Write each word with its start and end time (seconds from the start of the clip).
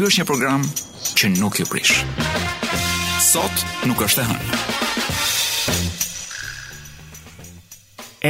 Ky 0.00 0.06
është 0.08 0.22
një 0.22 0.24
program 0.30 0.62
që 1.18 1.28
nuk 1.36 1.58
ju 1.60 1.64
prish. 1.68 1.98
Sot 3.20 3.64
nuk 3.84 3.98
është 4.06 4.22
e 4.22 4.28
hënë. 4.30 4.54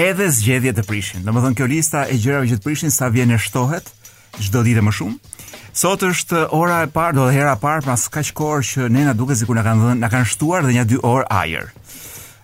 Edhe 0.00 0.26
zgjedhjet 0.34 0.80
të 0.80 0.84
prishin. 0.88 1.22
Do 1.22 1.30
të 1.30 1.44
thonë 1.44 1.58
kjo 1.60 1.68
lista 1.70 2.02
e 2.10 2.16
gjërave 2.18 2.50
që 2.50 2.58
të 2.58 2.66
prishin 2.66 2.90
sa 2.90 3.06
vjen 3.14 3.30
e 3.30 3.38
shtohet 3.38 3.86
çdo 4.42 4.64
ditë 4.66 4.82
më 4.82 4.96
shumë. 4.98 5.36
Sot 5.70 6.02
është 6.10 6.42
ora 6.58 6.80
e 6.88 6.90
parë, 6.90 7.14
do 7.20 7.28
të 7.30 7.36
hera 7.38 7.54
e 7.54 7.62
parë 7.62 7.86
pas 7.86 8.08
kaq 8.18 8.32
kohë 8.42 8.66
që 8.72 8.90
ne 8.90 9.06
na 9.06 9.14
duket 9.14 9.38
sikur 9.38 9.60
na 9.60 9.66
kanë 9.68 9.84
dhënë, 9.84 10.00
na 10.02 10.10
kanë 10.10 10.32
shtuar 10.34 10.66
dhe 10.66 10.74
një 10.74 10.88
dy 10.90 10.98
orë 11.14 11.30
ajër. 11.44 11.70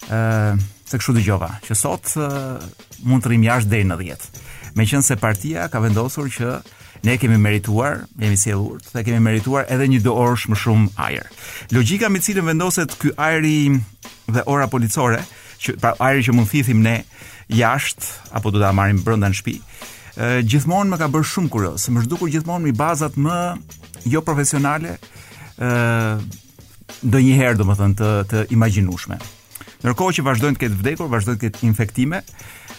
Ëh, 0.06 0.62
se 0.86 1.00
kështu 1.02 1.16
dëgjova, 1.18 1.50
që 1.66 1.80
sot 1.82 2.14
uh, 2.22 2.62
mund 3.02 3.26
të 3.26 3.34
rrim 3.34 3.50
jashtë 3.50 3.74
deri 3.74 3.90
në 3.90 3.98
10. 4.06 4.30
Meqense 4.78 5.18
partia 5.18 5.66
ka 5.74 5.82
vendosur 5.82 6.30
që 6.30 6.58
ne 7.04 7.16
kemi 7.18 7.36
merituar, 7.38 7.98
jemi 8.20 8.36
sjellur, 8.38 8.78
dhe 8.92 9.04
kemi 9.04 9.20
merituar 9.22 9.66
edhe 9.72 9.86
një 9.90 10.00
dorësh 10.04 10.46
më 10.52 10.58
shumë 10.60 10.92
ajër. 11.06 11.28
Logjika 11.74 12.08
me 12.10 12.20
cilën 12.22 12.46
vendoset 12.48 12.94
ky 13.00 13.12
ajri 13.20 13.56
dhe 14.32 14.44
ora 14.50 14.68
policore, 14.70 15.20
që 15.62 15.76
pra 15.82 15.94
ajri 16.08 16.26
që 16.28 16.36
mund 16.36 16.50
thithim 16.50 16.82
ne 16.84 16.98
jashtë 17.52 18.32
apo 18.36 18.52
do 18.52 18.60
ta 18.62 18.72
marrim 18.76 19.00
brenda 19.06 19.30
në 19.32 19.38
shtëpi, 19.40 19.58
gjithmonë 20.48 20.92
më 20.94 20.98
ka 21.02 21.10
bërë 21.12 21.30
shumë 21.32 21.52
kurioz, 21.52 21.88
më 21.92 22.04
shdukur 22.06 22.32
gjithmonë 22.32 22.68
me 22.68 22.74
bazat 22.76 23.16
më 23.20 23.40
jo 24.12 24.22
profesionale, 24.24 24.96
ë 25.60 26.18
ndonjëherë 27.06 27.58
domethënë 27.58 27.96
të 27.98 28.10
të 28.30 28.42
imaginushme. 28.54 29.16
Ndërkohë 29.82 30.14
që 30.16 30.24
vazhdojnë 30.26 30.56
të 30.56 30.60
ketë 30.62 30.76
vdekur, 30.80 31.08
vazhdojnë 31.10 31.38
të 31.40 31.44
ketë 31.48 31.66
infektime, 31.66 32.20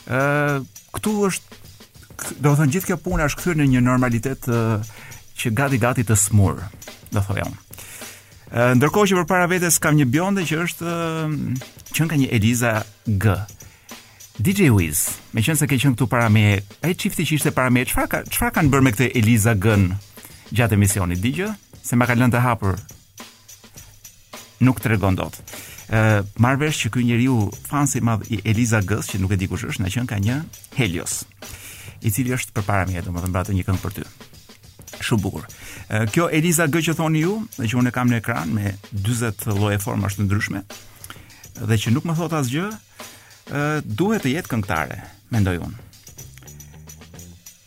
ë 0.09 0.19
këtu 0.95 1.11
është 1.27 1.65
do 2.41 2.51
të 2.51 2.55
thonë 2.59 2.73
gjithë 2.73 2.87
kjo 2.91 2.97
punë 3.03 3.25
është 3.27 3.39
kthyer 3.41 3.57
në 3.59 3.65
një 3.73 3.81
normalitet 3.85 4.47
uh, 4.49 4.81
që 5.37 5.51
gati 5.57 5.77
gati 5.81 6.05
të 6.07 6.15
smur, 6.17 6.61
do 7.13 7.21
thoj 7.21 7.41
unë. 7.45 7.59
Ë 8.57 8.65
ndërkohë 8.79 9.09
që 9.11 9.17
përpara 9.19 9.49
vetes 9.51 9.77
kam 9.83 9.97
një 9.99 10.05
bjonde 10.09 10.45
që 10.47 10.59
është 10.63 10.91
Qënka 11.97 12.15
një 12.21 12.29
Eliza 12.37 12.77
G. 13.19 13.33
DJ 14.37 14.69
Wiz, 14.73 15.01
më 15.35 15.43
qënë 15.43 15.59
se 15.59 15.67
ke 15.67 15.79
qënë 15.81 15.97
këtu 15.97 16.07
para 16.11 16.29
me, 16.29 16.43
ai 16.85 16.93
çifti 16.95 17.25
që 17.25 17.37
ishte 17.39 17.53
para 17.57 17.71
me, 17.73 17.83
çfarë 17.89 18.11
ka, 18.11 18.19
çfarë 18.29 18.53
kanë 18.59 18.71
bërë 18.73 18.85
me 18.85 18.91
këtë 18.95 19.09
Eliza 19.19 19.53
G 19.61 19.75
gjatë 20.55 20.77
emisionit 20.77 21.21
digj, 21.23 21.43
se 21.83 21.97
më 21.99 22.07
ka 22.07 22.15
lënë 22.17 22.33
të 22.35 22.43
hapur. 22.45 22.77
Nuk 24.63 24.79
tregon 24.85 25.17
dot. 25.17 25.35
Ë 25.91 26.23
marr 26.43 26.59
vesh 26.61 26.85
që 26.85 26.93
ky 26.95 27.05
njeriu 27.07 27.37
fansi 27.67 27.99
i 27.99 28.05
madh 28.05 28.29
i 28.31 28.39
Eliza 28.47 28.79
g 28.85 29.01
që 29.11 29.19
nuk 29.21 29.33
e 29.35 29.41
di 29.41 29.49
kush 29.51 29.67
është, 29.71 29.83
na 29.83 29.91
qenë 29.91 30.13
ka 30.13 30.21
një 30.23 30.37
Helios 30.79 31.25
i 32.05 32.11
cili 32.11 32.33
është 32.35 32.53
përpara 32.55 32.87
mia, 32.89 33.01
domethënë 33.05 33.31
mbratë 33.31 33.55
një 33.57 33.65
këngë 33.67 33.83
për 33.83 33.95
ty. 33.97 34.05
Shumë 35.07 35.23
bukur. 35.23 35.45
Kjo 36.13 36.27
Eliza 36.33 36.67
G 36.71 36.81
që 36.87 36.95
thoni 36.97 37.21
ju, 37.23 37.37
dhe 37.57 37.69
që 37.69 37.79
unë 37.81 37.91
kam 37.95 38.09
në 38.11 38.19
ekran 38.21 38.53
me 38.55 38.73
40 38.97 39.47
lloje 39.57 39.79
formash 39.83 40.17
të 40.17 40.25
ndryshme 40.27 40.61
dhe 41.57 41.75
që 41.81 41.89
nuk 41.89 42.05
më 42.05 42.13
thot 42.19 42.33
asgjë, 42.37 42.67
ë 43.49 43.61
duhet 43.97 44.21
të 44.21 44.31
jetë 44.35 44.49
këngëtare, 44.51 44.97
mendoj 45.33 45.55
unë. 45.65 45.79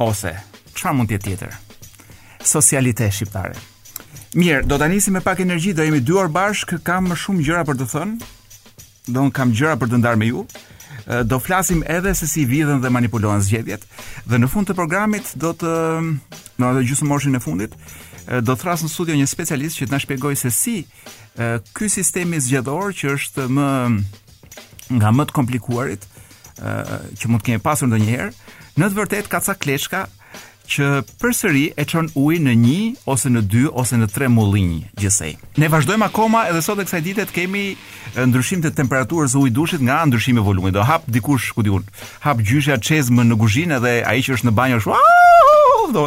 Ose 0.06 0.30
çfarë 0.76 0.94
mund 1.00 1.10
të 1.10 1.16
jetë 1.16 1.26
tjetër? 1.26 1.56
Socialite 2.52 3.08
shqiptare. 3.12 3.56
Mirë, 4.38 4.62
do 4.70 4.78
ta 4.78 4.86
nisim 4.88 5.18
me 5.18 5.24
pak 5.24 5.42
energji, 5.42 5.74
do 5.74 5.82
jemi 5.84 5.98
2 6.06 6.20
orë 6.22 6.30
bashk, 6.36 6.76
kam 6.86 7.10
më 7.10 7.18
shumë 7.18 7.42
gjëra 7.48 7.64
për 7.68 7.80
të 7.82 7.88
thënë. 7.90 8.30
Do 9.10 9.26
kam 9.34 9.50
gjëra 9.58 9.74
për 9.82 9.90
të 9.90 10.00
ndarë 10.04 10.20
me 10.22 10.30
ju 10.30 10.46
do 11.26 11.38
flasim 11.40 11.82
edhe 11.86 12.14
se 12.14 12.26
si 12.28 12.44
vidhen 12.46 12.80
dhe 12.80 12.90
manipulohen 12.92 13.42
zgjedhjet 13.42 13.82
dhe 14.30 14.38
në 14.38 14.48
fund 14.52 14.70
të 14.70 14.76
programit 14.78 15.32
do 15.42 15.50
të 15.62 15.70
në 16.60 16.68
atë 16.68 16.84
gjysmëmorshin 16.86 17.36
e 17.38 17.42
fundit 17.42 17.74
do 18.44 18.52
të 18.54 18.58
thrasë 18.60 18.86
në 18.86 18.92
studio 18.92 19.16
një 19.18 19.26
specialist 19.30 19.80
që 19.80 19.88
të 19.88 19.94
na 19.96 20.00
shpjegojë 20.04 20.40
se 20.44 20.52
si 20.54 20.76
ky 21.74 21.90
sistemi 21.90 22.40
zgjedhor 22.42 22.94
që 22.94 23.14
është 23.16 23.48
më 23.58 23.66
nga 25.00 25.12
më 25.16 25.26
të 25.30 25.36
komplikuarit 25.40 26.06
që 26.60 27.26
mund 27.30 27.42
të 27.42 27.48
kemi 27.50 27.64
pasur 27.64 27.90
ndonjëherë 27.90 28.30
në 28.78 28.86
të 28.92 28.98
vërtetë 29.00 29.32
ka 29.34 29.42
ca 29.48 29.58
kleshka 29.64 30.06
që 30.70 30.88
përsëri 31.20 31.62
e 31.78 31.84
çon 31.88 32.08
ujin 32.14 32.44
në 32.46 32.52
një 32.62 32.78
ose 33.10 33.30
në 33.32 33.42
dy 33.50 33.62
ose 33.82 33.96
në 33.98 34.06
tre 34.14 34.28
mullinj 34.30 34.84
gjithsej. 35.00 35.32
Ne 35.60 35.68
vazhdojmë 35.72 36.06
akoma 36.06 36.44
edhe 36.50 36.62
sot 36.62 36.78
e 36.82 36.86
kësaj 36.86 37.00
dite 37.02 37.24
të 37.26 37.34
kemi 37.34 37.62
ndryshim 38.28 38.62
të 38.62 38.70
temperaturës 38.78 39.34
ujit 39.40 39.54
dushit 39.56 39.82
nga 39.82 40.00
ndryshimi 40.06 40.40
i 40.40 40.44
volumit. 40.46 40.74
Do 40.76 40.84
hap 40.86 41.06
dikush 41.10 41.50
ku 41.56 41.64
diun, 41.66 41.82
hap 42.22 42.42
gjyshja 42.46 42.78
çezmën 42.86 43.30
në 43.32 43.38
kuzhinë 43.42 43.80
dhe 43.82 43.96
ai 44.06 44.20
që 44.24 44.36
është 44.38 44.48
në 44.50 44.54
banjë 44.60 44.78
është 44.80 45.00
do. 45.96 46.04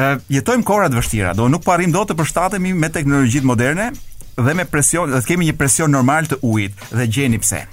Ë 0.00 0.06
jetojmë 0.38 0.64
kohra 0.68 0.88
të 0.88 1.00
vështira, 1.02 1.34
do 1.36 1.50
nuk 1.52 1.64
po 1.66 1.74
arrim 1.74 1.92
dot 1.92 2.08
të 2.10 2.16
përshtatemi 2.20 2.72
me 2.72 2.88
teknologjitë 2.94 3.48
moderne 3.50 3.90
dhe 4.40 4.54
me 4.56 4.64
presion, 4.64 5.10
dhe 5.12 5.20
të 5.20 5.34
kemi 5.34 5.50
një 5.50 5.58
presion 5.60 5.92
normal 5.92 6.30
të 6.30 6.38
ujit 6.48 6.80
dhe 6.96 7.04
gjeni 7.12 7.42
pse. 7.44 7.66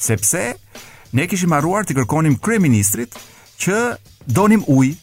Sepse 0.00 0.54
ne 1.12 1.28
kishim 1.28 1.52
harruar 1.52 1.84
të 1.84 1.98
kërkonim 2.00 2.38
kryeministrit 2.40 3.18
që 3.60 3.82
donim 4.32 4.62
ujë 4.70 4.96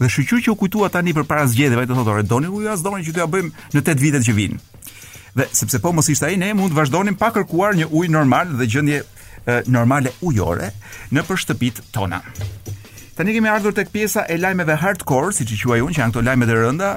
dhe 0.00 0.08
shqyqyr 0.12 0.40
që 0.44 0.52
u 0.52 0.56
kujtua 0.60 0.88
tani 0.92 1.14
për 1.16 1.26
para 1.28 1.46
zgjedeve 1.48 1.86
të 1.88 1.96
thotore, 1.96 2.22
doni 2.28 2.50
u 2.52 2.62
jas 2.64 2.82
doni 2.84 3.04
që 3.06 3.18
ja 3.22 3.26
bëjmë 3.30 3.68
në 3.76 3.82
8 3.84 4.02
vitet 4.02 4.26
që 4.26 4.34
vinë. 4.36 4.58
Dhe 5.36 5.46
sepse 5.56 5.80
po 5.84 5.92
mos 5.96 6.08
ishte 6.12 6.28
ai 6.30 6.36
ne 6.40 6.52
mund 6.56 6.72
të 6.74 6.78
vazhdonim 6.80 7.16
pa 7.20 7.30
kërkuar 7.32 7.76
një 7.80 7.88
ujë 7.88 8.12
normal 8.14 8.52
dhe 8.60 8.68
gjendje 8.72 9.02
normale 9.70 10.10
ujore 10.26 10.72
në 11.14 11.22
për 11.28 11.38
shtëpit 11.44 11.80
tona. 11.94 12.18
Tani 13.16 13.32
kemi 13.32 13.48
ardhur 13.48 13.72
tek 13.72 13.88
pjesa 13.94 14.24
e 14.28 14.36
lajmeve 14.36 14.74
hardcore, 14.76 15.30
siç 15.32 15.54
i 15.54 15.58
quaj 15.62 15.78
unë, 15.86 15.94
që 15.96 16.00
janë 16.02 16.12
këto 16.12 16.24
lajme 16.26 16.48
të 16.50 16.56
rënda 16.58 16.90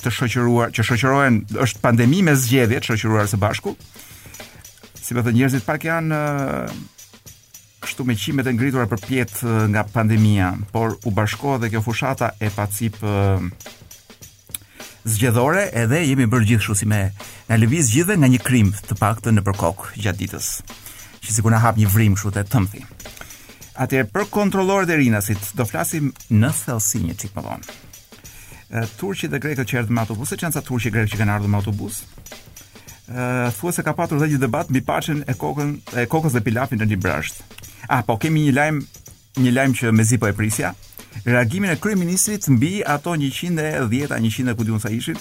të 0.00 0.12
shoqëruar, 0.18 0.70
që 0.72 0.86
shoqërohen 0.88 1.40
është 1.66 1.82
pandemi 1.82 2.22
me 2.24 2.32
zgjedhje 2.38 2.80
të 2.80 2.92
shoqëruar 2.94 3.28
së 3.28 3.40
bashku. 3.42 3.74
Si 5.02 5.12
më 5.12 5.18
po 5.20 5.26
thënë 5.26 5.36
njerëzit 5.42 5.66
pak 5.68 5.84
janë 5.84 6.20
ashtu 7.86 8.04
me 8.04 8.14
qimet 8.18 8.46
e 8.48 8.52
ngritura 8.56 8.86
për 8.90 9.02
pjet 9.06 9.32
nga 9.70 9.84
pandemia, 9.96 10.50
por 10.74 10.96
u 11.08 11.10
bashkohet 11.14 11.62
dhe 11.62 11.70
kjo 11.72 11.82
fushata 11.86 12.32
e 12.42 12.50
pacip 12.54 12.96
zgjedhore 15.06 15.68
edhe 15.84 16.00
jemi 16.08 16.26
bërë 16.30 16.48
gjithë 16.50 16.76
si 16.80 16.88
me 16.90 17.00
në 17.50 17.60
lëviz 17.62 17.92
gjithë 17.94 18.16
nga 18.18 18.30
një 18.32 18.40
krim 18.48 18.72
të 18.88 18.96
pak 18.98 19.22
të 19.22 19.36
në 19.36 19.44
përkok 19.46 19.84
gjatë 20.02 20.20
ditës 20.24 20.48
që 21.26 21.34
si 21.34 21.44
ku 21.44 21.52
në 21.54 21.60
hap 21.62 21.78
një 21.78 21.92
vrim 21.94 22.16
shu 22.18 22.32
të 22.34 22.42
tëmthi 22.52 22.82
Atje, 23.84 24.06
për 24.08 24.24
kontrolore 24.32 24.86
dhe 24.88 24.96
rinasit 24.98 25.50
do 25.58 25.66
flasim 25.68 26.08
në 26.32 26.48
thelsi 26.64 27.02
një 27.04 27.14
qik 27.22 27.36
më 27.36 27.44
vonë 27.46 28.86
Turqi 28.98 29.30
dhe 29.30 29.38
Grekët 29.38 29.68
që 29.70 29.78
erdhë 29.82 29.94
me 29.94 30.02
autobus, 30.02 30.32
se 30.32 30.40
nësa 30.48 30.64
turqi 30.66 30.90
grek 30.90 31.12
që 31.12 31.20
kanë 31.20 31.34
ardhur 31.36 31.50
me 31.52 31.60
autobus. 31.60 32.00
Ëh, 33.14 33.60
se 33.72 33.84
ka 33.86 33.92
patur 33.94 34.18
një 34.26 34.40
debat 34.42 34.72
mbi 34.72 34.82
paçën 34.88 35.20
e 35.30 35.36
kokën 35.42 35.70
e 36.02 36.06
kokës 36.10 36.34
dhe 36.34 36.42
pilafin 36.48 36.82
në 36.82 36.88
Librasht. 36.92 37.44
Ah, 37.86 38.02
po 38.06 38.16
kemi 38.18 38.42
një 38.48 38.54
lajm, 38.56 38.78
një 39.46 39.52
lajm 39.54 39.74
që 39.78 39.92
mezi 39.94 40.18
po 40.18 40.26
e 40.26 40.34
prisja. 40.36 40.72
Reagimin 41.24 41.70
e 41.72 41.78
kryeministrit 41.80 42.48
mbi 42.52 42.72
ato 42.84 43.14
110 43.16 44.12
a 44.12 44.18
100 44.20 44.54
ku 44.58 44.66
diun 44.68 44.80
sa 44.82 44.90
ishin, 44.92 45.16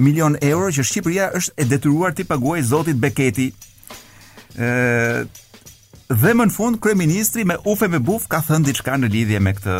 milion 0.00 0.38
euro 0.50 0.70
që 0.72 0.84
Shqipëria 0.88 1.28
është 1.38 1.52
e 1.60 1.66
detyruar 1.68 2.14
të 2.16 2.24
paguajë 2.30 2.68
Zotit 2.70 3.02
Beketi. 3.02 3.50
Ëh 4.58 5.26
Dhe 6.08 6.30
më 6.32 6.46
në 6.48 6.54
fund 6.54 6.78
kryeministri 6.80 7.42
me 7.44 7.58
ufe 7.68 7.84
me 7.92 7.98
buf 8.00 8.22
ka 8.32 8.38
thënë 8.40 8.64
diçka 8.64 8.94
në 8.96 9.10
lidhje 9.12 9.40
me 9.44 9.50
këtë 9.52 9.74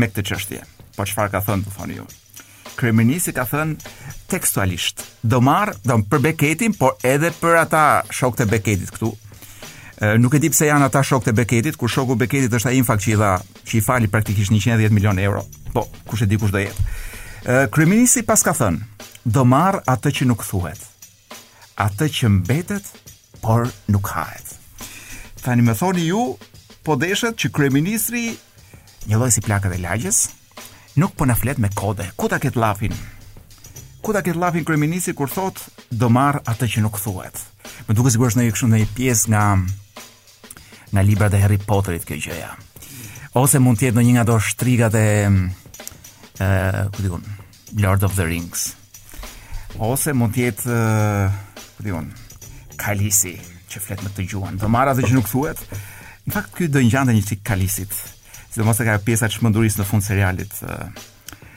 me 0.00 0.06
këtë 0.08 0.22
çështje. 0.30 0.62
Po 0.96 1.04
çfarë 1.04 1.34
ka 1.34 1.42
thënë, 1.44 1.66
do 1.66 1.72
thoni 1.74 1.98
ju? 1.98 2.06
Kryeministri 2.78 3.34
ka 3.36 3.44
thënë 3.50 3.76
tekstualisht, 4.32 5.04
do 5.20 5.42
marr 5.44 5.74
dom 5.84 6.00
për 6.08 6.22
Beketin, 6.28 6.72
por 6.80 6.96
edhe 7.04 7.28
për 7.42 7.60
ata 7.60 7.84
shokët 8.08 8.46
e 8.46 8.48
Beketit 8.54 8.94
këtu, 8.96 9.12
nuk 10.16 10.34
e 10.34 10.38
di 10.42 10.48
pse 10.50 10.66
janë 10.66 10.88
ata 10.88 11.02
shokët 11.06 11.30
e 11.30 11.34
Beketit, 11.38 11.76
kur 11.76 11.90
shoku 11.90 12.16
i 12.16 12.22
Beketit 12.24 12.54
është 12.54 12.70
ai 12.70 12.78
infakt 12.80 13.04
që 13.04 13.10
i 13.14 13.18
dha, 13.18 13.30
që 13.66 13.76
i 13.78 13.82
fali 13.82 14.08
praktikisht 14.10 14.50
110 14.50 14.90
milion 14.92 15.18
euro. 15.22 15.44
Po, 15.72 15.84
kush 16.08 16.24
e 16.24 16.26
di 16.26 16.38
kush 16.40 16.50
do 16.54 16.58
jetë. 16.62 16.86
Kryeministri 17.70 18.24
pas 18.26 18.42
ka 18.42 18.54
thënë, 18.56 18.82
do 19.28 19.44
marr 19.46 19.82
atë 19.88 20.12
që 20.18 20.26
nuk 20.30 20.42
thuhet. 20.46 20.80
Atë 21.84 22.08
që 22.16 22.30
mbetet, 22.40 22.90
por 23.44 23.68
nuk 23.90 24.08
hahet. 24.14 24.56
Tani 25.44 25.62
më 25.66 25.74
thoni 25.78 26.08
ju, 26.08 26.24
po 26.84 26.96
deshet 26.98 27.38
që 27.38 27.52
kryeministri 27.54 28.32
një 29.08 29.14
lloj 29.20 29.30
si 29.36 29.44
plakët 29.44 29.76
e 29.76 29.82
lagjes, 29.84 30.24
nuk 30.98 31.14
po 31.18 31.28
na 31.28 31.36
flet 31.38 31.60
me 31.62 31.70
kode. 31.74 32.08
Ku 32.18 32.28
ta 32.28 32.42
ket 32.42 32.56
llafin? 32.58 32.94
ku 34.04 34.12
ta 34.12 34.20
ket 34.20 34.36
llafin 34.36 34.66
kryeministi 34.68 35.14
kur 35.16 35.30
thot 35.32 35.62
do 35.88 36.10
marr 36.12 36.42
atë 36.44 36.66
që 36.72 36.80
nuk 36.84 36.98
thuhet. 37.00 37.38
Më 37.88 37.94
duket 37.96 38.12
sigurisht 38.12 38.36
është 38.36 38.40
ndonjë 38.68 38.84
kështu 38.84 38.94
pjesë 38.98 39.30
nga 39.32 39.44
nga 40.94 41.02
libra 41.02 41.28
dhe 41.28 41.40
Harry 41.42 41.58
Potterit 41.58 42.06
kjo 42.06 42.18
gjëja. 42.22 42.52
Ose 43.40 43.58
mund 43.58 43.80
të 43.80 43.88
jetë 43.88 43.96
ndonjë 43.96 44.12
nga 44.14 44.22
ato 44.24 44.36
shtrigat 44.46 44.94
e 44.94 45.04
ë, 46.38 46.84
ku 46.94 47.02
diun, 47.02 47.24
Lord 47.82 48.06
of 48.06 48.14
the 48.14 48.26
Rings. 48.28 48.68
Ose 49.82 50.14
mund 50.14 50.36
të 50.36 50.44
jetë, 50.46 50.76
ku 51.76 51.86
diun, 51.88 52.12
Kalisi 52.78 53.34
që 53.72 53.80
flet 53.82 54.04
me 54.06 54.10
të 54.14 54.28
gjuhën. 54.30 54.60
Do 54.62 54.70
marra 54.70 54.94
dhe 54.94 55.02
që 55.06 55.16
nuk 55.18 55.26
thuhet. 55.30 55.58
Në 56.28 56.34
fakt 56.34 56.54
ky 56.56 56.68
do 56.74 56.78
ngjante 56.82 57.10
një 57.14 57.24
çik 57.26 57.42
Kalisit. 57.48 57.94
Sidomos 58.54 58.78
se 58.78 58.86
ka 58.86 58.94
pjesa 59.02 59.26
çmendurisë 59.30 59.82
në 59.82 59.86
fund 59.90 60.06
serialit. 60.06 60.54
Uh, 60.62 61.10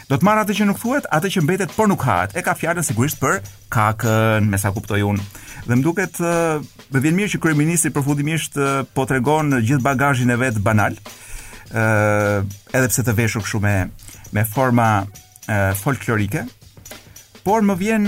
do 0.07 0.15
të 0.15 0.23
marr 0.23 0.39
atë 0.45 0.53
që 0.55 0.65
nuk 0.69 0.77
thuhet, 0.79 1.07
atë 1.13 1.29
që 1.33 1.41
mbetet 1.43 1.73
por 1.75 1.89
nuk 1.91 2.03
hahet. 2.07 2.35
E 2.39 2.43
ka 2.43 2.53
fjalën 2.55 2.85
sigurisht 2.87 3.19
për 3.19 3.41
kakën, 3.73 4.47
me 4.47 4.59
sa 4.59 4.71
kuptoj 4.75 5.01
unë. 5.09 5.25
Dhe 5.67 5.75
më 5.75 5.83
duket 5.83 6.19
më 6.93 7.01
vjen 7.03 7.17
mirë 7.17 7.31
që 7.33 7.41
kryeministri 7.43 7.91
përfundimisht 7.95 8.55
po 8.95 9.07
tregon 9.09 9.57
gjithë 9.59 9.83
bagazhin 9.87 10.31
e 10.35 10.39
vet 10.43 10.61
banal. 10.67 10.97
ë 11.67 11.85
edhe 12.71 12.87
pse 12.87 13.03
të 13.03 13.13
veshur 13.17 13.43
kështu 13.43 13.59
me 13.59 13.75
me 14.33 14.45
forma 14.53 14.85
folklorike. 15.83 16.45
Por 17.43 17.59
më 17.63 17.75
vjen 17.79 18.07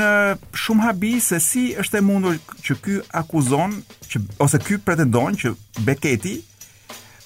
shumë 0.56 0.84
habi 0.86 1.18
se 1.24 1.40
si 1.44 1.74
është 1.80 1.98
e 2.00 2.04
mundur 2.08 2.40
që 2.64 2.74
ky 2.84 3.00
akuzon 3.22 3.76
që 4.12 4.22
ose 4.40 4.60
ky 4.60 4.78
pretendon 4.84 5.36
që 5.36 5.52
Beketi 5.84 6.40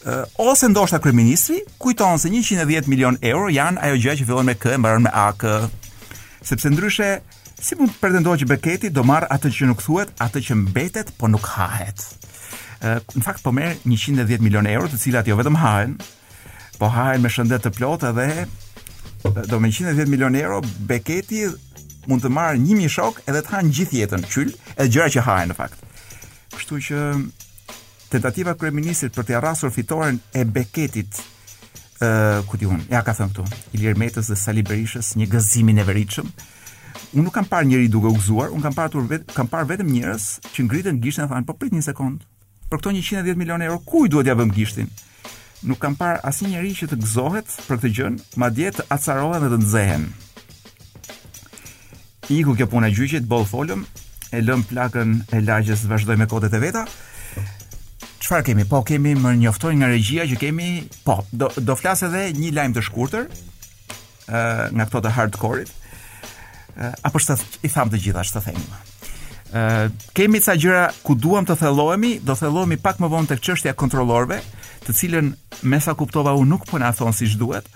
Uh, 0.06 0.12
ose 0.38 0.68
ndoshta 0.68 1.00
kryeministri 1.00 1.60
kujton 1.78 2.18
se 2.20 2.28
110 2.30 2.88
milion 2.92 3.16
euro 3.24 3.48
janë 3.56 3.80
ajo 3.88 3.96
gjë 4.04 4.16
që 4.20 4.26
fillon 4.28 4.50
me 4.50 4.56
k 4.60 4.74
e 4.74 4.78
mbaron 4.80 5.06
me 5.08 5.12
ak 5.16 5.46
sepse 6.44 6.68
ndryshe 6.74 7.08
si 7.56 7.78
mund 7.80 7.94
të 7.94 8.02
pretendojë 8.02 8.42
që 8.42 8.48
Beketi 8.52 8.90
do 8.92 9.06
marr 9.08 9.30
atë 9.32 9.52
që 9.56 9.70
nuk 9.70 9.80
thuhet, 9.80 10.10
atë 10.20 10.42
që 10.48 10.58
mbetet, 10.60 11.14
po 11.16 11.30
nuk 11.32 11.46
hahet. 11.54 12.04
Uh, 12.84 13.00
në 13.16 13.24
fakt 13.24 13.40
po 13.46 13.54
merr 13.56 13.78
110 13.88 14.44
milion 14.44 14.68
euro, 14.68 14.90
të 14.92 15.00
cilat 15.06 15.30
jo 15.32 15.38
vetëm 15.40 15.56
hahen, 15.62 15.94
po 16.82 16.90
hahen 16.92 17.24
me 17.24 17.32
shëndet 17.32 17.64
të 17.70 17.72
plotë 17.78 18.12
dhe 18.20 18.28
do 19.54 19.62
me 19.64 19.72
110 19.72 20.12
milion 20.12 20.36
euro 20.36 20.60
Beketi 20.92 21.46
mund 22.12 22.26
të 22.28 22.34
marr 22.42 22.60
1000 22.60 22.92
shok 22.92 23.24
edhe 23.32 23.40
të 23.48 23.56
hanë 23.56 23.72
gjithë 23.80 24.00
jetën, 24.04 24.28
qyl, 24.36 24.52
edhe 24.76 24.90
gjëra 24.98 25.14
që 25.16 25.24
hahen 25.30 25.54
në 25.54 25.58
fakt. 25.64 25.88
Kështu 26.58 26.82
që 26.90 27.08
tentativa 28.14 28.54
kryeministit 28.60 29.16
për 29.16 29.26
të 29.28 29.36
arrasur 29.40 29.72
fitoren 29.74 30.20
e 30.38 30.44
Beketit 30.46 31.18
ë 31.18 32.10
uh, 32.10 32.42
ku 32.50 32.60
diun, 32.62 32.82
ja 32.92 33.00
ka 33.06 33.14
thënë 33.16 33.32
këtu, 33.32 33.46
Ilir 33.78 33.98
Metës 33.98 34.28
dhe 34.30 34.36
Sali 34.38 34.62
Berishës, 34.68 35.14
një 35.18 35.26
gëzim 35.32 35.70
i 35.72 35.76
neveritshëm. 35.80 36.28
Unë 37.16 37.24
nuk 37.26 37.34
kam 37.34 37.48
parë 37.50 37.68
njëri 37.72 37.90
duke 37.94 38.10
u 38.12 38.16
gëzuar, 38.18 38.52
unë 38.54 38.68
kam 38.68 38.76
parë 38.78 39.04
vetëm 39.12 39.34
kam 39.34 39.50
parë 39.50 39.70
vetëm 39.72 39.90
njerëz 39.96 40.28
që 40.54 40.66
ngritën 40.68 41.00
gishtin 41.04 41.26
dhe 41.26 41.32
thanë, 41.32 41.48
"Po 41.48 41.54
prit 41.58 41.74
një 41.74 41.82
sekond. 41.90 42.20
Për 42.70 42.80
këto 42.82 42.92
110 42.94 43.38
milion 43.38 43.62
euro 43.62 43.80
kujt 43.90 44.12
duhet 44.14 44.28
ja 44.30 44.36
vëm 44.38 44.54
gishtin?" 44.54 44.90
Nuk 45.64 45.80
kam 45.82 45.96
parë 45.96 46.20
asnjë 46.30 46.50
njerëz 46.54 46.78
që 46.84 46.90
të 46.94 47.00
gëzohet 47.04 47.50
për 47.68 47.78
këtë 47.80 47.92
gjën, 47.98 48.20
madje 48.38 48.72
të 48.78 48.86
acarohen 48.94 49.44
dhe 49.44 49.50
të 49.54 49.60
nxehen. 49.64 50.06
Iku 52.30 52.56
kjo 52.56 52.68
puna 52.68 52.90
gjyqit, 52.94 53.26
boll 53.26 53.46
folëm, 53.46 53.86
e 54.36 54.42
lëm 54.42 54.66
plakën 54.70 55.22
e 55.34 55.42
lagjes, 55.42 55.86
vazhdoj 55.90 56.18
me 56.18 56.28
kodet 56.28 56.54
e 56.54 56.60
veta 56.60 56.86
çfarë 58.24 58.46
kemi? 58.48 58.64
Po 58.70 58.80
kemi 58.88 59.14
më 59.20 59.34
njoftoj 59.42 59.76
nga 59.80 59.90
regjia 59.92 60.24
që 60.30 60.40
kemi, 60.40 60.70
po 61.06 61.20
do 61.32 61.50
do 61.58 61.76
flas 61.80 62.04
edhe 62.08 62.30
një 62.38 62.54
lajm 62.58 62.76
të 62.78 62.84
shkurtër 62.88 63.26
ë 64.24 64.40
uh, 64.40 64.66
nga 64.78 64.86
këto 64.88 65.02
të 65.04 65.12
hardcore-it. 65.18 65.72
ë 66.74 66.88
uh, 66.88 66.94
apo 67.10 67.20
s'të 67.20 67.36
i 67.68 67.70
tham 67.70 67.92
të 67.92 68.00
gjitha, 68.04 68.24
s'të 68.26 68.44
them. 68.48 68.64
ë 69.54 69.64
kemi 70.18 70.40
ca 70.42 70.56
gjëra 70.58 70.86
ku 71.06 71.16
duam 71.16 71.46
të 71.46 71.58
thellohemi, 71.62 72.14
do 72.28 72.36
thellohemi 72.36 72.80
pak 72.82 73.02
më 73.04 73.12
vonë 73.14 73.30
tek 73.34 73.44
çështja 73.46 73.74
e 73.74 73.78
kontrollorëve, 73.84 74.40
të 74.86 74.92
cilën 75.00 75.34
me 75.70 75.80
sa 75.80 75.94
kuptova 75.94 76.34
unë 76.40 76.50
nuk 76.54 76.64
po 76.70 76.80
na 76.80 76.94
thon 76.96 77.14
siç 77.14 77.36
duhet. 77.42 77.68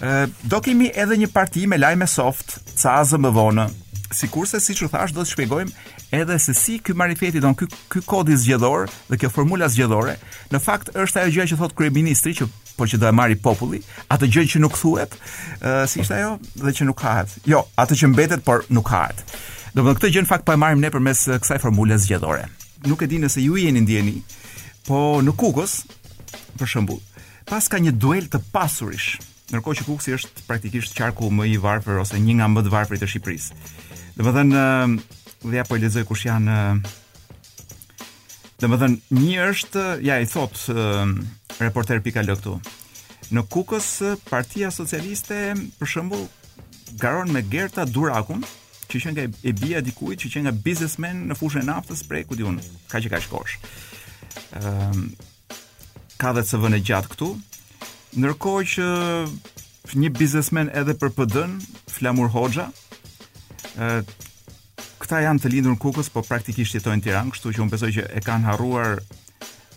ë 0.00 0.16
uh, 0.16 0.26
do 0.48 0.60
kemi 0.62 0.92
edhe 0.94 1.16
një 1.18 1.32
parti 1.34 1.66
me 1.66 1.78
lajme 1.82 2.06
soft, 2.06 2.60
ca 2.78 3.00
azë 3.02 3.18
më 3.18 3.34
vonë. 3.36 3.66
Sikurse 4.14 4.58
siç 4.60 4.86
u 4.86 4.88
thash, 4.90 5.12
do 5.14 5.22
të 5.22 5.30
shpjegojmë 5.34 5.72
edhe 6.12 6.38
se 6.38 6.54
si 6.54 6.78
ky 6.78 6.92
marifeti 6.92 7.40
don 7.40 7.54
ky 7.54 7.66
ky 7.90 8.00
kodi 8.06 8.34
zgjedhor 8.36 8.88
dhe 9.10 9.18
kjo 9.18 9.30
formula 9.32 9.68
zgjedhore 9.70 10.16
në 10.50 10.60
fakt 10.62 10.90
është 10.96 11.22
ajo 11.22 11.34
gjë 11.36 11.46
që 11.52 11.58
thot 11.60 11.74
kryeministri 11.78 12.34
që 12.38 12.48
por 12.78 12.88
që 12.90 12.98
do 13.02 13.06
e 13.06 13.12
marri 13.14 13.36
populli 13.38 13.82
atë 14.10 14.28
gjë 14.34 14.44
që 14.54 14.62
nuk 14.64 14.78
thuhet 14.80 15.14
uh, 15.14 15.84
si 15.86 16.02
ishte 16.02 16.16
ajo 16.18 16.36
dhe 16.56 16.74
që 16.80 16.86
nuk 16.88 17.02
hahet 17.06 17.36
jo 17.46 17.62
atë 17.78 17.98
që 18.02 18.10
mbetet 18.14 18.44
por 18.46 18.66
nuk 18.70 18.90
hahet 18.94 19.22
do 19.74 19.82
të 19.82 19.86
thotë 19.90 19.98
këtë 20.00 20.12
gjë 20.16 20.24
në 20.26 20.30
fakt 20.32 20.46
po 20.48 20.56
e 20.56 20.58
marrim 20.58 20.82
ne 20.82 20.90
përmes 20.90 21.22
kësaj 21.44 21.60
formule 21.62 21.98
zgjedhore 22.02 22.48
nuk 22.90 23.06
e 23.06 23.10
di 23.10 23.20
nëse 23.22 23.44
ju 23.44 23.60
jeni 23.60 23.84
ndjeni 23.86 24.16
po 24.88 25.20
në 25.22 25.36
Kukës 25.38 25.76
për 26.58 26.68
shembull 26.74 27.00
pas 27.46 27.70
ka 27.70 27.78
një 27.78 27.94
duel 28.02 28.26
të 28.32 28.42
pasurish 28.50 29.20
ndërkohë 29.52 29.78
që 29.78 29.86
Kukësi 29.86 30.18
është 30.18 30.46
praktikisht 30.50 30.98
qarku 30.98 31.30
më 31.34 31.46
i 31.52 31.56
varfër 31.62 32.02
ose 32.02 32.18
një 32.22 32.38
nga 32.40 32.50
më 32.50 32.66
të 32.66 32.74
varfrit 32.74 33.02
të 33.04 33.10
Shqipërisë 33.12 34.18
Dhe 34.20 34.32
më 34.50 34.60
dhe 35.44 35.56
ja 35.56 35.64
po 35.64 35.76
lexoj 35.80 36.04
kush 36.08 36.26
janë 36.28 36.56
Dhe 38.60 38.68
më 38.68 38.76
dhënë, 38.76 38.96
një 39.24 39.44
është, 39.54 39.82
ja 40.04 40.18
i 40.20 40.26
thot, 40.28 40.52
uh, 40.68 40.98
reporter 41.62 42.02
pika 42.04 42.20
lëktu. 42.20 42.58
këtu. 42.60 43.32
Në 43.32 43.42
kukës, 43.48 43.86
partia 44.28 44.68
socialiste, 44.70 45.38
për 45.78 45.86
shëmbu, 45.88 46.18
garon 47.00 47.32
me 47.32 47.40
Gerta 47.40 47.86
Durakun, 47.88 48.44
që 48.92 49.00
që 49.00 49.12
nga 49.14 49.22
e 49.48 49.52
bia 49.56 49.80
dikuj, 49.80 50.12
që 50.20 50.28
që 50.28 50.42
nga 50.44 50.52
bizesmen 50.52 51.24
në 51.30 51.38
fushën 51.40 51.62
e 51.64 51.68
naftës 51.72 52.04
prej, 52.04 52.24
ku 52.28 52.36
di 52.36 52.44
unë, 52.44 52.60
ka 52.92 53.00
që 53.00 53.08
ka 53.14 53.20
shkosh. 53.24 53.56
Uh, 54.60 55.04
ka 56.20 56.36
dhe 56.36 56.44
të 56.44 56.50
së 56.52 56.60
vënë 56.60 56.82
gjatë 56.84 57.10
këtu. 57.14 57.30
Nërko 58.20 58.56
që 58.76 58.86
një 59.96 60.12
bizesmen 60.18 60.68
edhe 60.68 60.98
për 61.00 61.16
pëdën, 61.16 61.56
Flamur 61.96 62.28
Hoxha, 62.36 62.68
këta 65.10 65.24
janë 65.26 65.42
të 65.42 65.50
lindur 65.56 65.72
në 65.74 65.78
Kukës, 65.82 66.08
po 66.14 66.22
praktikisht 66.22 66.76
jetojnë 66.76 67.00
në 67.00 67.02
Tiranë, 67.02 67.32
kështu 67.34 67.50
që 67.56 67.60
unë 67.64 67.72
besoj 67.72 67.88
që 67.96 68.02
e 68.14 68.20
kanë 68.22 68.46
harruar 68.46 68.92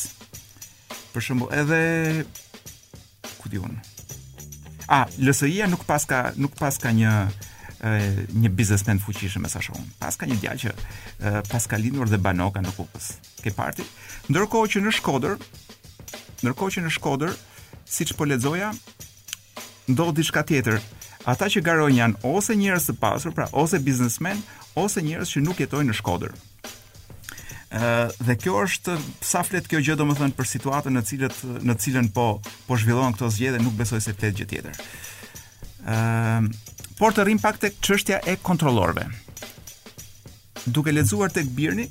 Për 1.16 1.22
shembull, 1.24 1.54
edhe 1.56 2.26
ku 3.40 3.48
diun. 3.50 3.80
Ah, 4.92 5.08
LSI-ja 5.24 5.72
nuk 5.72 5.88
paska 5.88 6.34
nuk 6.36 6.60
paska 6.60 6.92
një 6.92 7.14
një 7.80 8.50
biznesmen 8.56 9.00
fuqishëm 9.00 9.44
me 9.44 9.50
sa 9.52 9.62
shohun. 9.62 9.86
Pas 10.00 10.16
ka 10.18 10.26
një 10.26 10.38
djalë 10.42 10.60
që 10.66 11.42
pas 11.50 11.68
ka 11.70 11.78
lindur 11.78 12.10
dhe 12.10 12.18
banoka 12.18 12.62
në 12.64 12.72
Kukës. 12.74 13.10
Ke 13.44 13.54
parti? 13.54 13.86
Ndërkohë 14.32 14.72
që 14.74 14.82
në 14.88 14.92
Shkodër, 14.98 15.38
ndërkohë 16.44 16.76
që 16.78 16.86
në 16.88 16.94
Shkodër, 16.98 17.36
siç 17.88 18.16
po 18.18 18.26
lexoja, 18.28 18.72
ndodh 19.90 20.16
diçka 20.18 20.42
tjetër. 20.44 20.80
Ata 21.28 21.50
që 21.54 21.62
garojnë 21.66 22.00
janë 22.02 22.22
ose 22.26 22.56
njerëz 22.58 22.88
të 22.90 22.98
pasur, 23.02 23.34
pra 23.36 23.50
ose 23.52 23.80
biznesmen, 23.84 24.42
ose 24.80 25.04
njerëz 25.04 25.36
që 25.36 25.44
nuk 25.46 25.62
jetojnë 25.62 25.92
në 25.94 26.00
Shkodër. 26.02 26.34
Uh, 27.68 28.08
dhe 28.24 28.38
kjo 28.40 28.54
është 28.64 28.94
sa 29.28 29.42
flet 29.44 29.66
kjo 29.68 29.82
gjë 29.84 29.98
domethën 30.00 30.32
për 30.38 30.48
situatën 30.56 30.94
në 30.96 31.02
cilët 31.04 31.40
në 31.68 31.74
cilën 31.84 32.08
po 32.16 32.38
po 32.64 32.78
zhvillohen 32.80 33.12
këto 33.18 33.28
zgjedhje 33.28 33.60
nuk 33.60 33.76
besoj 33.76 34.00
se 34.06 34.14
flet 34.16 34.32
gjë 34.40 34.48
tjetër. 34.54 34.80
Ëm 35.84 36.48
por 36.98 37.14
të 37.14 37.24
rrim 37.30 37.38
pak 37.42 37.58
tek 37.62 37.74
çështja 37.84 38.18
e 38.28 38.38
kontrollorëve. 38.44 39.04
Duke 40.68 40.92
lexuar 40.92 41.30
tek 41.32 41.50
Birni, 41.56 41.88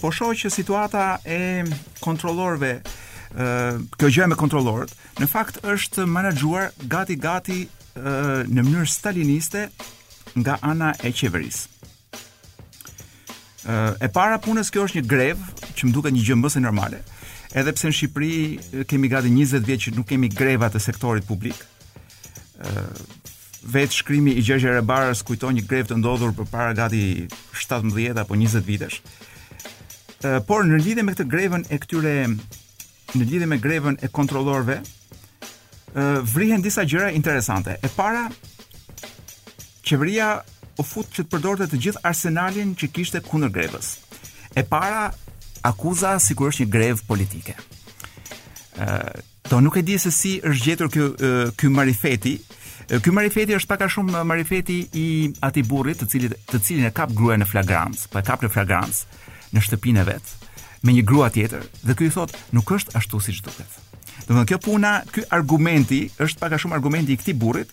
po 0.00 0.12
shoh 0.12 0.32
që 0.36 0.50
situata 0.52 1.18
e 1.24 1.64
kontrollorëve, 2.04 2.74
ë, 2.80 2.80
kjo 3.98 4.08
gjë 4.18 4.26
me 4.30 4.36
kontrollorët, 4.38 4.90
në 5.22 5.26
fakt 5.32 5.58
është 5.64 6.04
menaxhuar 6.08 6.68
gati 6.92 7.16
gati 7.22 7.62
ë 7.96 8.44
në 8.48 8.60
mënyrë 8.66 8.86
staliniste 8.92 9.66
nga 10.42 10.58
ana 10.64 10.92
e 11.04 11.12
qeverisë. 11.12 11.66
ë 11.68 11.68
E 14.02 14.08
para 14.10 14.38
punës 14.42 14.70
kjo 14.74 14.82
është 14.88 14.96
një 15.00 15.06
grev 15.06 15.36
që 15.78 15.84
më 15.86 15.92
duket 15.94 16.12
një 16.16 16.22
gjë 16.26 16.34
më 16.38 16.60
normale. 16.60 17.00
Edhe 17.54 17.72
pse 17.72 17.88
në 17.88 17.92
Shqipëri 17.94 18.32
kemi 18.90 19.08
gati 19.12 19.28
20 19.30 19.64
vjet 19.66 19.80
që 19.84 19.92
nuk 19.94 20.06
kemi 20.08 20.28
greva 20.28 20.68
të 20.70 20.78
sektorit 20.80 21.24
publik 21.28 21.54
vetë 23.62 23.94
shkrimi 23.96 24.32
i 24.34 24.42
Gjergj 24.44 24.66
Rebarës 24.74 25.20
kujton 25.26 25.54
një 25.56 25.64
grev 25.70 25.86
të 25.88 25.96
ndodhur 26.00 26.32
për 26.36 26.48
para 26.50 26.72
gati 26.74 27.28
17 27.54 28.18
apo 28.18 28.34
20 28.36 28.64
vitesh. 28.66 29.00
Por 30.46 30.66
në 30.66 30.80
lidhje 30.82 31.02
me 31.04 31.14
këtë 31.14 31.26
grevën 31.30 31.64
e 31.72 31.78
këtyre 31.82 32.14
në 33.14 33.22
lidhje 33.28 33.48
me 33.50 33.58
grevën 33.62 33.96
e 34.02 34.08
kontrollorëve, 34.08 34.78
vrihen 36.34 36.62
disa 36.64 36.84
gjëra 36.88 37.10
interesante. 37.14 37.76
E 37.82 37.88
para, 37.96 38.28
qeveria 39.86 40.34
u 40.78 40.86
fut 40.86 41.10
që 41.12 41.22
të 41.24 41.30
përdorte 41.34 41.66
të 41.70 41.82
gjithë 41.86 42.04
arsenalin 42.08 42.74
që 42.80 42.90
kishte 42.90 43.20
kundër 43.26 43.52
grevës. 43.54 43.96
E 44.56 44.62
para, 44.62 45.10
akuza 45.62 46.16
sikur 46.22 46.50
është 46.50 46.64
një 46.64 46.72
grevë 46.72 47.06
politike. 47.06 47.54
Ë, 48.82 49.22
do 49.50 49.58
nuk 49.60 49.76
e 49.76 49.82
di 49.86 49.98
se 50.00 50.10
si 50.14 50.38
është 50.42 50.64
gjetur 50.66 50.90
ky 50.90 51.06
ky 51.60 51.70
marifeti, 51.70 52.38
Ky 52.88 53.14
marifeti 53.14 53.54
është 53.56 53.70
pak 53.70 53.84
a 53.86 53.88
shumë 53.92 54.22
marifeti 54.26 54.80
i 54.98 55.04
atij 55.46 55.64
burrit, 55.70 56.00
të 56.02 56.08
cilit 56.10 56.32
të 56.50 56.60
cilin 56.66 56.88
e 56.88 56.94
kap 56.94 57.12
gruaja 57.14 57.38
në 57.42 57.46
flagrancë, 57.48 58.08
po 58.10 58.18
e 58.20 58.24
kap 58.26 58.42
në 58.42 58.50
flagrancë 58.52 59.28
në 59.54 59.62
shtëpinë 59.66 60.02
e 60.02 60.08
vet 60.08 60.32
me 60.82 60.94
një 60.96 61.04
grua 61.06 61.28
tjetër 61.30 61.62
dhe 61.86 61.94
ky 61.94 62.08
i 62.08 62.10
thot, 62.10 62.32
nuk 62.56 62.70
është 62.74 62.96
ashtu 62.98 63.20
siç 63.22 63.38
duket. 63.46 63.76
Do 64.26 64.32
të 64.32 64.34
thonë 64.34 64.48
kjo 64.50 64.58
puna, 64.64 64.90
ky 65.14 65.22
argumenti 65.34 66.00
është 66.18 66.40
pak 66.40 66.56
a 66.56 66.58
shumë 66.58 66.74
argumenti 66.74 67.14
i 67.14 67.20
këtij 67.20 67.36
burrit 67.38 67.70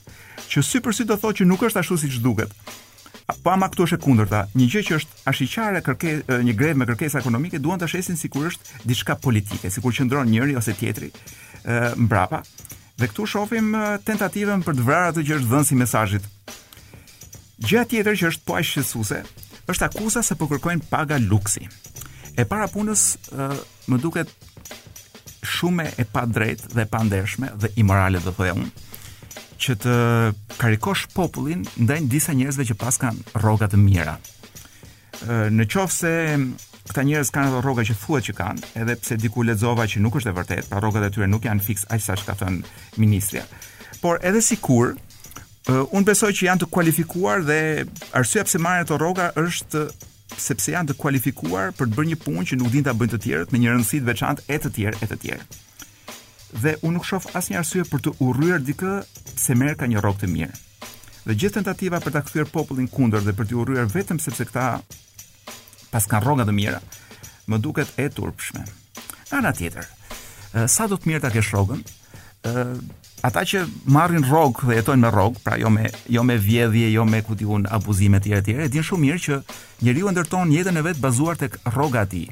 që 0.51 0.61
sipër 0.63 0.93
sy 0.93 1.07
do 1.09 1.17
thotë 1.17 1.41
që 1.41 1.47
nuk 1.49 1.63
është 1.65 1.81
ashtu 1.81 1.97
siç 2.03 2.19
duket. 2.21 2.53
Po 3.41 3.49
ama 3.55 3.65
këtu 3.71 3.87
është 3.87 3.97
e 3.97 4.03
kundërta, 4.03 4.43
një 4.57 4.67
gjë 4.73 4.83
që 4.91 4.97
është 4.99 5.23
ashiqare 5.31 5.81
kërke 5.85 6.13
një 6.45 6.55
grev 6.61 6.77
me 6.77 6.85
kërkesa 6.89 7.21
ekonomike 7.23 7.57
duan 7.61 7.81
ta 7.81 7.89
shesin 7.89 8.17
sikur 8.17 8.51
është 8.51 8.85
diçka 8.89 9.17
politike, 9.25 9.73
sikur 9.73 9.93
qëndron 9.93 10.29
njëri 10.29 10.57
ose 10.61 10.77
tjetri 10.77 11.09
mbrapa. 12.05 12.43
Dhe 12.99 13.07
këtu 13.07 13.25
shohim 13.31 13.69
tentativën 14.03 14.59
për 14.65 14.75
të 14.75 14.83
vrarë 14.83 15.09
atë 15.13 15.21
që 15.29 15.35
është 15.37 15.47
dhënë 15.53 15.67
si 15.67 15.75
mesazhit. 15.79 16.25
Gjëja 17.63 17.85
tjetër 17.91 18.17
që 18.19 18.27
është 18.31 18.45
po 18.49 18.57
aq 18.59 18.67
shqetësuese, 18.67 19.19
është 19.71 19.87
akuza 19.87 20.23
se 20.25 20.35
po 20.39 20.47
kërkojnë 20.51 20.87
paga 20.91 21.19
luksi. 21.23 21.63
E 22.39 22.43
para 22.49 22.67
punës 22.71 23.05
më 23.89 23.99
duket 24.03 24.33
shumë 25.53 25.85
e 25.95 26.05
pa 26.11 26.25
drejtë 26.27 26.73
dhe 26.75 26.87
pa 26.91 27.01
ndershme 27.07 27.53
dhe 27.61 27.71
imorale 27.79 28.19
do 28.25 28.35
thoya 28.35 28.57
unë 28.59 28.69
që 29.59 29.73
të 29.83 29.93
karikosh 30.59 31.07
popullin 31.11 31.63
ndaj 31.83 31.99
disa 32.11 32.33
njerëzve 32.35 32.65
që 32.69 32.75
paskan 32.83 33.17
rroga 33.43 33.67
të 33.71 33.79
mira. 33.85 34.17
në 35.51 35.63
qoftë 35.71 35.95
se 35.99 36.11
këta 36.89 37.03
njerëz 37.05 37.29
kanë 37.33 37.59
rroga 37.61 37.83
që 37.85 37.95
thuhet 38.01 38.27
që 38.27 38.33
kanë, 38.39 38.65
edhe 38.81 38.95
pse 38.97 39.17
diku 39.21 39.43
lexova 39.45 39.85
që 39.89 40.01
nuk 40.03 40.17
është 40.19 40.31
e 40.31 40.37
vërtetë, 40.39 40.67
pra 40.71 40.81
rrogat 40.81 41.05
e 41.05 41.11
tyre 41.13 41.27
nuk 41.29 41.45
janë 41.45 41.65
fikse 41.65 41.87
aq 41.93 42.01
sa 42.01 42.17
ka 42.17 42.35
thënë 42.41 42.61
ministria. 43.01 43.43
Por 44.01 44.17
edhe 44.25 44.41
sikur 44.41 44.95
uh, 44.95 45.85
un 45.95 46.07
besoj 46.07 46.31
që 46.39 46.47
janë 46.49 46.63
të 46.63 46.71
kualifikuar 46.73 47.43
dhe 47.45 47.59
arsyeja 48.19 48.47
pse 48.49 48.61
marrin 48.63 48.87
ato 48.87 48.97
rroga 49.01 49.29
është 49.43 49.85
sepse 50.39 50.73
janë 50.73 50.91
të 50.91 50.97
kualifikuar 51.01 51.71
për 51.77 51.89
të 51.91 51.97
bërë 51.99 52.11
një 52.13 52.19
punë 52.23 52.45
që 52.51 52.59
nuk 52.61 52.71
din 52.73 52.85
ta 52.85 52.93
bëjnë 52.97 53.13
të 53.15 53.19
tjerët 53.27 53.53
me 53.53 53.61
një 53.63 53.73
rëndësi 53.75 53.99
të 54.01 54.07
veçantë 54.07 54.47
e 54.55 54.59
të 54.63 54.71
tjerë 54.77 55.03
e 55.05 55.11
të 55.13 55.19
tjerë. 55.25 55.45
Dhe 56.63 56.73
un 56.87 56.95
nuk 56.97 57.05
shoh 57.05 57.27
asnjë 57.37 57.59
arsye 57.61 57.85
për 57.91 58.05
të 58.07 58.15
urryer 58.25 58.63
dikë 58.65 58.95
se 59.39 59.53
merr 59.57 59.77
ka 59.81 59.89
një 59.91 60.01
rrogë 60.01 60.23
të 60.23 60.31
mirë. 60.33 60.57
Dhe 61.27 61.35
gjithë 61.35 61.59
tentativa 61.59 61.99
për 62.01 62.15
ta 62.15 62.23
kthyer 62.25 62.47
popullin 62.49 62.87
kundër 62.89 63.21
dhe 63.27 63.35
për 63.37 63.49
të 63.51 63.57
urryer 63.61 63.89
vetëm 63.91 64.21
sepse 64.23 64.47
këta 64.49 64.69
pas 65.91 66.05
kanë 66.09 66.25
rroga 66.25 66.45
të 66.47 66.53
mira. 66.55 66.79
Më 67.49 67.57
duket 67.63 67.93
e 67.99 68.07
turpshme. 68.13 68.65
Ana 69.35 69.53
tjetër. 69.55 69.87
Sa 70.69 70.87
do 70.89 70.97
të 70.97 71.09
mirë 71.09 71.23
ta 71.27 71.33
kesh 71.33 71.51
rrogën? 71.53 71.83
ë 72.39 72.61
ata 73.27 73.41
që 73.51 73.65
marrin 73.91 74.23
rrogë 74.23 74.69
dhe 74.69 74.75
jetojnë 74.77 75.03
me 75.03 75.09
rrogë, 75.11 75.41
pra 75.43 75.57
jo 75.59 75.67
me 75.75 75.89
jo 76.07 76.21
me 76.23 76.37
vjedhje, 76.39 76.85
jo 76.93 77.03
me 77.05 77.19
ku 77.27 77.35
diun 77.35 77.65
abuzime 77.67 78.19
të 78.21 78.23
tjera 78.23 78.39
të 78.41 78.45
tjera, 78.47 78.63
e 78.69 78.71
din 78.71 78.85
shumë 78.89 79.03
mirë 79.05 79.19
që 79.25 79.39
njeriu 79.83 80.13
ndërton 80.13 80.53
jetën 80.55 80.79
e 80.79 80.83
vet 80.85 81.01
bazuar 81.03 81.37
tek 81.41 81.57
rroga 81.67 82.05
e 82.07 82.09
tij. 82.13 82.27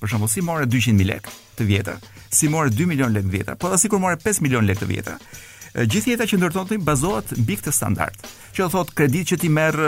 Për 0.00 0.08
shembull, 0.14 0.30
si 0.32 0.40
morë 0.42 0.70
200 0.72 0.96
mijë 0.98 1.10
lekë 1.12 1.34
të 1.58 1.68
vjetër, 1.68 2.00
si 2.32 2.48
morë 2.48 2.72
2 2.72 2.88
milion 2.94 3.12
lekë 3.14 3.28
të 3.28 3.34
vjetër, 3.36 3.58
po 3.60 3.68
edhe 3.68 3.82
sikur 3.84 4.00
morë 4.02 4.22
5 4.24 4.40
milion 4.46 4.64
lekë 4.66 4.82
të 4.82 4.90
vjetër, 4.94 5.26
gjithë 5.74 6.10
jeta 6.12 6.26
që 6.28 6.38
ndërtonte 6.40 6.76
bazohet 6.84 7.32
mbi 7.40 7.56
këtë 7.58 7.72
standard. 7.74 8.16
Që 8.52 8.66
thot 8.74 8.92
kredit 8.96 9.30
që 9.32 9.38
ti 9.40 9.48
merr 9.52 9.78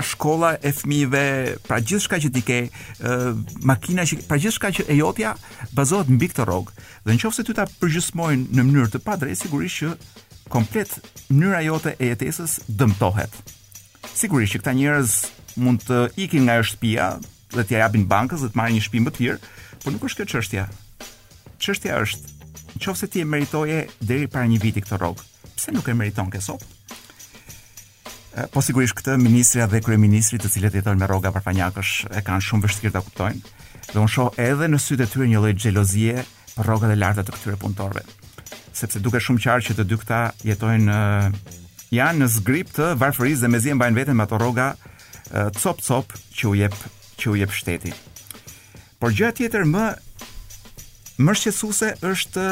shkolla 0.00 0.54
e 0.64 0.70
fëmijëve, 0.72 1.24
pra 1.66 1.78
gjithçka 1.84 2.20
që 2.24 2.30
ti 2.36 2.42
ke, 2.46 2.60
makina 3.68 4.06
që 4.08 4.22
pra 4.28 4.38
gjithçka 4.40 4.70
që 4.78 4.86
e 4.92 4.96
jotja 5.00 5.34
bazohet 5.76 6.08
mbi 6.14 6.30
këtë 6.32 6.46
rrog. 6.48 6.72
Dhe 7.04 7.16
nëse 7.18 7.44
ty 7.46 7.56
ta 7.56 7.68
përgjysmojnë 7.82 8.48
në 8.56 8.66
mënyrë 8.70 8.94
të 8.94 9.02
padrejtë, 9.04 9.40
sigurisht 9.44 9.82
që 9.82 10.48
komplet 10.52 10.96
mënyra 11.32 11.62
jote 11.68 11.94
e 12.00 12.12
jetesës 12.14 12.60
dëmtohet. 12.80 13.36
Sigurisht 14.16 14.56
që 14.56 14.62
këta 14.64 14.76
njerëz 14.80 15.18
mund 15.60 15.84
të 15.84 16.04
ikin 16.24 16.46
nga 16.48 16.60
shtëpia 16.64 17.12
dhe 17.52 17.66
t'ja 17.66 17.84
japin 17.84 18.04
bankës 18.08 18.40
dhe 18.44 18.50
të 18.50 18.56
marrin 18.58 18.78
një 18.80 18.84
shtëpi 18.86 19.00
më 19.04 19.12
të 19.12 19.24
lirë, 19.24 19.40
por 19.84 19.92
nuk 19.94 20.04
është 20.08 20.24
kjo 20.24 20.38
çështja. 20.38 20.68
Çështja 21.60 21.96
është 22.00 22.39
se 22.94 23.06
ti 23.08 23.20
e 23.20 23.24
meritoje 23.24 23.84
deri 24.00 24.26
para 24.26 24.48
një 24.48 24.58
viti 24.62 24.80
këtë 24.80 24.96
rrogë, 24.98 25.24
pse 25.56 25.72
nuk 25.76 25.86
e 25.88 25.94
meriton 25.94 26.30
ke 26.32 26.40
sot? 26.42 26.62
Po 28.54 28.62
sigurisht 28.64 28.94
këtë 28.96 29.16
ministra 29.20 29.66
dhe 29.68 29.80
kryeministri 29.84 30.38
të 30.40 30.48
cilët 30.54 30.76
jetojnë 30.78 31.02
me 31.02 31.08
rroga 31.10 31.32
parfanjakësh 31.34 31.92
e 32.14 32.22
kanë 32.24 32.44
shumë 32.46 32.64
vështirë 32.68 32.92
ta 32.94 33.02
kuptojnë. 33.04 33.40
Dhe 33.92 33.98
unë 34.00 34.12
shoh 34.14 34.38
edhe 34.38 34.68
në 34.70 34.78
sytë 34.80 35.04
e 35.04 35.10
tyre 35.12 35.28
një 35.32 35.40
lloj 35.42 35.54
xhelozie 35.58 36.22
për 36.56 36.66
rrogat 36.68 36.94
e 36.94 36.98
larta 37.02 37.24
të 37.26 37.34
këtyre 37.36 37.58
punëtorëve. 37.60 38.04
Sepse 38.78 39.02
duke 39.04 39.20
shumë 39.20 39.42
qartë 39.42 39.72
që 39.72 39.76
të 39.80 39.88
dy 39.90 39.98
këta 40.00 40.20
jetojnë 40.46 41.00
janë 41.98 42.22
në 42.22 42.30
zgrip 42.38 42.70
të 42.78 42.92
varfërisë 43.02 43.44
dhe 43.44 43.52
mezi 43.58 43.74
e 43.74 43.76
mbajnë 43.76 43.98
veten 43.98 44.16
me 44.20 44.24
ato 44.28 44.38
rroga 44.40 44.70
cop 45.58 45.82
cop 45.84 46.14
që 46.38 46.46
u 46.48 46.54
jep 46.62 46.78
që 47.20 47.32
u 47.34 47.40
jep 47.42 47.52
shteti. 47.52 47.92
Por 49.00 49.12
gjëja 49.12 49.34
tjetër 49.42 49.66
më 49.74 49.88
më 51.20 51.34
shqetësuese 51.36 51.88
është 52.08 52.44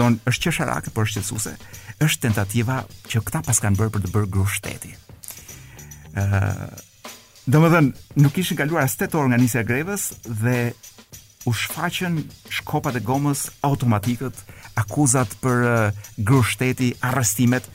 don 0.00 0.14
është 0.30 0.46
çesharake 0.48 0.92
por 0.94 1.04
është 1.06 1.20
shqetësuese. 1.20 1.52
Është 2.06 2.24
tentativa 2.26 2.80
që 3.10 3.20
këta 3.26 3.42
pas 3.46 3.60
kanë 3.62 3.78
bërë 3.78 3.92
për 3.96 4.04
të 4.06 4.12
bërë 4.14 4.30
grua 4.34 4.50
shteti. 4.54 4.94
ë 6.16 6.24
uh, 6.24 6.72
Domethën 7.42 7.86
nuk 8.22 8.32
kishin 8.36 8.56
kaluar 8.56 8.84
as 8.86 8.94
8 9.02 9.16
orë 9.18 9.32
nga 9.32 9.38
nisja 9.40 9.62
e 9.64 9.66
grevës 9.66 10.02
dhe 10.24 10.72
u 11.50 11.50
shfaqën 11.50 12.20
shkopat 12.60 13.00
e 13.00 13.02
gomës 13.02 13.48
automatikët, 13.66 14.36
akuzat 14.78 15.34
për 15.42 15.64
uh, 15.66 16.04
grua 16.22 16.44
shteti, 16.46 16.92
arrestimet 17.02 17.66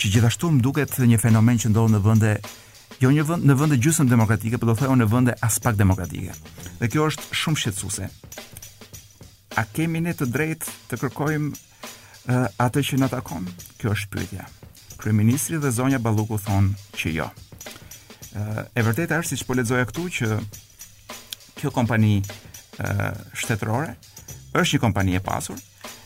që 0.00 0.10
gjithashtu 0.10 0.50
më 0.56 0.64
duket 0.64 0.98
një 1.06 1.20
fenomen 1.22 1.60
që 1.62 1.70
ndodh 1.70 1.94
në 1.94 2.02
vende 2.08 2.32
jo 3.00 3.14
një 3.14 3.24
vend 3.30 3.46
në 3.46 3.56
vende 3.60 3.78
gjysmë 3.80 4.10
demokratike, 4.10 4.58
por 4.58 4.72
do 4.72 4.74
të 4.76 4.90
në 4.92 5.06
vende 5.14 5.36
as 5.40 5.60
pak 5.62 5.78
demokratike. 5.78 6.34
Dhe 6.82 6.90
kjo 6.90 7.06
është 7.12 7.30
shumë 7.40 7.62
shqetësuese 7.62 8.10
a 9.60 9.66
kemi 9.74 10.00
ne 10.04 10.14
të 10.16 10.26
drejtë 10.32 10.72
të 10.90 10.98
kërkojmë 11.02 11.50
uh, 11.52 12.46
atë 12.64 12.82
që 12.88 12.98
na 13.02 13.10
takon? 13.12 13.44
Kjo 13.80 13.92
është 13.96 14.10
pyetja. 14.14 14.46
Kryeministri 15.00 15.60
dhe 15.60 15.70
zonja 15.74 16.00
Balluku 16.02 16.38
thonë 16.40 16.88
që 17.00 17.12
jo. 17.18 17.28
Uh, 17.30 18.62
e 18.72 18.84
vërteta 18.86 19.20
është 19.20 19.34
siç 19.34 19.44
po 19.48 19.56
lexoja 19.58 19.86
këtu 19.90 20.06
që 20.18 20.38
kjo 21.60 21.72
kompani 21.76 22.14
uh, 22.20 23.10
shtetërore 23.36 23.96
është 24.56 24.76
një 24.76 24.82
kompani 24.82 25.16
e 25.18 25.22
pasur, 25.22 25.58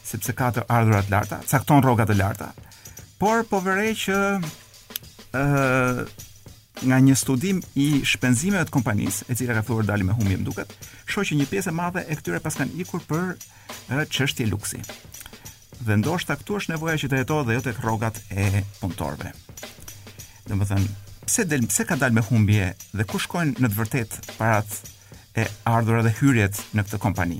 sepse 0.05 0.35
ka 0.37 0.51
të 0.53 0.65
ardhurat 0.69 1.07
të 1.09 1.13
larta, 1.15 1.39
cakton 1.49 1.81
rrogat 1.85 2.11
të 2.11 2.17
larta, 2.19 2.51
por 3.21 3.41
po 3.49 3.57
vërej 3.65 3.93
që 4.03 4.19
ë 5.33 5.45
nga 6.83 6.99
një 7.01 7.15
studim 7.19 7.61
i 7.79 7.89
shpenzimeve 8.07 8.67
të 8.67 8.75
kompanisë, 8.75 9.29
e 9.31 9.37
cila 9.39 9.55
ka 9.59 9.63
thurë 9.67 9.87
dali 9.87 10.05
me 10.07 10.15
humbje 10.17 10.39
më 10.41 10.47
duket, 10.49 10.73
shoh 11.11 11.23
që 11.29 11.37
një 11.39 11.47
pjesë 11.51 11.71
e 11.71 11.75
madhe 11.79 12.03
e 12.11 12.17
këtyre 12.19 12.41
paskan 12.43 12.73
ikur 12.83 13.05
për 13.09 14.09
çështje 14.11 14.49
luksi. 14.51 14.81
Dhe 15.85 15.97
ndoshta 16.01 16.35
këtu 16.41 16.57
është 16.59 16.73
nevoja 16.75 16.99
që 17.01 17.11
të 17.13 17.21
jetohet 17.23 17.49
dhe 17.51 17.57
jo 17.59 17.65
tek 17.69 17.79
rrogat 17.85 18.19
e 18.35 18.65
punëtorëve. 18.81 19.31
Domethën, 20.51 20.85
pse 21.29 21.47
del 21.49 21.65
pse 21.71 21.87
ka 21.89 21.99
dalë 22.01 22.19
me 22.19 22.27
humbje 22.27 22.73
dhe 22.93 23.07
ku 23.09 23.21
shkojnë 23.23 23.59
në 23.63 23.71
të 23.71 23.79
vërtetë 23.79 24.25
parat 24.37 24.79
e 25.39 25.47
ardhurave 25.67 26.09
dhe 26.11 26.17
hyrjet 26.21 26.63
në 26.75 26.85
këtë 26.89 27.01
kompani? 27.03 27.39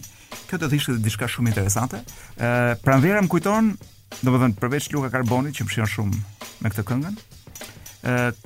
Kjo 0.49 0.59
do 0.61 0.71
të 0.71 0.79
ishte 0.79 0.97
diçka 1.03 1.29
shumë 1.31 1.51
interesante. 1.51 2.03
Ë 2.39 2.79
më 2.85 3.29
kujton, 3.31 3.75
domethënë 4.23 4.59
përveç 4.63 4.93
Luka 4.95 5.11
Carboni 5.11 5.51
që 5.51 5.65
mshihen 5.67 5.91
shumë 5.91 6.23
me 6.63 6.71
këtë 6.73 6.85
këngën, 6.91 7.17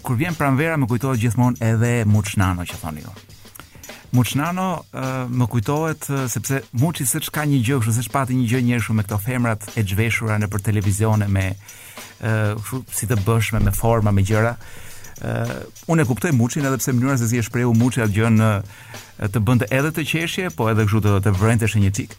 kur 0.02 0.16
vjen 0.18 0.34
pranvera 0.38 0.76
më 0.78 0.86
kujtohet 0.90 1.20
gjithmonë 1.22 1.58
edhe 1.66 1.92
Muçnano 2.08 2.64
që 2.66 2.78
thoni 2.80 3.02
ju. 3.02 3.10
Muçnano 4.14 4.68
më 5.28 5.46
kujtohet 5.52 6.06
sepse 6.32 6.60
Muçi 6.72 7.06
siç 7.06 7.28
ka 7.34 7.42
një 7.44 7.58
gjë, 7.66 7.80
kështu 7.82 7.96
siç 7.98 8.10
pati 8.14 8.36
një 8.38 8.46
gjë 8.52 8.62
njëherë 8.68 8.96
me 8.96 9.04
këto 9.04 9.18
femrat 9.24 9.66
e 9.74 9.82
zhveshura 9.84 10.38
nëpër 10.38 10.64
televizione 10.70 11.28
me 11.28 11.48
si 12.94 13.06
të 13.08 13.18
bëshme 13.26 13.60
me 13.66 13.74
forma 13.74 14.12
me 14.14 14.22
gjëra. 14.26 14.54
Uh, 15.18 15.48
unë 15.90 16.04
e 16.04 16.06
kuptoj 16.06 16.30
Muçin 16.30 16.62
edhe 16.68 16.78
pse 16.78 16.92
mënyra 16.94 17.16
se 17.18 17.26
si 17.26 17.40
e 17.40 17.42
shprehu 17.42 17.72
Muçi 17.74 18.04
atë 18.04 18.14
gjën 18.14 18.38
të 19.34 19.40
bënte 19.42 19.66
edhe 19.74 19.90
të 19.96 20.04
qeshje, 20.12 20.52
po 20.54 20.68
edhe 20.70 20.84
kështu 20.86 21.00
të, 21.02 21.14
të 21.26 21.32
vrentesh 21.40 21.74
një 21.82 21.90
çik. 21.98 22.14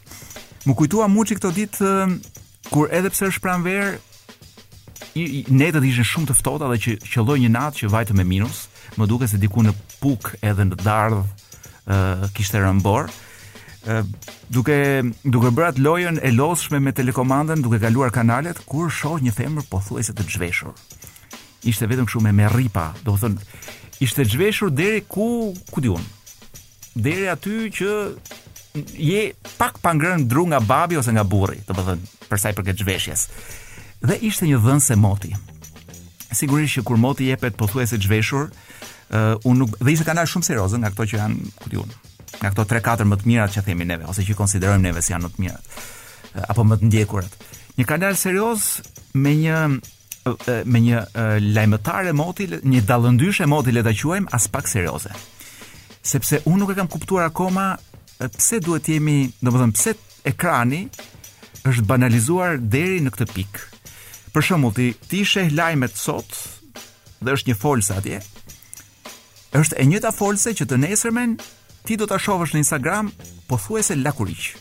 Më 0.68 0.76
kujtua 0.76 1.06
Muçi 1.08 1.38
këtë 1.38 1.54
ditë 1.56 1.88
uh, 1.88 2.12
kur 2.68 2.92
edhe 2.92 3.08
pse 3.14 3.30
është 3.30 3.40
pranverë, 3.46 3.94
netët 5.50 5.84
ishin 5.84 6.04
shumë 6.04 6.30
të 6.30 6.34
ftohta 6.38 6.68
dhe 6.70 6.78
që 6.82 6.92
qelloi 7.10 7.38
një 7.42 7.50
natë 7.54 7.76
që 7.82 7.88
vajte 7.92 8.14
me 8.14 8.24
minus, 8.26 8.66
më 8.98 9.06
duket 9.10 9.30
se 9.32 9.38
diku 9.42 9.62
në 9.64 9.72
puk 10.00 10.32
edhe 10.42 10.64
në 10.68 10.76
dardh 10.84 11.20
ë 11.86 11.96
uh, 11.96 12.30
kishte 12.36 12.58
rëmbor. 12.62 13.10
ë 13.88 13.94
uh, 14.00 14.04
duke 14.52 14.74
duke 15.32 15.50
bërë 15.56 15.70
atë 15.72 15.80
lojën 15.86 16.18
e 16.22 16.30
lodhshme 16.36 16.78
me 16.84 16.92
telekomandën, 16.92 17.62
duke 17.64 17.78
kaluar 17.80 18.10
kanalet, 18.12 18.58
kur 18.68 18.90
shoh 18.92 19.18
një 19.24 19.32
femër 19.32 19.64
pothuajse 19.72 20.12
të 20.14 20.26
zhveshur. 20.28 20.74
Ishte 21.64 21.86
vetëm 21.88 22.06
kështu 22.08 22.22
me 22.28 22.48
rripa, 22.52 22.90
do 23.04 23.16
thënë, 23.16 23.40
ishte 24.04 24.24
zhveshur 24.24 24.70
deri 24.70 25.00
ku 25.08 25.54
ku 25.72 25.80
diun. 25.80 26.04
Deri 26.94 27.28
aty 27.28 27.70
që 27.72 27.90
je 29.00 29.30
pak 29.58 29.80
pa 29.82 29.90
ngrënë 29.94 30.28
dru 30.30 30.44
nga 30.46 30.60
babi 30.60 30.98
ose 31.00 31.10
nga 31.12 31.24
burri, 31.26 31.58
do 31.66 31.72
të 31.74 31.86
thënë 31.88 32.28
për 32.30 32.38
sa 32.38 32.52
i 32.52 32.54
përket 32.58 32.84
zhveshjes 32.84 33.26
dhe 34.06 34.16
ishte 34.24 34.46
një 34.48 34.58
dhënë 34.64 34.82
se 34.84 34.96
moti. 34.96 35.30
Sigurisht 36.32 36.78
që 36.78 36.84
kur 36.88 36.96
moti 37.00 37.26
jepet 37.28 37.56
pothuajse 37.60 37.98
zhveshur, 38.00 38.48
uh, 38.52 39.36
unë 39.44 39.58
nuk 39.58 39.76
dhe 39.80 39.92
ishte 39.94 40.06
kanal 40.08 40.28
shumë 40.30 40.46
serioz 40.46 40.76
nga 40.78 40.92
ato 40.92 41.06
që 41.10 41.18
janë, 41.20 41.50
ku 41.60 41.72
unë, 41.74 41.98
nga 42.40 42.52
ato 42.52 42.64
3-4 42.70 43.08
më 43.10 43.18
të 43.20 43.28
mirat 43.30 43.56
që 43.56 43.64
themi 43.66 43.84
neve 43.88 44.08
ose 44.10 44.24
që 44.26 44.36
konsiderojmë 44.38 44.86
neve 44.88 45.02
si 45.04 45.12
janë 45.12 45.26
më 45.28 45.34
të 45.34 45.42
mirat 45.44 45.74
uh, 45.76 46.44
apo 46.48 46.64
më 46.66 46.78
të 46.80 46.90
ndjekurat. 46.90 47.34
Një 47.76 47.88
kanal 47.88 48.16
serioz 48.20 48.70
me 49.14 49.34
një 49.44 49.60
me 50.68 50.78
një 50.84 50.98
lajmëtar 51.56 52.10
e 52.10 52.10
moti, 52.12 52.44
një 52.44 52.82
dallëndysh 52.86 53.38
e 53.40 53.46
moti 53.48 53.72
le 53.72 53.80
ta 53.82 53.94
quajmë 53.96 54.28
as 54.36 54.46
pak 54.52 54.68
serioze. 54.68 55.08
Sepse 56.04 56.42
unë 56.44 56.58
nuk 56.60 56.72
e 56.74 56.76
kam 56.76 56.90
kuptuar 56.92 57.30
akoma 57.30 57.64
pse 58.36 58.60
duhet 58.60 58.90
jemi, 58.92 59.30
domethënë 59.40 59.72
pse 59.78 59.94
ekrani 60.28 60.82
është 61.64 61.86
banalizuar 61.88 62.60
deri 62.60 63.00
në 63.00 63.14
këtë 63.16 63.28
pikë. 63.32 63.64
Për 64.30 64.44
shembull, 64.46 64.74
ti 64.76 64.84
ti 65.10 65.24
sheh 65.26 65.48
lajmet 65.50 65.96
sot 65.98 66.30
dhe 67.20 67.32
është 67.34 67.50
një 67.50 67.56
folse 67.58 67.96
atje. 67.98 68.20
Është 69.58 69.74
e 69.82 69.86
njëjta 69.90 70.12
folse 70.14 70.52
që 70.54 70.66
të 70.70 70.78
nesërmen 70.84 71.32
ti 71.88 71.96
do 71.98 72.06
ta 72.06 72.20
shohësh 72.22 72.52
në 72.54 72.60
Instagram 72.62 73.08
pothuajse 73.50 73.96
lakuriq. 73.98 74.52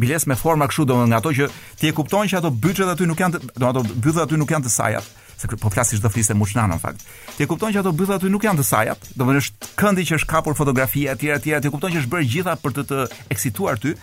Biles 0.00 0.26
me 0.30 0.34
forma 0.38 0.66
kështu 0.70 0.86
domethënë 0.88 1.12
nga 1.12 1.20
ato 1.22 1.32
që 1.36 1.46
ti 1.78 1.90
e 1.90 1.94
kupton 1.94 2.26
që 2.30 2.40
ato 2.40 2.50
byçet 2.50 2.90
aty 2.94 3.06
nuk 3.06 3.22
janë 3.22 3.38
do 3.44 3.68
ato 3.70 4.24
aty 4.24 4.38
nuk 4.40 4.50
janë 4.50 4.66
të 4.66 4.72
sajat, 4.74 5.06
se 5.40 5.48
po 5.54 5.70
flasish 5.72 6.02
do 6.02 6.10
flisë 6.12 6.34
mushna 6.38 6.66
në 6.72 6.78
fakt. 6.82 7.04
Ti 7.36 7.44
e 7.46 7.50
kupton 7.50 7.70
që 7.74 7.82
ato 7.84 7.92
byçet 7.94 8.18
aty 8.18 8.32
nuk 8.34 8.46
janë 8.48 8.60
të 8.60 8.66
sajat, 8.70 9.12
domethënë 9.20 9.44
është 9.44 9.70
këndi 9.82 10.06
që 10.10 10.18
është 10.18 10.30
kapur 10.32 10.58
fotografia 10.58 11.14
e 11.14 11.20
tjera 11.22 11.38
e 11.38 11.44
tjera, 11.46 11.62
ti 11.62 11.70
e 11.70 11.74
kupton 11.74 11.94
që 11.94 12.02
është 12.02 12.12
bërë 12.16 12.30
gjitha 12.34 12.56
për 12.64 12.76
të 12.80 12.86
të 12.90 13.02
eksituar 13.36 13.78
ty. 13.82 13.94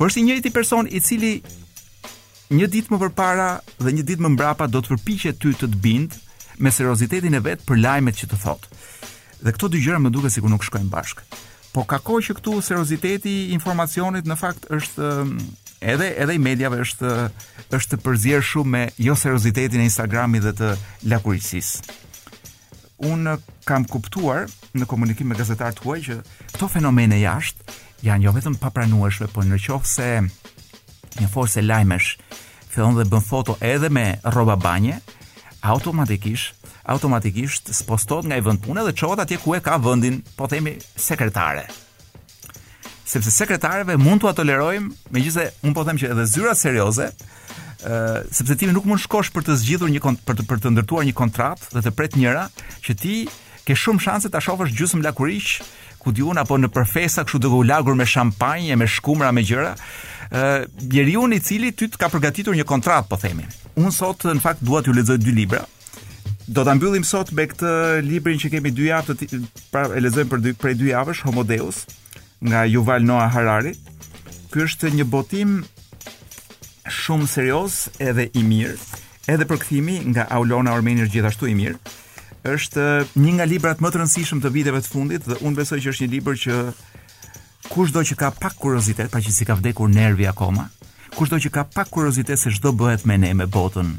Por 0.00 0.10
është 0.12 0.22
i 0.22 0.26
njëjti 0.28 0.52
person 0.56 0.90
i 0.90 1.00
cili 1.04 1.32
një 2.54 2.68
ditë 2.72 2.92
më 2.94 2.98
përpara 3.02 3.48
dhe 3.78 3.92
një 3.96 4.04
ditë 4.10 4.24
më 4.24 4.30
mbrapa 4.34 4.68
do 4.72 4.80
të 4.80 4.94
përpiqet 4.94 5.38
ty 5.40 5.52
të 5.52 5.68
të 5.74 5.80
bind 5.84 6.14
me 6.64 6.70
seriozitetin 6.72 7.36
e 7.36 7.42
vet 7.44 7.60
për 7.68 7.76
lajmet 7.78 8.16
që 8.18 8.28
të 8.30 8.38
thot. 8.42 8.64
Dhe 9.44 9.52
këto 9.54 9.68
dy 9.70 9.82
gjëra 9.84 10.00
më 10.02 10.10
duket 10.14 10.32
sikur 10.34 10.50
nuk 10.50 10.64
shkojnë 10.66 10.90
bashkë. 10.90 11.22
Po 11.74 11.84
ka 11.86 11.98
kohë 12.02 12.24
që 12.30 12.36
këtu 12.40 12.54
serioziteti 12.64 13.34
i 13.44 13.52
informacionit 13.54 14.26
në 14.26 14.38
fakt 14.40 14.66
është 14.74 15.10
um, 15.12 15.34
edhe 15.84 16.08
edhe 16.24 16.34
i 16.34 16.40
mediave 16.42 16.80
është 16.82 17.12
është 17.76 18.00
përzier 18.02 18.42
shumë 18.42 18.72
me 18.72 18.82
jo 18.96 19.14
seriozitetin 19.14 19.84
e 19.84 19.86
Instagramit 19.90 20.48
dhe 20.48 20.54
të 20.58 20.72
lakurisis. 21.12 21.76
Unë 23.04 23.36
kam 23.68 23.84
kuptuar 23.86 24.48
në 24.74 24.88
komunikim 24.90 25.28
me 25.30 25.36
të 25.36 25.74
huaj 25.84 26.00
që 26.08 26.16
këto 26.54 26.66
fenomene 26.68 27.20
jashtë 27.20 27.76
janë 28.08 28.24
jo 28.24 28.32
vetëm 28.32 28.54
papranueshme, 28.62 29.26
por 29.34 29.44
në 29.46 29.58
qoftë 29.58 29.90
se 29.92 30.08
një 31.22 31.30
forse 31.32 31.62
lajmesh 31.64 32.14
fillon 32.68 32.98
dhe 32.98 33.06
bën 33.10 33.24
foto 33.24 33.56
edhe 33.64 33.88
me 33.90 34.04
rroba 34.30 34.56
banje, 34.60 34.98
automatikisht, 35.74 36.54
automatikisht 36.94 37.72
spostohet 37.74 38.28
nga 38.30 38.38
i 38.38 38.44
vend 38.44 38.62
pune 38.64 38.84
dhe 38.86 38.94
çohet 39.00 39.22
atje 39.24 39.38
ku 39.42 39.56
e 39.56 39.60
ka 39.64 39.78
vendin, 39.82 40.20
po 40.36 40.46
themi 40.52 40.76
sekretare. 41.08 41.64
Sepse 43.08 43.32
sekretareve 43.32 43.96
mund 43.96 44.20
t'ua 44.22 44.34
tolerojm, 44.36 44.90
megjithëse 45.14 45.48
un 45.64 45.72
po 45.74 45.84
them 45.88 45.96
që 45.98 46.12
edhe 46.12 46.26
zyra 46.28 46.52
serioze, 46.54 47.08
ëh, 47.08 48.30
sepse 48.36 48.58
ti 48.60 48.68
nuk 48.68 48.84
mund 48.86 49.00
shkosh 49.00 49.32
për 49.32 49.48
të 49.48 49.58
zgjidhur 49.62 49.92
një 49.96 50.04
për 50.28 50.38
të, 50.42 50.46
për 50.50 50.62
të 50.66 50.74
ndërtuar 50.76 51.08
një 51.08 51.16
kontratë 51.22 51.72
dhe 51.74 51.86
të 51.88 51.94
pret 51.98 52.20
njëra 52.20 52.46
që 52.84 52.98
ti 53.00 53.14
ke 53.68 53.74
shumë 53.76 54.00
shanse 54.04 54.30
ta 54.32 54.40
shohësh 54.44 54.76
gjysmë 54.76 55.04
lakuriq 55.08 55.58
ku 56.02 56.12
diun 56.14 56.38
apo 56.38 56.56
në 56.58 56.68
përfesa 56.74 57.24
kështu 57.26 57.40
duke 57.44 57.58
u 57.60 57.66
lagur 57.66 57.96
me 57.98 58.06
shampanjë, 58.06 58.76
me 58.80 58.86
shkumra, 58.90 59.30
me 59.34 59.44
gjëra, 59.46 59.72
ë 60.32 60.42
uh, 60.44 60.66
njeriu 60.92 61.24
i 61.36 61.40
cili 61.40 61.72
ty 61.72 61.88
të 61.90 62.00
ka 62.00 62.10
përgatitur 62.12 62.56
një 62.58 62.66
kontrat, 62.68 63.08
po 63.10 63.18
themi. 63.18 63.46
Unë 63.78 63.92
sot 63.94 64.24
në 64.28 64.42
fakt 64.44 64.62
dua 64.66 64.82
t'ju 64.82 64.94
lexoj 64.96 65.18
dy 65.22 65.34
libra. 65.34 65.64
Do 66.48 66.64
ta 66.64 66.74
mbyllim 66.78 67.04
sot 67.04 67.32
me 67.36 67.44
këtë 67.50 67.72
librin 68.06 68.38
që 68.40 68.52
kemi 68.54 68.70
dy 68.74 68.86
javë, 68.90 69.16
pra 69.72 69.86
e 69.92 70.00
lexojmë 70.04 70.32
për 70.32 70.42
dy 70.46 70.54
prej 70.62 70.76
dy 70.80 70.92
javësh 70.94 71.24
Homo 71.28 71.44
Deus 71.44 71.82
nga 72.40 72.62
Yuval 72.66 73.04
Noah 73.04 73.30
Harari. 73.34 73.74
Ky 74.52 74.64
është 74.64 74.94
një 74.96 75.04
botim 75.12 75.56
shumë 76.88 77.26
serioz 77.28 77.74
edhe 78.00 78.30
i 78.32 78.42
mirë, 78.48 78.78
edhe 79.28 79.44
përkthimi 79.50 79.98
nga 80.14 80.24
Aulona 80.38 80.72
Armenier 80.72 81.10
gjithashtu 81.12 81.50
i 81.52 81.56
mirë 81.58 81.76
është 82.46 82.84
një 83.18 83.32
nga 83.34 83.44
librat 83.50 83.80
më 83.82 83.90
të 83.90 83.98
rëndësishëm 83.98 84.40
të 84.44 84.50
viteve 84.54 84.78
të 84.84 84.88
fundit 84.92 85.24
dhe 85.26 85.38
unë 85.42 85.56
besoj 85.58 85.78
që 85.82 85.90
është 85.90 86.04
një 86.04 86.10
libër 86.12 86.36
që 86.44 86.58
kushdo 87.72 88.02
që 88.06 88.14
ka 88.20 88.28
pak 88.30 88.54
kuriozitet, 88.62 89.10
që 89.10 89.32
si 89.34 89.44
ka 89.48 89.56
vdekur 89.58 89.90
nervi 89.90 90.26
akoma, 90.30 90.68
kushdo 91.16 91.38
që 91.42 91.50
ka 91.50 91.64
pak 91.74 91.90
kuriozitet 91.90 92.38
se 92.38 92.50
ç'do 92.54 92.70
bëhet 92.78 93.02
me 93.10 93.18
ne 93.18 93.32
me 93.34 93.46
botën, 93.46 93.90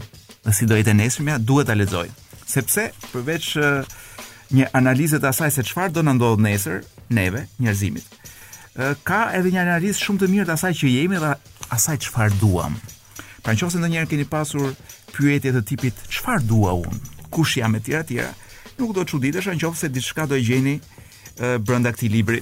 dhe 0.46 0.54
si 0.56 0.66
do 0.66 0.78
jetë 0.80 0.96
nesërmja, 0.98 1.36
duhet 1.38 1.68
ta 1.68 1.76
lexojë. 1.76 2.12
Sepse 2.50 2.88
përveç 3.12 3.50
një 4.56 4.70
analize 4.74 5.20
të 5.22 5.30
asaj 5.30 5.52
se 5.58 5.64
çfarë 5.68 5.94
do 5.94 6.02
na 6.08 6.16
ndodhë 6.18 6.44
nesër, 6.48 6.80
neve, 7.12 7.44
njerëzimit, 7.60 8.06
ka 9.04 9.26
edhe 9.36 9.52
një 9.52 9.62
analizë 9.68 10.02
shumë 10.06 10.24
të 10.24 10.32
mirë 10.32 10.48
të 10.50 10.56
asaj 10.56 10.74
që 10.80 10.94
jemi 10.96 11.20
dhe 11.22 11.36
asaj 11.76 12.00
çfarë 12.08 12.40
duam. 12.42 12.80
Pra 13.44 13.54
nëse 13.56 13.78
ndonjëherë 13.84 14.10
keni 14.16 14.26
pasur 14.28 14.72
pyetje 15.14 15.54
të 15.60 15.64
tipit 15.70 16.02
çfarë 16.10 16.48
dua 16.50 16.74
unë, 16.80 17.04
kush 17.30 17.56
jam 17.58 17.76
e 17.76 17.80
tjera 17.80 18.04
tjera, 18.04 18.32
nuk 18.78 18.96
do 18.98 19.04
të 19.06 19.18
quditesh 19.18 19.50
në 19.54 19.60
qofë 19.64 19.80
se 19.84 19.90
diçka 19.94 20.26
do 20.30 20.38
e 20.38 20.44
gjeni 20.44 20.78
e, 20.80 21.58
brënda 21.60 21.92
këti 21.96 22.10
libri. 22.12 22.42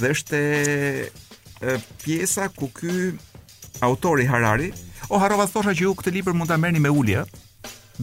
dhe 0.00 0.14
është 0.14 0.44
pjesa 2.02 2.48
ku 2.52 2.66
ky 2.76 3.12
autori 3.82 4.26
Harari, 4.28 4.70
o 5.08 5.16
harova 5.22 5.46
thosha 5.48 5.72
që 5.72 5.86
ju 5.88 5.94
këtë 5.96 6.12
libër 6.18 6.36
mund 6.36 6.50
ta 6.50 6.58
merrni 6.60 6.82
me 6.82 6.90
ulje, 6.92 7.22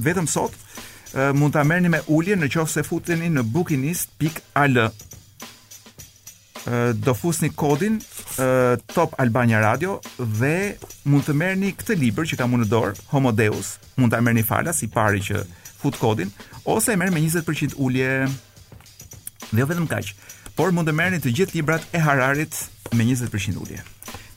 vetëm 0.02 0.28
sot 0.28 0.56
e, 1.14 1.30
mund 1.38 1.54
ta 1.56 1.64
merrni 1.68 1.92
me 1.94 2.02
ulje 2.12 2.36
në 2.42 2.52
se 2.76 2.84
futeni 2.84 3.30
në 3.32 3.46
bookinist.al 3.54 4.84
do 6.94 7.14
fusni 7.14 7.50
kodin 7.50 8.00
Top 8.94 9.14
Albania 9.18 9.60
Radio 9.62 9.98
dhe 10.20 10.76
mund 11.10 11.26
të 11.26 11.34
merrni 11.38 11.72
këtë 11.76 11.96
libër 11.98 12.28
që 12.32 12.38
kam 12.42 12.54
unë 12.56 12.66
në 12.66 12.70
dorë, 12.72 12.94
Homo 13.14 13.32
Deus. 13.36 13.76
Mund 13.98 14.14
ta 14.14 14.22
merrni 14.22 14.44
falas 14.46 14.82
i 14.86 14.90
pari 14.92 15.22
që 15.24 15.42
fut 15.82 15.98
kodin 15.98 16.30
ose 16.66 16.94
e 16.94 17.00
merr 17.00 17.14
me 17.16 17.24
20% 17.24 17.76
ulje. 17.78 18.12
Dhe 19.52 19.64
jo 19.64 19.68
vetëm 19.70 19.90
kaq, 19.90 20.14
por 20.56 20.72
mund 20.76 20.90
të 20.90 20.96
merrni 20.96 21.22
të 21.24 21.34
gjithë 21.40 21.58
librat 21.60 21.88
e 21.98 22.04
Hararit 22.06 22.56
me 22.94 23.08
20% 23.08 23.58
ulje. 23.62 23.82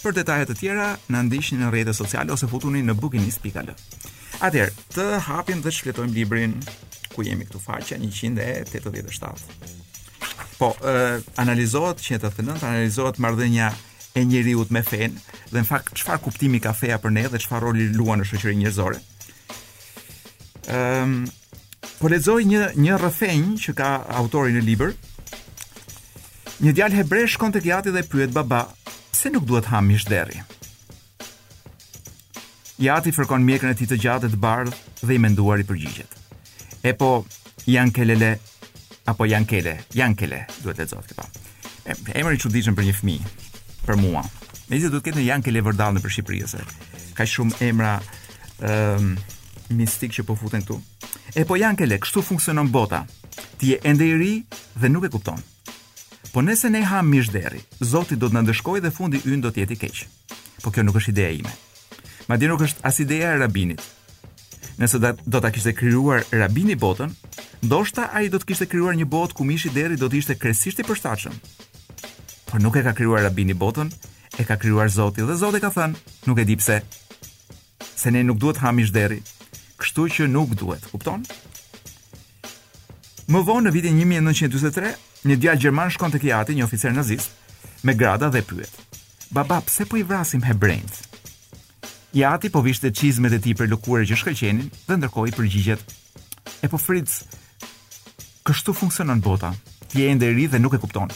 Për 0.05 0.17
detajet 0.19 0.51
të 0.51 0.57
tjera, 0.61 0.89
na 1.09 1.23
ndiqni 1.25 1.61
në 1.61 1.71
rrjetet 1.73 1.97
sociale 1.97 2.33
ose 2.33 2.49
futuni 2.49 2.83
në 2.85 2.97
bookinist.al. 3.01 3.71
Atëherë, 4.45 4.75
të 4.97 5.07
hapim 5.29 5.63
dhe 5.65 5.73
shfletojmë 5.73 6.13
librin 6.17 6.59
ku 7.15 7.25
jemi 7.25 7.47
këtu 7.49 7.61
faqja 7.63 7.97
187. 8.03 9.84
Po, 10.59 10.71
analizohet 11.43 12.01
që 12.05 12.19
të 12.23 12.31
thënë, 12.37 12.55
analizohet 12.65 13.19
marrëdhënia 13.23 13.71
e 14.15 14.23
njeriu 14.27 14.65
me 14.73 14.83
fen 14.87 15.17
dhe 15.51 15.59
në 15.61 15.67
fakt 15.67 15.95
çfarë 15.99 16.23
kuptimi 16.29 16.61
ka 16.63 16.73
feja 16.75 17.01
për 17.03 17.15
ne 17.17 17.25
dhe 17.33 17.41
çfarë 17.43 17.67
roli 17.69 17.89
luan 17.99 18.23
në 18.23 18.29
shoqërinë 18.31 18.63
njerëzore. 18.63 19.01
Ëm, 20.65 20.75
ehm, 20.79 21.13
po 21.99 22.09
lezoj 22.13 22.39
një 22.51 22.63
një 22.87 23.01
rrëfenj 23.01 23.67
që 23.67 23.75
ka 23.81 23.91
autori 24.23 24.55
në 24.57 24.65
libër. 24.69 24.95
Një 26.65 26.75
djalë 26.79 27.01
hebre 27.01 27.27
shkon 27.29 27.53
të 27.55 27.65
jati 27.69 27.93
dhe 27.95 28.05
pyet 28.11 28.33
baba, 28.35 28.65
pse 29.13 29.35
nuk 29.35 29.47
duhet 29.49 29.71
ham 29.73 29.91
shderi? 29.91 30.15
derri? 30.15 30.43
Jati 32.79 33.11
fërkon 33.15 33.43
mjekën 33.47 33.71
e 33.75 33.75
tij 33.79 33.87
të 33.91 34.01
gjatë 34.07 34.29
të 34.33 34.41
bardhë 34.47 34.77
dhe 35.07 35.15
i 35.15 35.19
menduar 35.23 35.59
i 35.61 35.65
përgjigjet. 35.67 36.11
E 36.83 36.93
po, 36.99 37.25
janë 37.71 37.93
kelele 37.97 38.33
apo 39.05 39.25
Jankele, 39.29 39.77
Jankele, 39.95 40.47
duhet 40.63 40.79
të 40.81 40.87
zoftë, 40.93 41.17
pa. 41.19 41.27
Po. 41.29 41.51
Emri 42.17 42.39
i 42.39 42.41
çuditshëm 42.41 42.77
për 42.79 42.87
një 42.89 42.95
fëmijë, 43.01 43.33
për 43.85 43.99
mua. 44.01 44.23
Me 44.71 44.79
gjithë 44.79 44.93
do 44.95 45.01
të 45.01 45.05
ketë 45.09 45.19
në 45.21 45.25
Jankele 45.27 45.63
Vërdal 45.67 45.97
në 45.99 46.03
për 46.05 46.15
Shqipëri, 46.15 46.39
ose. 46.47 46.61
Ka 47.19 47.27
shumë 47.29 47.59
emra 47.69 47.91
ëm 48.65 49.11
um, 49.11 49.11
mistik 49.77 50.15
që 50.17 50.25
po 50.29 50.37
futen 50.41 50.65
këtu. 50.65 50.79
E 51.37 51.45
po 51.49 51.59
Jankele, 51.61 51.99
kështu 52.01 52.23
funksionon 52.31 52.71
bota. 52.73 53.03
Ti 53.61 53.75
je 53.75 53.81
ende 53.91 54.09
i 54.09 54.15
ri 54.17 54.33
dhe 54.81 54.89
nuk 54.89 55.05
e 55.09 55.13
kupton. 55.13 55.43
Po 56.33 56.41
nëse 56.43 56.73
ne 56.73 56.81
ha 56.89 57.03
mish 57.07 57.29
deri, 57.35 57.61
Zoti 57.93 58.17
do 58.19 58.31
të 58.31 58.35
na 58.39 58.43
ndëshkojë 58.47 58.83
dhe 58.87 58.95
fundi 58.97 59.21
ynë 59.23 59.45
do 59.45 59.53
të 59.55 59.63
jetë 59.65 59.77
i 59.77 59.81
keq. 59.85 60.01
Po 60.65 60.73
kjo 60.73 60.83
nuk 60.89 60.97
është 60.99 61.13
ideja 61.13 61.37
ime. 61.43 61.53
Madje 62.33 62.49
nuk 62.51 62.65
është 62.65 62.83
as 62.89 63.03
ideja 63.05 63.35
e 63.37 63.41
rabinit. 63.45 63.85
Nëse 64.81 64.99
da, 64.99 65.13
do 65.25 65.39
ta 65.41 65.51
kishte 65.55 65.71
krijuar 65.73 66.25
Rabini 66.33 66.75
botën, 66.75 67.13
ndoshta 67.63 68.09
ai 68.13 68.27
do 68.33 68.41
të 68.43 68.49
kishte 68.49 68.67
krijuar 68.67 68.97
një 68.99 69.07
botë 69.07 69.37
ku 69.39 69.47
mishi 69.47 69.71
deri 69.71 69.95
do 70.01 70.09
të 70.11 70.19
ishte 70.19 70.35
kresisht 70.35 70.81
i 70.83 70.87
përshtatshëm. 70.89 71.37
Por 72.51 72.63
nuk 72.63 72.77
e 72.77 72.83
ka 72.83 72.93
krijuar 72.97 73.23
Rabini 73.23 73.55
botën, 73.55 73.93
e 74.39 74.43
ka 74.43 74.57
krijuar 74.59 74.91
Zoti 74.91 75.23
dhe 75.29 75.37
Zoti 75.39 75.63
ka 75.63 75.71
thënë, 75.77 76.03
nuk 76.27 76.43
e 76.43 76.47
di 76.49 76.57
pse. 76.59 76.81
Se 77.95 78.11
ne 78.11 78.25
nuk 78.27 78.41
duhet 78.43 78.59
hamish 78.65 78.91
deri. 78.91 79.21
Kështu 79.79 80.09
që 80.17 80.27
nuk 80.35 80.59
duhet, 80.59 80.91
kupton? 80.91 81.23
Më 83.31 83.45
vonë 83.47 83.69
në 83.69 83.75
vitin 83.79 84.03
1943, 84.03 84.95
një 85.31 85.39
djalë 85.41 85.63
gjerman 85.67 85.95
shkon 85.95 86.13
tek 86.19 86.27
i 86.27 86.35
ati, 86.35 86.59
një 86.59 86.67
oficer 86.67 86.91
nazist, 86.93 87.31
me 87.87 87.95
grada 87.95 88.27
dhe 88.29 88.43
pyet. 88.43 88.75
Baba, 89.31 89.63
pse 89.71 89.87
po 89.87 89.97
i 89.97 90.03
vrasim 90.03 90.43
hebrejt? 90.45 91.14
Jati 92.15 92.51
po 92.51 92.61
vishte 92.65 92.93
çizmet 92.95 93.33
e 93.35 93.41
ti 93.43 93.57
për 93.59 93.67
lëkurën 93.73 94.05
që 94.07 94.17
shkëlqenin 94.21 94.69
dhe 94.87 94.95
ndërkohë 95.01 95.31
i 95.33 95.33
përgjigjet. 95.35 95.81
E 96.63 96.69
po 96.71 96.79
Fritz. 96.79 97.25
Kështu 98.47 98.71
funksionon 98.71 99.19
bota. 99.25 99.51
Ti 99.91 99.99
je 100.05 100.13
ende 100.15 100.29
dhe 100.33 100.59
nuk 100.63 100.75
e 100.75 100.79
kupton. 100.79 101.11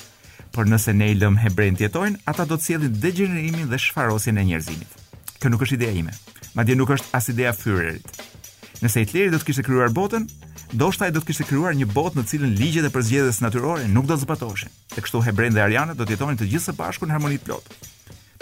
Por 0.50 0.66
nëse 0.66 0.90
ne 0.98 1.12
i 1.12 1.14
lëm 1.14 1.36
hebrejnë 1.38 1.76
të 1.78 1.86
jetojnë, 1.86 2.18
ata 2.26 2.44
do 2.50 2.56
të 2.58 2.64
sjellin 2.66 2.98
degenerimin 3.00 3.70
dhe 3.70 3.78
shfarosjen 3.78 4.38
e 4.38 4.44
njerëzimit. 4.48 4.90
Kjo 5.38 5.48
nuk 5.52 5.62
është 5.68 5.78
ideja 5.78 5.94
ime. 6.02 6.16
Madje 6.58 6.74
nuk 6.74 6.90
është 6.96 7.10
as 7.14 7.30
ideja 7.30 7.54
e 7.54 7.58
Führerit. 7.60 8.20
Nëse 8.82 9.04
Hitleri 9.04 9.30
do 9.30 9.38
të 9.38 9.46
kishte 9.52 9.62
krijuar 9.68 9.94
botën, 9.94 10.26
ndoshta 10.74 11.06
ai 11.06 11.14
do 11.14 11.22
të 11.22 11.30
kishte 11.30 11.46
krijuar 11.46 11.78
një 11.78 11.86
botë 11.94 12.18
në 12.18 12.26
cilën 12.32 12.58
ligjet 12.58 12.88
e 12.88 12.94
përzgjedhjes 12.94 13.38
natyrore 13.46 13.86
nuk 13.88 14.10
do 14.10 14.16
të 14.18 14.26
zbatoheshin. 14.26 14.74
Tek 14.98 15.14
hebrejnë 15.30 15.54
dhe 15.54 15.62
arianë 15.62 15.94
do 15.94 16.02
të 16.02 16.18
jetonin 16.18 16.38
të 16.42 16.50
gjithë 16.50 16.70
së 16.72 16.78
bashku 16.82 17.06
në 17.06 17.12
harmoni 17.12 17.38
plot. 17.38 17.62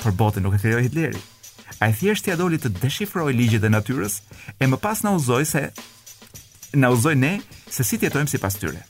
Por 0.00 0.12
botën 0.16 0.40
nuk 0.40 0.56
e 0.56 0.62
krijoi 0.64 0.88
Hitleri 0.88 1.24
ai 1.82 1.92
thjesht 1.92 2.28
ia 2.30 2.36
doli 2.38 2.56
të 2.60 2.70
deshifroj 2.80 3.32
ligjet 3.34 3.64
e 3.64 3.70
natyrës 3.72 4.20
e 4.62 4.68
më 4.70 4.78
pas 4.82 5.02
na 5.04 5.12
uzoi 5.16 5.44
se 5.46 5.64
na 6.82 6.90
uzoi 6.94 7.14
ne 7.18 7.34
se 7.68 7.84
si 7.84 7.98
tjetojmë 7.98 8.08
jetojmë 8.08 8.32
sipas 8.32 8.58
tyre. 8.60 8.82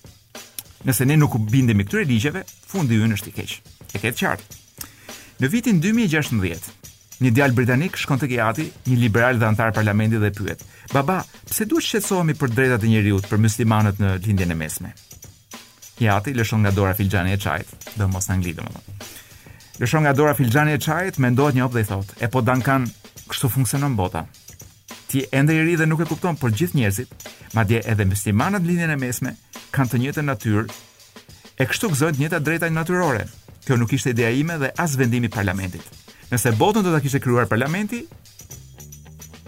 Nëse 0.87 1.07
ne 1.09 1.17
nuk 1.19 1.35
u 1.35 1.39
bindemi 1.51 1.85
këtyre 1.87 2.05
ligjeve, 2.07 2.45
fundi 2.71 2.99
ynë 3.03 3.17
është 3.19 3.29
i 3.29 3.35
keq. 3.39 3.55
E 3.95 3.99
ketë 3.99 4.19
qartë. 4.19 4.45
Në 5.43 5.49
vitin 5.53 5.81
2016, 5.81 6.69
një 7.25 7.31
djalë 7.37 7.55
britanik 7.59 7.97
shkon 7.99 8.19
te 8.23 8.29
Giati, 8.31 8.69
një 8.87 8.99
liberal 9.01 9.39
dhe 9.41 9.49
antar 9.51 9.73
parlamentit 9.77 10.21
dhe 10.23 10.31
pyet: 10.37 10.63
"Baba, 10.95 11.21
pse 11.51 11.65
duhet 11.67 11.87
shqetësohemi 11.89 12.35
për 12.39 12.55
drejtat 12.55 12.85
e 12.85 12.89
njerëzit, 12.95 13.29
për 13.31 13.43
muslimanët 13.47 13.99
në 14.01 14.15
lindjen 14.27 14.51
e 14.51 14.55
mesme?" 14.63 14.95
Giati 15.99 16.35
lëshon 16.37 16.63
nga 16.63 16.71
dora 16.71 16.95
filxhani 16.95 17.33
e 17.35 17.39
çajit, 17.39 17.69
do 17.97 18.09
mos 18.09 18.29
në 18.31 18.35
ngli 18.39 18.55
Lëshon 19.81 20.03
nga 20.05 20.13
dora 20.17 20.35
filxhani 20.35 20.73
e 20.73 20.81
çajit, 20.81 21.19
mendohet 21.21 21.53
një 21.55 21.65
hop 21.67 21.75
dhe 21.75 21.83
i 21.85 21.89
thotë, 21.91 22.15
"E 22.25 22.27
po 22.33 22.41
Dankan, 22.41 22.87
kështu 23.31 23.47
funksionon 23.57 23.97
bota." 23.99 24.23
Ti 25.11 25.27
ende 25.39 25.53
i 25.53 25.61
ri 25.67 25.75
dhe 25.77 25.85
nuk 25.87 26.01
e 26.01 26.05
kupton, 26.09 26.37
por 26.41 26.51
gjithë 26.57 26.77
njerëzit, 26.81 27.11
madje 27.55 27.81
edhe 27.91 28.07
muslimanët 28.13 28.63
në 28.65 28.69
linjën 28.71 28.93
e 28.97 28.97
mesme, 29.03 29.31
kanë 29.75 29.91
të 29.91 29.97
njëjtën 30.01 30.29
natyrë. 30.31 30.63
E 31.61 31.65
kështu 31.69 31.91
gëzojnë 31.93 32.15
të 32.17 32.21
njëjtat 32.23 32.45
drejta 32.47 32.67
natyrore. 32.73 33.25
Kjo 33.67 33.77
nuk 33.77 33.93
ishte 33.93 34.11
ideja 34.15 34.31
ime 34.41 34.55
dhe 34.63 34.73
as 34.85 34.97
vendimi 34.97 35.27
i 35.29 35.35
parlamentit. 35.37 35.85
Nëse 36.33 36.57
botën 36.61 36.83
do 36.83 36.91
ta 36.95 37.01
kishte 37.05 37.21
krijuar 37.25 37.47
parlamenti, 37.47 38.01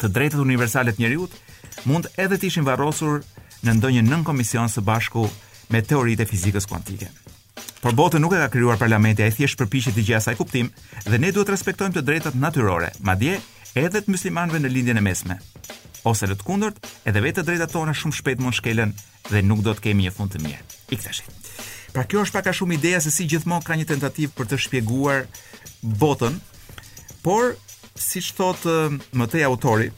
të 0.00 0.06
drejtat 0.16 0.40
universale 0.44 0.92
të 0.92 1.00
njerëzit 1.00 1.32
mund 1.88 2.04
edhe 2.16 2.36
të 2.38 2.44
ishin 2.52 2.68
varrosur 2.68 3.24
në 3.64 3.70
ndonjë 3.78 4.02
nën 4.04 4.22
komision 4.28 4.68
së 4.68 4.80
bashku 4.88 5.24
me 5.72 5.80
teoritë 5.82 6.20
e 6.22 6.30
fizikës 6.32 6.68
kuantike. 6.70 7.08
Por 7.80 7.94
botën 7.94 8.18
nuk 8.20 8.32
e 8.32 8.38
ka 8.42 8.48
krijuar 8.50 8.78
parlamenti, 8.80 9.22
ai 9.22 9.30
thjesht 9.30 9.58
përpiqet 9.60 9.94
të 9.94 10.02
gjejë 10.08 10.16
asaj 10.18 10.34
kuptim 10.40 10.70
dhe 11.06 11.18
ne 11.22 11.28
duhet 11.30 11.46
të 11.46 11.54
respektojmë 11.54 11.94
të 11.94 12.02
drejtat 12.06 12.34
natyrore, 12.34 12.88
madje 13.06 13.36
edhe 13.78 14.00
të 14.02 14.10
muslimanëve 14.10 14.58
në 14.64 14.70
lindjen 14.72 14.98
e 14.98 15.04
mesme. 15.06 15.36
Ose 16.10 16.26
në 16.26 16.40
të 16.40 16.46
kundërt, 16.48 16.80
edhe 17.06 17.22
vetë 17.22 17.38
të 17.38 17.46
drejtat 17.52 17.74
tona 17.76 17.94
shumë 17.94 18.16
shpejt 18.18 18.42
mund 18.42 18.58
shkelen 18.58 18.96
dhe 19.30 19.44
nuk 19.46 19.62
do 19.62 19.74
të 19.78 19.84
kemi 19.86 20.08
një 20.08 20.14
fund 20.16 20.34
të 20.34 20.42
mirë. 20.42 20.64
I 20.96 20.98
Pra 21.92 22.02
kjo 22.04 22.20
është 22.24 22.34
pak 22.34 22.48
a 22.50 22.56
shumë 22.58 22.74
ideja 22.76 23.00
se 23.00 23.10
si 23.14 23.28
gjithmonë 23.30 23.64
ka 23.64 23.78
një 23.78 23.86
tentativë 23.92 24.34
për 24.36 24.46
të 24.50 24.58
shpjeguar 24.66 25.22
botën, 26.02 26.34
por 27.22 27.54
si 27.94 28.20
thot 28.34 28.58
më 29.14 29.26
tej 29.30 29.44
autori 29.46 29.90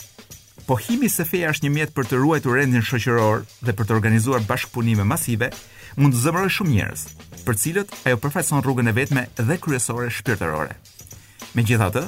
Po 0.71 0.77
himi 0.79 1.09
se 1.11 1.25
feja 1.27 1.51
është 1.51 1.65
një 1.67 1.75
mjet 1.75 1.93
për 1.97 2.07
të 2.07 2.19
ruajtur 2.21 2.55
rendin 2.61 2.85
shoqëror 2.87 3.41
dhe 3.67 3.73
për 3.75 3.87
të 3.89 3.95
organizuar 3.97 4.45
bashkpunime 4.47 5.03
masive, 5.03 5.49
mund 5.99 6.15
të 6.15 6.21
zëmërojë 6.29 6.53
shumë 6.55 6.71
njerëz 6.77 7.01
për 7.45 7.59
cilët 7.61 7.93
ajo 8.07 8.19
përfaqëson 8.21 8.63
rrugën 8.65 8.91
e 8.91 8.95
vetme 8.97 9.27
dhe 9.39 9.57
kryesore 9.63 10.11
shpirtërore. 10.13 10.77
Megjithatë, 11.57 12.03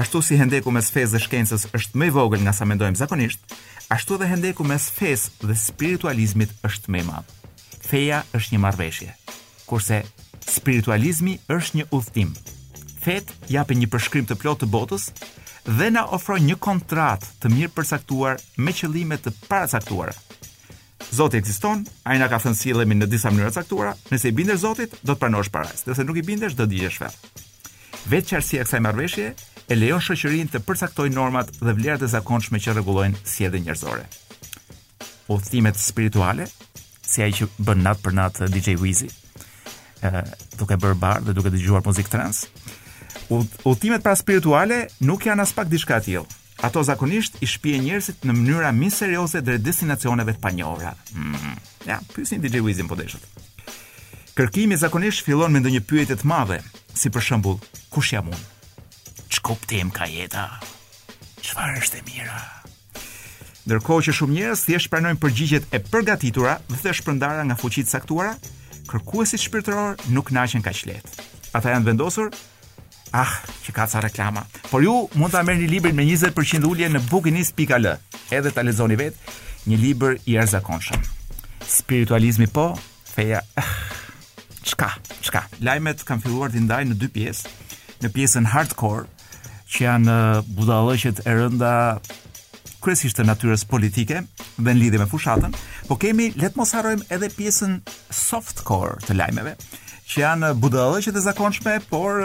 ashtu 0.00 0.20
si 0.22 0.38
hendeku 0.38 0.72
mes 0.74 0.90
fesë 0.94 1.16
dhe 1.16 1.22
shkencës 1.26 1.66
është 1.78 2.00
më 2.00 2.10
i 2.10 2.14
vogël 2.14 2.44
nga 2.44 2.52
sa 2.56 2.68
mendojmë 2.68 3.00
zakonisht, 3.00 3.40
ashtu 3.94 4.18
edhe 4.18 4.30
hendeku 4.32 4.66
mes 4.68 4.88
fesë 4.98 5.46
dhe 5.48 5.56
spiritualizmit 5.60 6.52
është 6.68 6.94
më 6.94 7.02
i 7.02 7.06
madh. 7.08 7.32
Feja 7.84 8.22
është 8.36 8.54
një 8.54 8.62
marrëveshje, 8.64 9.12
kurse 9.68 10.02
spiritualizmi 10.48 11.38
është 11.52 11.80
një 11.82 11.88
udhtim. 11.96 12.34
Fet 13.04 13.32
jap 13.52 13.72
një 13.76 13.88
përshkrim 13.92 14.24
të 14.28 14.38
plotë 14.40 14.64
të 14.64 14.72
botës 14.72 15.10
dhe 15.66 15.90
na 15.92 16.06
ofron 16.12 16.44
një 16.48 16.58
kontratë 16.64 17.34
të 17.40 17.52
mirë 17.56 17.74
përcaktuar 17.76 18.40
me 18.60 18.72
qëllime 18.76 19.20
të 19.20 19.32
paracaktuara. 19.48 20.14
Zoti 21.12 21.36
ekziston, 21.38 21.84
ai 22.06 22.16
na 22.20 22.28
ka 22.30 22.38
thënë 22.42 22.56
sillemi 22.56 22.96
në 22.96 23.08
disa 23.10 23.30
mënyra 23.32 23.52
caktuara, 23.54 23.94
nëse 24.12 24.30
i 24.30 24.36
bindesh 24.36 24.60
Zotit, 24.64 24.94
do 25.04 25.12
të 25.14 25.20
pranosh 25.22 25.50
parajs, 25.52 25.84
nëse 25.88 26.04
nuk 26.06 26.18
i 26.18 26.26
bindesh, 26.26 26.54
do 26.56 26.66
dijesh 26.70 27.00
vetë. 27.02 27.34
Vetë 28.10 28.28
çarsia 28.30 28.62
e 28.62 28.66
kësaj 28.66 28.80
marrëveshje 28.84 29.28
e 29.70 29.78
lejon 29.78 30.02
shoqërinë 30.04 30.52
të 30.52 30.62
përcaktojë 30.66 31.14
normat 31.14 31.50
dhe 31.60 31.74
vlerat 31.78 32.04
e 32.04 32.10
zakonshme 32.12 32.60
që 32.60 32.74
rregullojnë 32.76 33.20
sjelljen 33.24 33.64
njerëzore. 33.68 34.06
Udhëtimet 35.32 35.80
spirituale, 35.80 36.48
si 37.06 37.22
ai 37.24 37.32
që 37.32 37.48
bën 37.64 37.84
nat 37.86 38.00
për 38.04 38.16
nat 38.18 38.42
DJ 38.52 38.76
Wizy, 38.82 39.08
ë 40.04 40.24
duke 40.60 40.76
bërë 40.80 40.98
bar 41.00 41.22
dhe 41.24 41.36
duke 41.38 41.52
dëgjuar 41.54 41.84
muzikë 41.86 42.12
trans. 42.16 42.44
Udhëtimet 43.32 44.04
para 44.04 44.18
spirituale 44.20 44.84
nuk 45.00 45.24
janë 45.30 45.46
as 45.48 45.54
pak 45.56 45.70
diçka 45.72 46.02
tjetër. 46.04 46.40
Ato 46.64 46.80
zakonisht 46.82 47.36
i 47.42 47.46
shpije 47.46 47.76
njerëzit 47.84 48.22
në 48.24 48.32
mënyra 48.34 48.70
misterioze 48.72 49.42
dhe 49.44 49.58
destinacioneve 49.60 50.32
të 50.32 50.40
panjohura. 50.46 50.94
Hmm. 51.12 51.36
Ja, 51.84 51.98
pysin 52.14 52.40
DJ 52.40 52.62
Wizin 52.64 52.88
po 52.88 52.96
deshët. 52.96 53.20
Kërkimi 54.34 54.78
zakonisht 54.80 55.26
fillon 55.26 55.52
me 55.52 55.60
ndonjë 55.60 55.82
pyetje 55.84 56.16
të 56.22 56.30
madhe, 56.30 56.62
si 56.96 57.12
për 57.12 57.26
shembull, 57.26 57.58
kush 57.92 58.14
jam 58.16 58.30
unë? 58.32 58.40
Ç'koptim 59.36 59.92
ka 59.94 60.08
jeta? 60.08 60.46
Çfarë 61.44 61.82
është 61.82 62.00
e 62.00 62.06
mira? 62.08 62.40
Ndërkohë 63.68 64.06
që 64.08 64.16
shumë 64.22 64.36
njerëz 64.38 64.64
thjesht 64.64 64.88
pranojnë 64.94 65.20
përgjigjet 65.20 65.68
e 65.68 65.82
përgatitura 65.90 66.56
dhe 66.72 66.80
të 66.80 66.96
shpërndara 67.02 67.44
nga 67.44 67.60
fuqitë 67.60 67.92
caktuara, 67.92 68.34
kërkuesit 68.88 69.44
shpirtëror 69.44 70.00
nuk 70.16 70.32
naqen 70.32 70.64
kaq 70.64 70.86
lehtë. 70.88 71.28
Ata 71.54 71.76
janë 71.76 71.92
vendosur 71.92 72.32
Ah, 73.14 73.30
që 73.62 73.70
ka 73.76 73.84
ca 73.86 74.00
reklama. 74.02 74.42
Por 74.72 74.82
ju 74.82 74.94
mund 75.14 75.30
ta 75.30 75.44
merrni 75.46 75.68
librin 75.70 75.94
me 75.94 76.02
20% 76.02 76.64
ulje 76.66 76.88
në 76.90 77.02
bukinis.al. 77.12 77.84
Edhe 78.34 78.50
ta 78.50 78.64
lexoni 78.66 78.96
vet, 78.98 79.14
një 79.70 79.76
libër 79.84 80.16
i 80.26 80.34
arzakonshëm. 80.42 81.04
Spiritualizmi 81.76 82.48
po, 82.56 82.72
feja. 83.14 83.38
Eh, 83.60 83.70
çka? 84.66 84.88
Çka? 85.22 85.44
Lajmet 85.62 86.02
kanë 86.08 86.24
filluar 86.26 86.50
të 86.50 86.64
ndajnë 86.66 86.90
në 86.90 86.98
dy 87.04 87.10
pjesë. 87.14 87.54
Në 88.02 88.10
pjesën 88.18 88.50
hardcore, 88.50 89.06
që 89.70 89.86
janë 89.86 90.10
eh, 90.10 90.50
budallëqet 90.58 91.22
e 91.22 91.38
rënda 91.38 91.72
kryesisht 92.82 93.16
të 93.22 93.28
natyrës 93.30 93.62
politike 93.70 94.24
dhe 94.58 94.72
në 94.74 94.78
lidhje 94.80 94.98
me 94.98 95.06
fushatën, 95.08 95.54
po 95.86 95.94
kemi 96.02 96.32
le 96.34 96.50
të 96.50 96.58
mos 96.58 96.74
harrojmë 96.74 97.06
edhe 97.14 97.30
pjesën 97.38 97.78
softcore 98.26 98.98
të 99.06 99.14
lajmeve, 99.16 99.54
që 100.14 100.22
janë 100.22 100.48
budallë 100.62 101.00
që 101.04 101.12
të 101.14 101.22
zakonshme, 101.26 101.74
por 101.90 102.20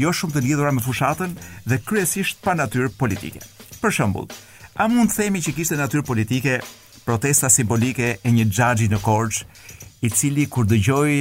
jo 0.00 0.12
shumë 0.16 0.34
të 0.36 0.42
lidhura 0.46 0.72
me 0.72 0.82
fushatën 0.84 1.34
dhe 1.68 1.80
kryesisht 1.84 2.40
pa 2.44 2.54
natyrë 2.56 2.92
politike. 2.98 3.42
Për 3.80 3.94
shembull, 3.98 4.30
a 4.80 4.86
mund 4.88 5.12
të 5.12 5.18
themi 5.26 5.42
që 5.44 5.54
kishte 5.56 5.76
natyrë 5.78 6.04
politike 6.08 6.56
protesta 7.04 7.50
simbolike 7.52 8.14
e 8.24 8.32
një 8.32 8.46
xhaxhi 8.50 8.88
në 8.92 9.02
Korçë, 9.04 9.46
i 10.00 10.08
cili 10.08 10.46
kur 10.48 10.64
dëgjoi 10.64 11.16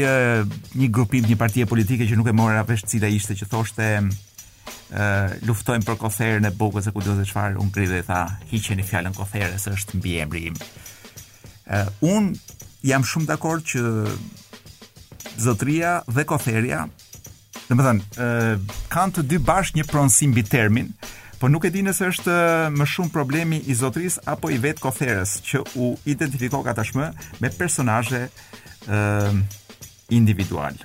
një 0.79 0.88
grupim 0.95 1.25
një 1.27 1.35
partie 1.39 1.65
politike 1.67 2.07
që 2.07 2.15
nuk 2.15 2.29
e 2.31 2.33
morën 2.39 2.63
vesh 2.69 2.85
cila 2.88 3.09
ishte 3.12 3.35
që 3.35 3.47
thoshte 3.51 3.88
e 3.89 3.97
uh, 3.99 5.33
luftojm 5.45 5.83
për 5.83 5.97
koferën 5.99 6.47
e 6.47 6.51
bukës 6.55 6.88
e 6.88 6.93
ku 6.95 7.03
do 7.03 7.17
çfarë 7.27 7.59
un 7.59 7.67
gri 7.75 7.89
dhe 7.91 7.99
tha 8.07 8.21
hiqeni 8.53 8.85
fjalën 8.88 9.12
koferës 9.19 9.67
është 9.73 9.99
mbi 9.99 10.13
emri 10.23 10.45
im. 10.49 10.55
Uh, 11.67 11.91
un 12.07 12.31
jam 12.88 13.03
shumë 13.03 13.27
dakord 13.33 13.67
që 13.67 13.83
zotria 15.39 16.02
dhe 16.13 16.25
kotheria 16.30 16.88
dhe 17.67 17.78
më 17.78 17.86
thënë 17.86 18.93
kanë 18.93 19.15
të 19.17 19.23
dy 19.32 19.39
bashkë 19.47 19.80
një 19.80 19.88
pronsim 19.89 20.34
bi 20.36 20.43
termin 20.43 20.91
po 21.39 21.47
nuk 21.47 21.67
e 21.67 21.71
di 21.73 21.84
nëse 21.86 22.08
është 22.12 22.36
më 22.75 22.88
shumë 22.93 23.13
problemi 23.15 23.62
i 23.71 23.75
zotris 23.80 24.19
apo 24.28 24.52
i 24.52 24.60
vetë 24.62 24.84
kotheres 24.86 25.38
që 25.47 25.62
u 25.80 25.93
identifiko 26.12 26.62
ka 26.65 26.73
tashmë 26.82 27.10
me 27.41 27.52
personaje 27.56 28.25
e, 28.28 28.99
individual 30.17 30.75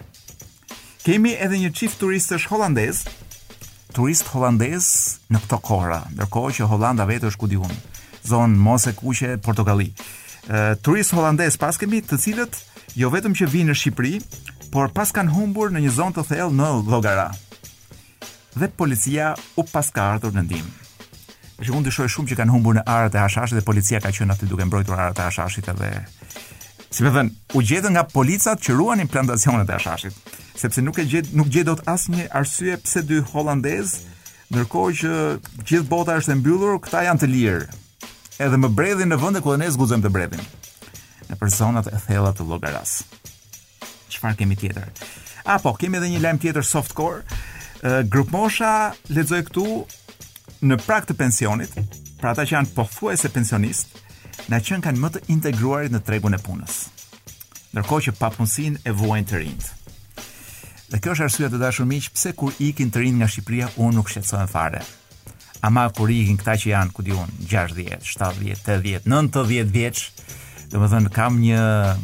kemi 1.04 1.34
edhe 1.36 1.60
një 1.64 1.72
qift 1.76 1.98
turistës 2.02 2.46
holandez 2.52 3.02
turist 3.94 4.30
holandez 4.34 4.84
në 5.32 5.42
këto 5.46 5.60
kora 5.66 6.00
nërko 6.18 6.46
që 6.60 6.70
holanda 6.72 7.06
vetë 7.10 7.32
është 7.32 7.42
kudihun 7.44 7.74
zonë 8.30 8.56
mose 8.64 8.94
kuqe, 9.00 9.36
portokali 9.44 9.90
Uh, 10.44 10.74
turist 10.84 11.14
holandes 11.16 11.54
pas 11.56 11.78
kemi 11.80 12.02
të 12.04 12.18
cilët 12.20 12.58
jo 12.98 13.10
vetëm 13.12 13.34
që 13.38 13.48
vinë 13.50 13.72
në 13.72 13.76
Shqipëri, 13.78 14.12
por 14.74 14.90
pas 14.94 15.10
kanë 15.14 15.32
humbur 15.34 15.72
në 15.74 15.82
një 15.86 15.92
zonë 15.96 16.16
të 16.16 16.24
thellë 16.32 16.56
në 16.60 16.70
Llogara. 16.88 17.28
Dhe 18.54 18.68
policia 18.68 19.32
u 19.58 19.64
pas 19.66 19.88
ka 19.94 20.04
ardhur 20.14 20.34
në 20.36 20.44
ndihmë. 20.44 20.72
Është 21.64 21.82
të 21.86 22.08
shumë 22.14 22.30
që 22.32 22.36
kanë 22.40 22.52
humbur 22.54 22.74
në 22.78 22.84
arët 22.90 23.14
e 23.16 23.22
Hashashit 23.22 23.58
dhe 23.58 23.66
policia 23.66 24.00
ka 24.02 24.10
qenë 24.14 24.34
aty 24.34 24.48
duke 24.50 24.66
mbrojtur 24.66 24.98
arët 24.98 25.18
e 25.18 25.24
Hashashit 25.28 25.68
edhe 25.70 25.92
Si 26.94 27.02
më 27.02 27.10
thënë, 27.10 27.30
u 27.58 27.58
gjetën 27.66 27.90
nga 27.96 28.04
policat 28.06 28.60
që 28.62 28.74
ruanin 28.78 29.08
plantacionet 29.10 29.70
e 29.70 29.74
Hashashit, 29.74 30.14
sepse 30.54 30.82
nuk 30.82 30.98
e 31.02 31.06
gjet 31.10 31.32
nuk 31.34 31.48
asë 31.48 31.82
asnjë 31.90 32.26
arsye 32.30 32.76
pse 32.84 33.02
dy 33.02 33.18
holandez, 33.32 33.96
ndërkohë 34.50 34.94
që 35.00 35.14
gjithë 35.66 35.90
bota 35.90 36.14
është 36.20 36.32
e 36.32 36.36
mbyllur, 36.38 36.78
këta 36.86 37.02
janë 37.08 37.20
të 37.24 37.30
lirë. 37.34 37.66
Edhe 38.46 38.58
më 38.62 38.68
bredhin 38.78 39.10
në 39.10 39.18
vende 39.18 39.42
ku 39.42 39.56
ne 39.56 39.70
zguzojmë 39.74 40.06
të 40.06 40.12
bredhin 40.14 40.46
në 41.30 41.38
personat 41.40 41.88
e 41.90 41.98
thella 42.06 42.32
të 42.36 42.44
llogaras. 42.48 42.98
Çfarë 44.12 44.38
kemi 44.42 44.56
tjetër? 44.60 44.90
Ah, 45.44 45.58
po, 45.60 45.74
kemi 45.76 45.98
edhe 45.98 46.10
një 46.12 46.22
lajm 46.24 46.40
tjetër 46.42 46.66
softcore. 46.66 47.22
Uh, 47.84 48.00
Grup 48.08 48.30
Mosha 48.32 48.94
lexoi 49.12 49.42
këtu 49.44 49.64
në 50.64 50.78
prag 50.86 51.08
të 51.08 51.16
pensionit, 51.20 51.74
pra 52.20 52.32
ata 52.32 52.46
që 52.46 52.56
janë 52.56 52.72
pothuajse 52.76 53.30
pensionistë, 53.34 54.02
na 54.48 54.60
qen 54.64 54.82
kanë 54.84 55.00
më 55.02 55.10
të 55.14 55.24
integruarit 55.34 55.92
në 55.92 56.00
tregun 56.06 56.36
e 56.36 56.40
punës. 56.42 56.86
Ndërkohë 57.74 58.06
që 58.08 58.14
papunësinë 58.20 58.82
e 58.88 58.92
vuajnë 58.96 59.28
të 59.28 59.40
rinjt. 59.42 59.72
Dhe 60.92 61.00
kjo 61.02 61.14
është 61.14 61.26
arsyeja 61.26 61.50
të 61.52 61.60
dashur 61.64 61.88
miq, 61.90 62.10
pse 62.14 62.32
kur 62.38 62.54
ikin 62.62 62.90
të 62.92 63.02
rinj 63.02 63.18
nga 63.18 63.28
Shqipëria 63.32 63.70
u 63.82 63.88
nuk 63.96 64.08
shqetësohen 64.12 64.48
fare. 64.52 64.80
Ama 65.64 65.86
kur 65.96 66.10
ikin 66.12 66.36
këta 66.40 66.54
që 66.62 66.70
janë, 66.70 66.92
ku 66.96 67.02
diun, 67.04 67.30
60, 67.50 68.08
70, 68.14 68.64
80, 68.78 69.06
90 69.08 69.72
vjeç, 69.74 70.04
dhe 70.72 70.80
më 70.80 70.88
thënë, 70.92 71.10
kam 71.14 71.38
një, 71.42 71.58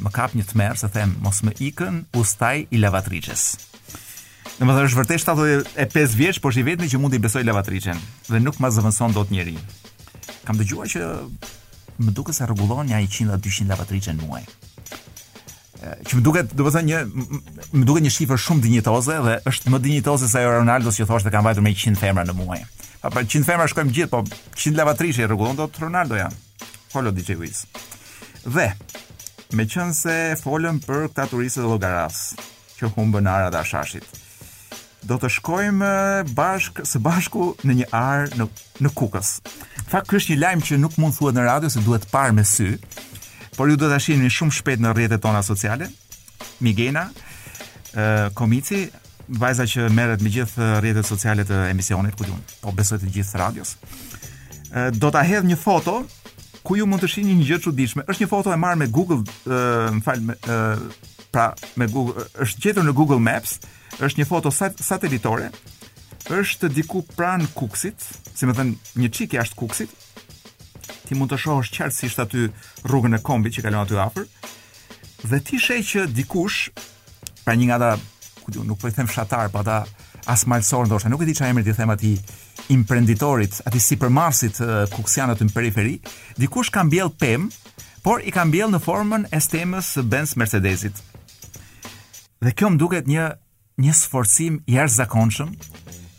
më 0.04 0.12
kap 0.14 0.34
një 0.36 0.44
të 0.50 0.58
merë, 0.60 0.78
se 0.80 0.90
them, 0.94 1.14
mos 1.24 1.42
më 1.46 1.54
ikën 1.70 2.00
ustaj 2.18 2.64
i 2.74 2.80
lavatriqes. 2.82 3.44
Dhe 4.58 4.68
më 4.68 4.76
thënë, 4.76 4.88
është 4.88 5.00
vërtej 5.00 5.20
75 5.24 6.18
vjeç, 6.20 6.40
por 6.44 6.52
që 6.56 6.62
i 6.62 6.66
vetëmi 6.70 6.90
që 6.92 7.00
mund 7.02 7.16
i 7.16 7.22
besoj 7.24 7.44
lavatriqen, 7.48 8.00
dhe 8.28 8.42
nuk 8.44 8.60
ma 8.60 8.70
zëvënson 8.74 9.14
do 9.16 9.24
të 9.26 9.36
njeri. 9.38 9.56
Kam 10.46 10.60
të 10.60 10.68
gjua 10.72 10.88
që 10.90 11.12
më 12.00 12.14
duke 12.16 12.32
se 12.34 12.48
regulon 12.48 12.88
një 12.90 13.02
100-200 13.08 13.70
lavatriqen 13.72 14.20
muaj. 14.24 14.44
Që 15.80 16.18
më 16.18 16.20
duket, 16.20 16.50
do 16.52 16.66
të 16.66 16.74
thënë 16.74 16.88
një 16.88 16.98
më 17.80 17.86
duket 17.88 18.04
një 18.04 18.10
shifër 18.12 18.40
shumë 18.42 18.64
dinjitoze 18.66 19.16
dhe 19.24 19.38
është 19.48 19.72
më 19.72 19.78
dinjitoze 19.86 20.28
se 20.28 20.36
ajo 20.42 20.58
Ronaldo 20.58 20.92
që 20.92 21.06
thoshte 21.08 21.32
kanë 21.32 21.46
vajtur 21.46 21.64
me 21.64 21.72
100 21.72 21.96
femra 21.96 22.24
në 22.28 22.34
muaj. 22.36 22.60
Pa 23.00 23.08
Apo 23.08 23.22
100 23.24 23.46
femra 23.48 23.64
shkojmë 23.72 23.94
gjithë, 23.96 24.10
po 24.12 24.20
100 24.60 24.76
lavatrishe 24.76 25.24
rregullon 25.24 25.56
dot 25.56 25.78
Ronaldo 25.80 26.18
ja. 26.20 26.26
Kolo 26.92 27.12
DJ 27.16 27.38
Luis. 27.40 27.62
Dhe 28.46 28.70
me 29.56 29.66
qënë 29.66 29.94
se 29.96 30.14
folëm 30.40 30.78
për 30.84 31.08
këta 31.10 31.24
turiste 31.32 31.60
dhe 31.60 31.68
logaras 31.68 32.20
që 32.78 32.90
humë 32.94 33.16
bënara 33.18 33.50
dhe 33.52 33.58
ashashit 33.60 34.04
do 35.08 35.16
të 35.18 35.30
shkojmë 35.34 35.86
eh, 35.86 36.34
bashk, 36.36 36.82
së 36.86 37.00
bashku 37.02 37.46
në 37.66 37.74
një 37.78 37.86
arë 37.96 38.36
në, 38.38 38.46
në 38.86 38.90
kukës 38.98 39.30
fa 39.90 40.02
kërsh 40.06 40.30
një 40.30 40.36
lajmë 40.44 40.66
që 40.68 40.78
nuk 40.84 40.98
mund 41.02 41.16
thua 41.18 41.32
në 41.34 41.46
radio 41.48 41.70
se 41.72 41.80
duhet 41.86 42.04
parë 42.12 42.34
me 42.36 42.44
sy 42.46 42.74
por 43.56 43.68
ju 43.72 43.78
do 43.80 43.90
të 43.90 43.98
ashtë 43.98 44.18
një 44.22 44.30
shumë 44.36 44.56
shpet 44.60 44.84
në 44.84 44.92
rrjetet 44.94 45.24
tona 45.24 45.42
sociale 45.44 45.88
Migena 46.60 47.08
eh, 47.10 48.30
Komici 48.38 48.86
vajza 49.28 49.66
që 49.68 49.88
meret 49.96 50.22
me 50.24 50.30
gjithë 50.34 50.70
rrjetet 50.84 51.08
sociale 51.08 51.48
të 51.48 51.64
emisionit 51.74 52.14
ku 52.18 52.22
unë, 52.22 52.60
po 52.62 52.70
besojt 52.76 53.02
të 53.04 53.16
gjithë 53.18 53.42
radios 53.42 53.74
eh, 54.76 54.94
do 55.00 55.10
të 55.10 55.26
hedh 55.32 55.50
një 55.50 55.58
foto 55.58 55.98
ku 56.62 56.76
ju 56.76 56.86
mund 56.86 57.02
të 57.02 57.08
shihni 57.10 57.36
një 57.40 57.46
gjë 57.50 57.58
të 57.60 57.64
çuditshme. 57.66 58.04
Është 58.08 58.24
një 58.24 58.28
foto 58.30 58.52
e 58.52 58.58
marrë 58.60 58.80
me 58.82 58.88
Google, 58.92 59.20
ë, 59.48 59.58
më 59.96 60.04
fal, 60.04 60.20
ë, 60.20 61.24
pra 61.32 61.50
me 61.80 61.86
Google, 61.90 62.26
është 62.44 62.64
gjetur 62.66 62.86
në 62.86 62.94
Google 62.98 63.20
Maps, 63.24 63.58
është 64.04 64.20
një 64.20 64.28
foto 64.28 64.52
sat 64.54 64.80
satelitore. 64.84 65.50
Është 66.30 66.70
diku 66.74 67.02
pranë 67.16 67.48
Kuksit, 67.56 68.04
si 68.36 68.46
më 68.48 68.56
thënë, 68.58 68.92
një 69.00 69.12
çik 69.16 69.36
jashtë 69.38 69.58
Kuksit. 69.58 69.94
Ti 71.08 71.16
mund 71.18 71.32
të 71.32 71.40
shohësh 71.42 71.72
qartësisht 71.76 72.20
aty 72.22 72.48
rrugën 72.86 73.16
e 73.16 73.22
kombit 73.24 73.56
që 73.56 73.64
kalon 73.66 73.86
aty 73.86 73.98
afër. 73.98 74.28
Dhe 75.24 75.40
ti 75.46 75.58
sheh 75.60 75.80
që 75.86 76.04
dikush, 76.16 76.68
pra 77.44 77.56
një 77.56 77.70
nga 77.70 77.80
ata, 77.80 77.90
ku 78.44 78.52
diu, 78.54 78.62
nuk 78.66 78.78
po 78.80 78.90
i 78.90 78.94
them 78.94 79.08
fshatar, 79.10 79.50
po 79.52 79.64
ata, 79.64 79.82
as 80.26 80.44
malsor 80.44 80.86
ndoshta 80.86 81.08
nuk 81.08 81.22
e 81.22 81.28
di 81.28 81.34
çfarë 81.34 81.50
emri 81.54 81.64
ti 81.64 81.72
them 81.74 81.90
atij 81.90 82.20
imprenditorit 82.70 83.60
aty 83.66 83.78
supermarsit 83.80 84.58
ku 84.94 85.02
kanë 85.06 85.36
në 85.46 85.52
periferi 85.54 85.96
dikush 86.36 86.70
ka 86.72 86.84
mbjell 86.84 87.10
pem 87.18 87.50
por 88.04 88.20
i 88.24 88.30
ka 88.34 88.44
mbjell 88.44 88.70
në 88.74 88.82
formën 88.84 89.28
e 89.30 89.40
stemës 89.40 89.94
së 89.96 90.02
Benz 90.10 90.36
Mercedesit 90.36 91.00
dhe 92.40 92.52
kjo 92.52 92.70
më 92.74 92.80
duket 92.80 93.08
një 93.10 93.30
një 93.80 93.96
sforcim 93.96 94.60
i 94.66 94.76
jashtëzakonshëm 94.76 95.54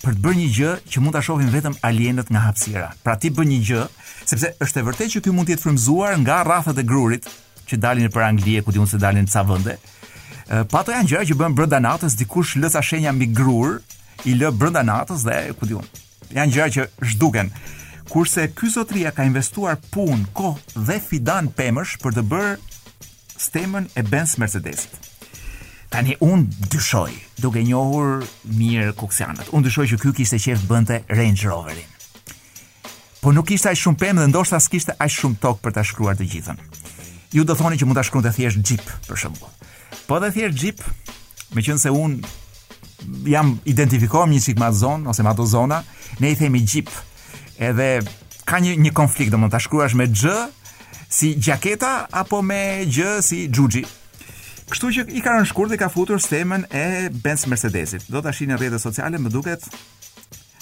për 0.02 0.16
të 0.18 0.22
bërë 0.24 0.40
një 0.42 0.50
gjë 0.58 0.72
që 0.92 1.02
mund 1.04 1.14
ta 1.16 1.22
shohim 1.22 1.52
vetëm 1.54 1.78
alienët 1.86 2.32
nga 2.34 2.46
hapësira 2.48 2.92
pra 3.06 3.16
ti 3.22 3.30
bën 3.30 3.52
një 3.54 3.62
gjë 3.70 3.86
sepse 4.26 4.54
është 4.66 4.82
e 4.82 4.88
vërtetë 4.90 5.16
që 5.16 5.26
ky 5.26 5.34
mund 5.36 5.50
të 5.50 5.56
jetë 5.56 5.66
frymzuar 5.68 6.18
nga 6.26 6.42
rrethat 6.48 6.82
e 6.82 6.88
grurit 6.94 7.30
që 7.70 7.78
dalin 7.80 8.08
nëpër 8.10 8.26
Angli 8.28 8.58
e 8.58 8.64
ku 8.66 8.74
diun 8.76 8.90
se 8.90 8.98
dalin 9.02 9.28
në 9.30 9.34
ca 9.34 9.46
vende 9.48 9.78
pa 10.72 10.82
të 10.84 10.92
janë 10.96 11.08
gjëra 11.12 11.28
që 11.30 11.38
bën 11.40 11.54
brenda 11.56 11.80
natës 11.80 12.18
dikush 12.20 12.58
lësa 12.60 12.82
shenja 12.84 13.14
mbi 13.16 13.30
grur, 13.32 13.78
i 14.28 14.34
lë 14.36 14.50
brenda 14.60 14.82
natës 14.84 15.24
dhe 15.28 15.54
ku 15.60 15.70
diun. 15.70 15.86
Janë 16.36 16.54
gjëra 16.56 16.74
që 16.76 16.88
zhduken. 17.14 17.52
Kurse 18.12 18.50
ky 18.56 18.68
zotria 18.70 19.14
ka 19.16 19.24
investuar 19.24 19.78
punë, 19.92 20.28
kohë 20.36 20.84
dhe 20.90 20.98
fidan 21.06 21.48
pemësh 21.56 21.94
për 22.02 22.18
të 22.18 22.26
bërë 22.34 22.58
stemën 23.42 23.88
e 23.98 24.04
Benz 24.08 24.34
Mercedesit 24.42 25.00
Tani 25.92 26.16
un 26.24 26.44
dyshoj, 26.72 27.12
duke 27.40 27.60
njohur 27.68 28.22
mirë 28.48 28.92
Kuksianët. 29.00 29.48
Un 29.56 29.64
dyshoj 29.66 29.88
që 29.92 29.98
ky 30.00 30.12
kishte 30.22 30.38
qef 30.40 30.62
bënte 30.70 31.02
Range 31.12 31.48
Roverin. 31.50 31.88
Po 33.22 33.34
nuk 33.36 33.52
ishte 33.52 33.70
aq 33.72 33.80
shumë 33.82 34.00
pemë 34.02 34.22
dhe 34.24 34.30
ndoshta 34.32 34.60
s'kishte 34.64 34.96
aq 34.96 35.12
shumë 35.12 35.40
tok 35.44 35.60
për 35.64 35.76
ta 35.76 35.84
shkruar 35.84 36.16
të 36.18 36.28
gjithën. 36.32 36.60
Ju 37.36 37.44
do 37.44 37.56
thoni 37.60 37.80
që 37.80 37.88
mund 37.88 38.00
ta 38.00 38.04
shkruante 38.08 38.32
thjesht 38.38 38.64
Jeep 38.72 38.88
për 39.08 39.20
shembull. 39.20 39.52
Po 40.12 40.18
dhe 40.20 40.28
thjerë 40.36 40.52
gjip 40.60 40.82
Me 41.56 41.62
qënë 41.64 41.80
se 41.80 41.92
unë 41.96 43.30
Jam 43.32 43.54
identifikohem 43.72 44.34
një 44.34 44.42
qikë 44.44 44.60
matë 44.60 44.78
zonë 44.82 45.08
Ose 45.10 45.24
matë 45.24 45.46
zona 45.48 45.78
Ne 46.20 46.34
i 46.34 46.40
themi 46.40 46.60
gjip 46.68 46.90
Edhe 47.64 47.86
ka 48.44 48.60
një, 48.60 48.74
një 48.84 48.92
konflikt 48.98 49.32
Dhe 49.32 49.40
më 49.40 49.48
të 49.54 49.62
shkruash 49.70 49.96
me 49.96 50.10
gjë 50.12 50.36
Si 51.08 51.30
gjaketa 51.40 51.94
Apo 52.26 52.42
me 52.44 52.60
gjë 52.92 53.14
si 53.24 53.40
gjugji 53.56 53.86
Kështu 54.68 54.90
që 54.98 55.06
i 55.16 55.24
ka 55.24 55.38
në 55.38 55.48
Dhe 55.72 55.80
ka 55.80 55.88
futur 55.96 56.20
stemen 56.20 56.66
e 56.76 57.08
Benz 57.24 57.46
Mercedesit 57.48 58.04
Do 58.12 58.20
të 58.20 58.34
ashtë 58.34 58.48
në 58.52 58.58
rrjetet 58.60 58.84
sociale 58.84 59.16
Më 59.18 59.32
duket 59.32 59.64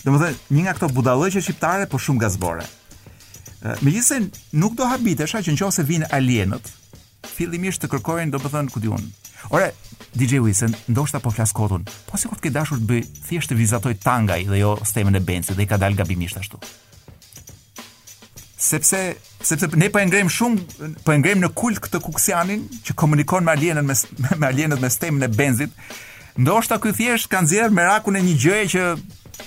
Dhe 0.05 0.12
dhe 0.13 0.29
një 0.53 0.67
nga 0.67 0.75
këto 0.77 0.91
budallëqe 0.93 1.41
shqiptare 1.41 1.88
Po 1.89 1.97
shumë 1.97 2.21
gazbore 2.21 2.67
Me 3.81 3.95
gjithë 3.95 4.05
se 4.12 4.21
nuk 4.62 4.77
do 4.77 4.85
habitesha 4.93 5.41
Që 5.41 5.57
në 5.57 5.63
vin 5.65 5.73
se 5.79 5.88
vinë 5.89 6.12
alienët 6.21 6.75
Fillimisht 7.33 7.81
të 7.81 7.89
kërkojnë, 7.91 8.29
do 8.35 8.39
ku 8.71 8.79
diun, 8.79 9.01
Ora, 9.47 9.71
DJ 10.13 10.39
Wilson, 10.39 10.75
ndoshta 10.89 11.19
po 11.19 11.32
flas 11.32 11.54
kodun. 11.56 11.84
Po 12.12 12.19
sikur 12.19 12.38
të 12.38 12.47
ke 12.47 12.52
dashur 12.54 12.80
të 12.82 12.88
bëj 12.89 13.02
thjesht 13.28 13.52
të 13.52 13.56
vizatoj 13.58 13.95
tangaj 14.04 14.43
dhe 14.49 14.60
jo 14.60 14.73
stemën 14.86 15.15
e 15.15 15.21
Benzit 15.23 15.56
dhe 15.56 15.63
i 15.63 15.69
ka 15.69 15.78
dal 15.80 15.95
gabimisht 15.95 16.38
ashtu. 16.41 16.60
Sepse 18.60 19.15
sepse 19.41 19.69
ne 19.80 19.88
po 19.93 20.02
e 20.04 20.08
ngrem 20.10 20.28
shumë 20.30 20.91
po 21.06 21.13
e 21.15 21.21
ngrem 21.21 21.39
në 21.45 21.52
kult 21.56 21.80
këtë 21.86 22.02
kuksianin 22.04 22.65
që 22.89 22.97
komunikon 22.99 23.47
me 23.47 23.56
alienën 23.56 23.86
me 23.88 23.95
me 24.43 24.49
alienët 24.49 24.84
me 24.84 24.89
stemën 24.91 25.25
e 25.30 25.32
Benzit. 25.39 25.71
Ndoshta 26.39 26.80
ky 26.84 26.91
thjesht 26.99 27.30
ka 27.32 27.39
nxjerr 27.45 27.71
merakun 27.71 28.19
e 28.19 28.25
një 28.28 28.36
gjëje 28.43 28.67
që 28.75 28.89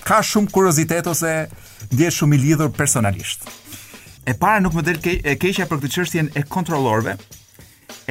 ka 0.08 0.22
shumë 0.32 0.50
kuriozitet 0.56 1.06
ose 1.10 1.34
ndjehet 1.92 2.16
shumë 2.16 2.38
i 2.38 2.42
lidhur 2.46 2.72
personalisht. 2.80 3.44
E 4.24 4.32
para 4.38 4.62
nuk 4.62 4.76
më 4.78 4.82
del 4.86 4.98
ke, 5.04 5.18
e 5.20 5.36
keqja 5.36 5.66
për 5.68 5.82
këtë 5.82 5.94
çështjen 5.98 6.30
e 6.38 6.42
kontrollorëve, 6.46 7.16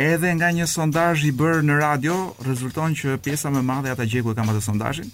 Edhe 0.02 0.32
nga 0.38 0.50
një 0.56 0.66
sondazh 0.70 1.28
i 1.30 1.34
bërë 1.38 1.62
në 1.68 1.76
radio, 1.78 2.16
rezulton 2.46 2.96
që 2.98 3.20
pjesa 3.22 3.52
më 3.54 3.60
e 3.62 3.66
madhe 3.68 3.92
ata 3.94 4.08
gjeku 4.10 4.32
e 4.34 4.38
kam 4.40 4.50
atë 4.50 4.62
sondazhin. 4.66 5.10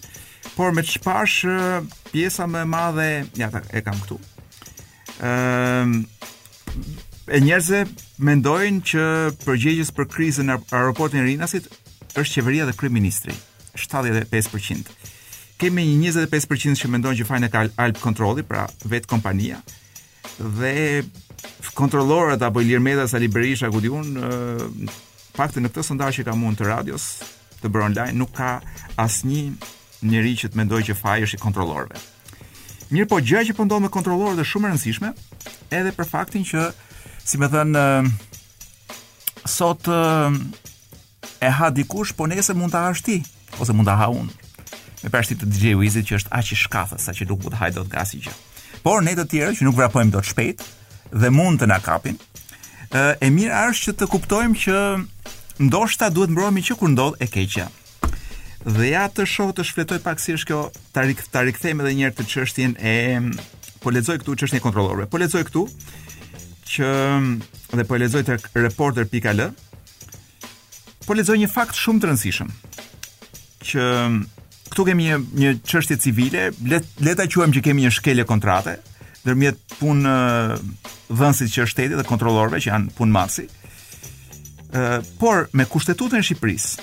Por 0.55 0.71
me 0.73 0.83
çfarësh 0.85 1.39
pjesa 2.13 2.47
më 2.47 2.61
e 2.63 2.69
madhe, 2.71 3.07
ja 3.41 3.49
ta 3.51 3.61
e 3.75 3.81
kam 3.83 3.97
këtu. 4.05 4.19
Ëm 4.19 5.27
ehm, 5.29 5.93
um, 6.03 6.03
e 7.35 7.39
njerëzve 7.43 7.81
mendojnë 8.23 8.85
që 8.87 9.01
përgjegjës 9.43 9.89
për 9.97 10.05
krizën 10.13 10.51
e 10.53 10.55
aeroportit 10.77 11.25
Rinasit 11.27 11.65
është 12.17 12.37
qeveria 12.37 12.67
dhe 12.69 12.75
kryeministri, 12.79 13.33
75%. 13.75 14.93
Kemi 15.59 15.83
një 15.97 16.13
25% 16.21 16.79
që 16.79 16.91
mendojnë 16.93 17.19
që 17.19 17.27
fajin 17.27 17.47
e 17.49 17.49
ka 17.51 17.65
Alp 17.83 17.99
Kontrolli, 18.03 18.45
pra 18.47 18.63
vetë 18.93 19.09
kompania, 19.11 19.59
dhe 20.39 21.03
kontrollorët 21.73 22.41
apo 22.41 22.61
Ilir 22.61 22.79
Meta 22.79 23.07
sa 23.09 23.17
Liberisha 23.17 23.69
ku 23.73 23.81
diun 23.81 24.05
paktën 25.37 25.65
në 25.65 25.69
këtë 25.71 25.83
sondazh 25.85 26.15
që 26.21 26.25
kam 26.29 26.43
unë 26.49 26.57
të 26.57 26.67
radios 26.69 27.07
të 27.61 27.69
bër 27.71 27.87
online 27.89 28.17
nuk 28.17 28.31
ka 28.37 28.51
asnjë 29.01 29.51
njerëz 30.09 30.37
që 30.43 30.51
të 30.53 30.59
mendoj 30.61 30.81
që 30.89 30.95
faji 30.97 31.27
është 31.27 31.37
i 31.39 31.43
kontrollorëve. 31.43 31.97
Mirë 32.93 33.07
po 33.11 33.17
gjëja 33.21 33.47
që 33.49 33.55
po 33.57 33.65
ndodh 33.65 33.85
me 33.87 33.93
kontrollorët 33.93 34.41
është 34.41 34.51
shumë 34.53 34.67
e 34.67 34.71
rëndësishme 34.71 35.09
edhe 35.79 35.93
për 35.97 36.09
faktin 36.09 36.45
që 36.45 36.67
si 37.27 37.37
më 37.41 37.49
thën 37.53 37.79
sot 39.57 39.89
e 41.37 41.53
ha 41.59 41.69
dikush 41.73 42.13
po 42.17 42.29
nesër 42.29 42.57
mund 42.57 42.73
ta 42.73 42.85
hash 42.87 43.05
ti 43.05 43.19
ose 43.61 43.73
mund 43.73 43.89
ta 43.89 43.97
ha 44.01 44.09
unë. 44.13 44.33
Me 45.05 45.09
pashti 45.13 45.37
të 45.37 45.45
DJ 45.53 45.75
Wizit 45.81 46.09
që 46.09 46.17
është 46.21 46.33
aq 46.33 46.53
i 46.53 46.57
shkafës 46.65 47.09
që 47.17 47.29
nuk 47.29 47.43
mund 47.45 47.53
të 47.53 47.61
haj 47.61 47.71
dot 47.77 47.89
gasi 47.93 48.23
gjë. 48.25 48.33
Ëh 48.33 48.46
Por 48.87 49.03
ne 49.03 49.11
të 49.19 49.25
tjerë 49.27 49.55
që 49.57 49.65
nuk 49.67 49.75
vrapojmë 49.75 50.13
dot 50.15 50.27
shpejt 50.29 50.61
dhe 51.19 51.27
mund 51.35 51.59
të 51.59 51.67
na 51.67 51.75
kapin, 51.83 52.15
ë 52.95 53.17
e 53.25 53.31
mirë 53.35 53.65
është 53.73 53.89
që 53.89 53.93
të 53.99 54.07
kuptojmë 54.13 54.59
që 54.61 54.77
ndoshta 55.67 56.07
duhet 56.15 56.31
mbrohemi 56.31 56.63
që 56.63 56.77
kur 56.79 56.93
ndodh 56.93 57.17
e 57.19 57.27
keqja. 57.27 57.65
Dhe 58.63 58.87
ja 58.93 59.03
të 59.11 59.25
shoh 59.27 59.51
të 59.57 59.65
shfletoj 59.67 59.97
pak 60.05 60.23
si 60.23 60.37
është 60.37 60.47
kjo, 60.47 60.59
ta 60.95 61.03
rik 61.03 61.25
ta 61.33 61.43
rikthejmë 61.43 61.83
edhe 61.83 61.97
një 61.97 62.07
herë 62.07 62.15
të 62.21 62.27
çështjen 62.31 62.77
e 62.79 62.95
po 63.83 63.91
lexoj 63.91 64.21
këtu 64.23 64.37
çështjen 64.45 64.61
e 64.61 64.63
kontrollorëve. 64.63 65.09
Po 65.11 65.19
lexoj 65.19 65.43
këtu 65.49 65.65
që 66.71 67.75
dhe 67.81 67.87
po 67.91 67.99
lexoj 67.99 68.23
tek 68.31 68.47
reporter.al. 68.63 69.43
Po 71.03 71.19
lexoj 71.19 71.39
një 71.43 71.51
fakt 71.59 71.75
shumë 71.83 72.03
të 72.05 72.11
rëndësishëm 72.13 72.55
që 73.67 73.91
këtu 74.71 74.85
kemi 74.91 75.05
një 75.09 75.17
një 75.43 75.51
çështje 75.67 75.97
civile, 76.03 76.47
le 76.67 76.81
le 77.05 77.15
ta 77.15 77.27
quajmë 77.27 77.55
që 77.59 77.63
kemi 77.69 77.85
një 77.85 77.91
shkelje 77.99 78.25
kontrate 78.29 78.77
ndërmjet 79.27 79.57
punë 79.81 80.11
dhënësit 81.19 81.49
që 81.51 81.63
është 81.65 81.71
shteti 81.73 81.97
dhe 81.99 82.03
kontrollorëve 82.07 82.61
që 82.63 82.69
janë 82.69 82.93
punë 82.95 83.11
masi. 83.15 83.47
ë 84.77 85.01
por 85.19 85.47
me 85.57 85.65
kushtetutën 85.65 86.21
e 86.21 86.23
Shqipërisë, 86.23 86.79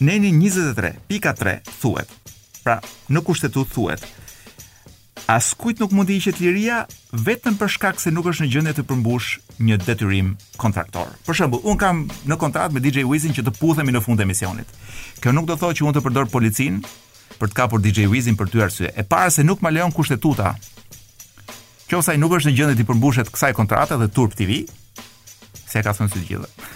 neni 0.00 0.32
23.3 0.34 1.60
thuhet. 1.78 2.10
Pra, 2.64 2.80
në 3.10 3.22
kushtetutë 3.22 3.70
thuhet 3.74 4.02
Askujt 5.30 5.80
nuk 5.80 5.92
mund 5.94 6.06
të 6.08 6.16
hiqet 6.16 6.40
liria 6.42 6.84
vetëm 7.10 7.56
për 7.58 7.70
shkak 7.74 8.00
se 8.02 8.10
nuk 8.14 8.26
është 8.30 8.46
në 8.46 8.50
gjendje 8.52 8.74
të 8.78 8.82
përmbush 8.86 9.38
një 9.58 9.78
detyrim 9.86 10.36
kontraktor. 10.56 11.08
Për 11.26 11.34
shembull, 11.38 11.62
un 11.66 11.78
kam 11.78 12.04
në 12.26 12.36
kontratë 12.38 12.74
me 12.74 12.82
DJ 12.82 13.02
Wizin 13.10 13.34
që 13.34 13.42
të 13.46 13.56
puthemi 13.58 13.94
në 13.94 14.02
fund 14.04 14.20
të 14.20 14.26
emisionit. 14.26 14.68
Kjo 15.22 15.32
nuk 15.34 15.48
do 15.50 15.56
thotë 15.58 15.78
që 15.80 15.86
unë 15.88 15.96
të 15.98 16.04
përdor 16.06 16.30
policinë 16.30 16.82
për 17.40 17.50
të 17.52 17.56
kapur 17.60 17.82
DJ 17.84 18.08
Wizin 18.10 18.36
për 18.38 18.50
ty 18.52 18.62
arsye. 18.64 18.90
E 18.96 19.04
para 19.08 19.30
se 19.30 19.44
nuk 19.44 19.62
ma 19.64 19.72
lejon 19.74 19.92
kushtetuta. 19.94 20.54
Qofsa 21.86 22.14
ai 22.14 22.18
nuk 22.20 22.34
është 22.38 22.50
në 22.50 22.56
gjendje 22.58 22.78
të 22.80 22.86
përmbushet 22.88 23.30
kësaj 23.30 23.52
kontrate 23.56 23.98
dhe 24.00 24.08
Turp 24.12 24.34
TV, 24.38 24.62
se 25.70 25.82
ka 25.86 25.92
thënë 25.94 26.12
së 26.16 26.24
gjithë. 26.26 26.72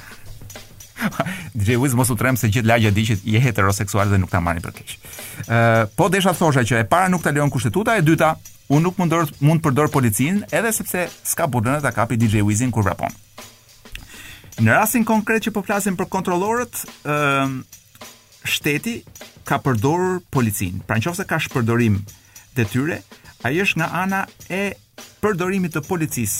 DJ 1.56 1.78
Wiz 1.80 1.96
mos 1.98 2.12
u 2.12 2.16
trem 2.20 2.36
se 2.38 2.50
gjithë 2.52 2.68
lagja 2.68 2.92
di 2.94 3.06
që 3.08 3.16
je 3.34 3.40
heteroseksual 3.42 4.12
dhe 4.12 4.20
nuk 4.22 4.30
ta 4.30 4.42
marrin 4.44 4.62
për 4.62 4.76
keq. 4.76 4.94
Ë, 5.46 5.88
po 5.98 6.10
desha 6.12 6.34
thosha 6.36 6.62
që 6.68 6.84
e 6.84 6.88
para 6.90 7.10
nuk 7.10 7.24
ta 7.26 7.32
lejon 7.34 7.50
kushtetuta, 7.50 7.96
e 7.98 8.04
dyta, 8.06 8.34
unë 8.70 8.84
nuk 8.86 9.00
mundor 9.00 9.26
mund 9.42 9.64
të 9.64 9.66
përdor 9.66 9.90
policinë 9.90 10.52
edhe 10.54 10.70
sepse 10.76 11.08
s'ka 11.32 11.48
burrën 11.50 11.82
ta 11.82 11.90
kapi 11.96 12.20
DJ 12.20 12.44
Wizin 12.46 12.70
kur 12.70 12.86
vrapon. 12.86 13.10
Në 14.60 14.76
rastin 14.76 15.06
konkret 15.08 15.42
që 15.48 15.54
po 15.56 15.64
flasim 15.64 15.96
për 15.98 16.06
kontrollorët, 16.12 16.84
ë 17.08 17.78
shteti 18.46 19.00
ka 19.48 19.58
përdorur 19.62 20.20
policin. 20.32 20.80
Pra 20.86 20.96
në 20.98 21.04
qofse 21.06 21.26
ka 21.28 21.38
shpërdorim 21.42 22.00
dhe 22.56 22.66
tyre, 22.70 23.00
a 23.44 23.50
është 23.52 23.80
nga 23.80 23.88
ana 24.02 24.22
e 24.52 24.72
përdorimit 25.20 25.74
të 25.76 25.82
policis, 25.88 26.34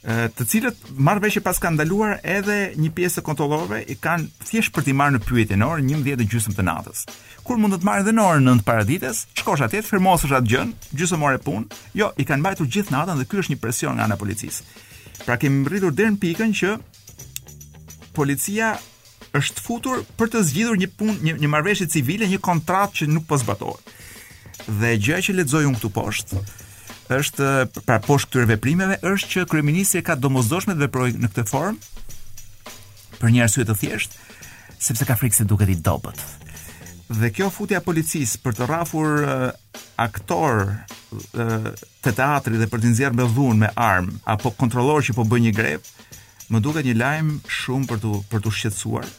të 0.00 0.46
cilët 0.48 0.78
marrë 0.96 1.22
veshje 1.26 1.42
pas 1.44 1.58
ka 1.60 1.70
ndaluar 1.70 2.18
edhe 2.24 2.72
një 2.80 2.88
pjesë 2.96 3.18
të 3.20 3.24
kontrolorve 3.26 3.82
i 3.92 3.96
kanë 4.00 4.46
thjesht 4.48 4.72
për 4.74 4.86
t'i 4.86 4.94
marrë 4.96 5.18
në 5.18 5.22
pyetje 5.28 5.58
në 5.58 5.62
norë, 5.62 5.82
një 5.86 6.00
dhjetë 6.06 6.24
e 6.24 6.28
gjysëm 6.32 6.56
të 6.56 6.64
natës. 6.66 7.02
Kur 7.44 7.60
mund 7.60 7.76
të 7.76 7.80
të 7.82 7.86
marrë 7.88 8.06
dhe 8.08 8.14
në 8.16 8.24
orë 8.24 8.40
në 8.46 8.54
të 8.62 8.64
paradites, 8.66 9.24
shkosh 9.38 9.64
atjet, 9.66 9.86
firmosë 9.86 10.28
është 10.30 10.38
atë 10.38 10.50
gjën, 10.54 10.72
gjysëm 11.02 11.26
orë 11.28 11.38
e 11.40 11.42
punë, 11.44 11.80
jo, 12.00 12.08
i 12.22 12.26
kanë 12.26 12.46
bajtur 12.46 12.70
gjithë 12.74 12.94
natën 12.94 13.20
dhe 13.20 13.28
kjo 13.30 13.44
është 13.44 13.54
një 13.54 13.60
presion 13.62 13.98
nga 13.98 14.06
ana 14.08 14.16
policis. 14.18 14.62
Pra 15.26 15.36
kemi 15.40 15.62
mërritur 15.66 15.92
dhe 15.94 16.08
në 16.14 16.20
pikën 16.24 16.56
që 16.62 16.74
policia 18.16 18.74
është 19.38 19.62
futur 19.62 20.00
për 20.18 20.30
të 20.32 20.40
zgjidhur 20.48 20.78
një 20.80 20.88
punë, 20.98 21.14
një, 21.24 21.34
një 21.42 21.50
marrëveshje 21.52 21.88
civile, 21.94 22.26
një 22.30 22.40
kontratë 22.42 23.02
që 23.02 23.10
nuk 23.12 23.26
po 23.30 23.38
zbatohet. 23.40 23.94
Dhe 24.80 24.94
gjë 25.00 25.20
që 25.28 25.36
lexoj 25.38 25.66
unë 25.70 25.78
këtu 25.80 25.92
poshtë 25.96 26.40
është 27.10 27.46
pra 27.88 27.96
poshtë 28.04 28.30
këtyre 28.30 28.48
veprimeve 28.52 28.96
është 29.08 29.30
që 29.32 29.44
kryeministri 29.50 30.02
ka 30.06 30.14
domosdoshmë 30.14 30.76
të 30.78 30.84
veprojë 30.84 31.22
në 31.24 31.30
këtë 31.34 31.44
formë 31.50 32.04
për 33.20 33.32
një 33.34 33.42
arsye 33.48 33.64
të 33.66 33.74
thjeshtë, 33.80 34.18
sepse 34.80 35.06
ka 35.08 35.16
frikë 35.18 35.40
se 35.40 35.46
duket 35.50 35.72
i 35.74 35.74
dobët. 35.84 36.22
Dhe 37.18 37.32
kjo 37.34 37.48
futja 37.50 37.80
policisë 37.82 38.38
për 38.44 38.54
të 38.60 38.68
rrafur 38.68 39.26
uh, 39.26 39.50
aktor 40.06 40.60
uh, 40.70 41.66
të 42.06 42.12
teatrit 42.14 42.62
dhe 42.62 42.70
për 42.70 42.84
të 42.84 42.92
nxjerrë 42.92 43.18
me 43.18 43.26
dhunë 43.34 43.62
me 43.64 43.72
armë 43.74 44.22
apo 44.30 44.54
kontrollor 44.60 45.02
që 45.02 45.18
po 45.18 45.26
bën 45.26 45.48
një 45.48 45.56
grevë, 45.58 45.92
më 46.50 46.58
duket 46.66 46.86
një 46.86 46.96
lajm 46.98 47.28
shumë 47.46 47.86
për 47.90 48.00
të 48.02 48.12
për 48.30 48.42
të 48.46 48.52
shqetësuar 48.58 49.10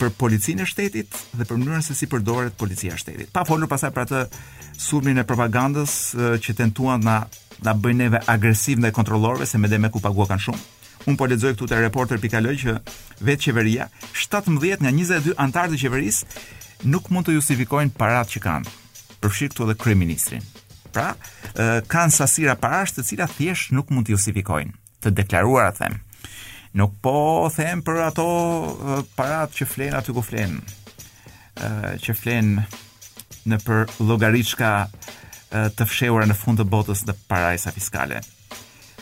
për 0.00 0.12
policinë 0.18 0.64
e 0.64 0.66
shtetit 0.66 1.16
dhe 1.38 1.46
për 1.46 1.58
mënyrën 1.60 1.84
se 1.86 1.94
si 1.94 2.08
përdoret 2.10 2.56
policia 2.58 2.94
e 2.96 3.00
shtetit. 3.00 3.28
Pa 3.36 3.44
folur 3.46 3.68
pasaj 3.70 3.90
për 3.94 4.06
atë 4.06 4.22
sulmin 4.82 5.20
e 5.20 5.24
propagandës 5.28 5.94
që 6.42 6.54
tentuan 6.58 7.04
na 7.06 7.20
na 7.62 7.74
bëjnë 7.78 8.00
neve 8.02 8.20
agresiv 8.32 8.80
ndaj 8.82 8.90
kontrollorëve 8.96 9.46
se 9.46 9.58
me 9.62 9.68
dhe 9.70 9.78
me 9.78 9.92
ku 9.94 10.00
paguan 10.02 10.26
kanë 10.32 10.42
shumë. 10.46 10.62
Un 11.10 11.14
po 11.18 11.28
lexoj 11.30 11.52
këtu 11.52 11.68
te 11.70 11.78
reporter.al 11.78 12.48
që 12.64 12.72
vetë 13.28 13.44
qeveria 13.44 13.86
17 14.18 14.82
nga 14.84 14.92
22 14.98 15.36
antarë 15.44 15.74
të 15.76 15.80
qeverisë 15.84 16.90
nuk 16.94 17.10
mund 17.14 17.28
të 17.28 17.36
justifikojnë 17.36 17.94
paratë 18.00 18.34
që 18.34 18.42
kanë. 18.48 18.72
Përfshi 19.22 19.50
këtu 19.52 19.68
edhe 19.68 19.78
kryeministrin. 19.82 20.42
Pra, 20.94 21.12
kanë 21.94 22.16
sasira 22.18 22.56
parash 22.60 22.96
të 22.96 23.06
cilat 23.10 23.36
thjesht 23.38 23.70
nuk 23.78 23.92
mund 23.94 24.08
të 24.10 24.16
justifikojnë 24.16 24.74
të 25.04 25.14
deklaruara 25.22 25.70
them 25.78 26.00
nuk 26.72 26.92
po 27.04 27.48
them 27.56 27.82
për 27.84 27.98
ato 28.10 28.26
parat 29.16 29.52
që 29.52 29.66
flen 29.68 29.96
aty 29.98 30.12
ku 30.16 30.22
flen. 30.24 30.58
ë 31.60 31.98
që 32.00 32.14
flen 32.16 32.46
në 33.50 33.58
për 33.60 33.82
llogariçka 34.08 34.72
të 35.76 35.84
fshehura 35.88 36.24
në 36.28 36.36
fund 36.38 36.62
të 36.62 36.64
botës 36.64 37.02
në 37.04 37.12
parajsa 37.28 37.72
fiskale. 37.76 38.22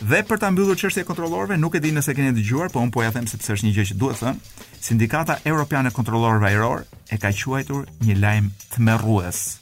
Dhe 0.01 0.23
për 0.25 0.39
ta 0.41 0.49
mbyllur 0.51 0.75
çështjen 0.75 1.05
e 1.05 1.07
kontrollorëve, 1.07 1.55
nuk 1.61 1.75
e 1.77 1.79
di 1.79 1.91
nëse 1.93 2.15
keni 2.17 2.33
dëgjuar, 2.35 2.71
por 2.73 2.81
un 2.81 2.89
po 2.91 3.03
ja 3.05 3.11
them 3.13 3.27
sepse 3.29 3.53
është 3.53 3.67
një 3.67 3.73
gjë 3.75 3.85
që 3.91 3.97
duhet 4.01 4.19
thënë. 4.19 4.47
Sindikata 4.81 5.35
Europiane 5.45 5.91
e 5.91 5.93
Kontrollorëve 5.93 6.47
Ajror 6.49 6.83
e 7.07 7.17
ka 7.21 7.29
quajtur 7.31 7.85
një 8.01 8.15
lajm 8.17 8.49
tmerrues 8.73 9.59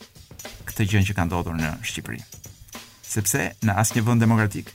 këtë 0.65 0.87
gjë 0.93 1.01
që 1.09 1.15
ka 1.17 1.27
ndodhur 1.27 1.59
në 1.59 1.75
Shqipëri. 1.83 2.23
Sepse 3.03 3.51
në 3.67 3.75
asnjë 3.83 4.05
vend 4.07 4.23
demokratik 4.23 4.71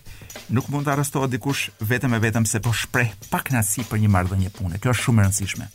nuk 0.53 0.69
mund 0.73 0.87
të 0.87 0.95
arrestohet 0.95 1.33
dikush 1.33 1.67
vetëm 1.89 2.17
e 2.17 2.21
vetëm 2.25 2.47
se 2.49 2.61
po 2.63 2.73
shpreh 2.75 3.13
pak 3.31 3.51
nasi 3.55 3.85
për 3.87 4.01
një 4.05 4.11
marrëdhënie 4.15 4.51
pune. 4.55 4.81
Kjo 4.81 4.95
është 4.95 5.07
shumë 5.07 5.23
e 5.23 5.27
rëndësishme. 5.27 5.69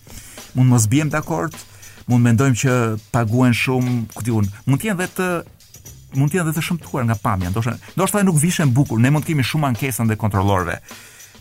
Mund 0.58 0.74
mos 0.74 0.88
bijem 0.92 1.12
dakord, 1.14 1.56
mund 2.10 2.26
mendojmë 2.26 2.60
që 2.64 2.76
paguhen 3.14 3.56
shumë, 3.56 3.96
ku 4.16 4.26
diun, 4.26 4.50
mund 4.66 4.82
të 4.82 4.90
jenë 4.92 5.02
vetë 5.04 5.30
mund 6.18 6.32
të 6.34 6.40
jenë 6.40 6.50
vetë 6.50 6.64
shëmtuar 6.66 7.06
nga 7.06 7.16
pamja, 7.22 7.52
ndoshta 7.54 7.76
ndoshta 7.96 8.24
nuk 8.26 8.40
vishën 8.42 8.72
bukur, 8.74 8.98
ne 9.00 9.12
mund 9.14 9.26
të 9.28 9.36
kemi 9.36 9.46
shumë 9.46 9.68
ankesën 9.72 10.10
dhe 10.10 10.18
kontrollorëve. 10.20 10.80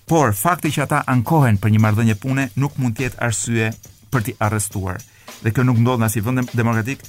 Por 0.09 0.35
fakti 0.37 0.71
që 0.73 0.83
ata 0.87 0.99
ankohen 1.09 1.59
për 1.61 1.73
një 1.75 1.81
marrëdhënie 1.85 2.19
pune 2.21 2.49
nuk 2.61 2.77
mund 2.81 2.97
të 2.99 3.07
jetë 3.07 3.23
arsye 3.25 3.71
për 4.13 4.27
t'i 4.27 4.35
arrestuar. 4.45 5.01
Dhe 5.45 5.53
kjo 5.57 5.65
nuk 5.69 5.81
ndodh 5.81 6.03
në 6.03 6.09
asnjë 6.11 6.25
vend 6.27 6.53
demokratik 6.57 7.05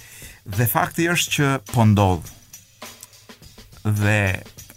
dhe 0.58 0.68
fakti 0.72 1.10
është 1.12 1.36
që 1.36 1.52
po 1.74 1.84
ndodh. 1.92 2.32
Dhe 3.84 4.18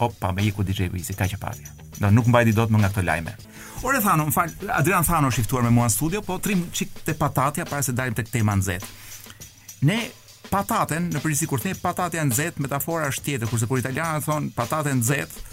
pop 0.02 0.18
pa 0.18 0.32
me 0.34 0.42
iku 0.46 0.64
DJ 0.66 0.90
Wizi, 0.90 1.14
ka 1.14 1.28
që 1.30 1.38
pasja. 1.38 1.70
Do 2.02 2.10
nuk 2.10 2.26
mbajti 2.30 2.54
dot 2.56 2.72
më 2.74 2.80
nga 2.82 2.90
këto 2.90 3.04
lajme. 3.06 3.34
Ore 3.86 4.00
Thano, 4.02 4.24
më 4.28 4.34
fal, 4.34 4.50
Adrian 4.80 5.06
Thano 5.06 5.30
është 5.30 5.44
i 5.44 5.46
ftuar 5.46 5.62
me 5.66 5.70
mua 5.76 5.86
në 5.88 5.94
studio, 5.94 6.22
po 6.26 6.38
trim 6.42 6.64
çik 6.74 6.98
te 7.06 7.14
patatja 7.22 7.64
para 7.70 7.84
se 7.86 7.94
dalim 7.98 8.14
tek 8.18 8.30
tema 8.34 8.56
nxehtë. 8.58 8.88
Ne 9.88 9.98
patatën, 10.50 11.06
në 11.12 11.22
përgjithësi 11.22 11.48
kur 11.50 11.62
thënë 11.62 11.78
patatë 11.82 12.18
e 12.20 12.24
nxehtë, 12.30 12.64
metafora 12.66 13.08
është 13.12 13.24
tjetër, 13.28 13.50
kurse 13.52 13.68
kur 13.70 13.80
italianët 13.82 14.26
thon 14.26 14.50
patatën 14.56 14.98
nxehtë, 14.98 15.46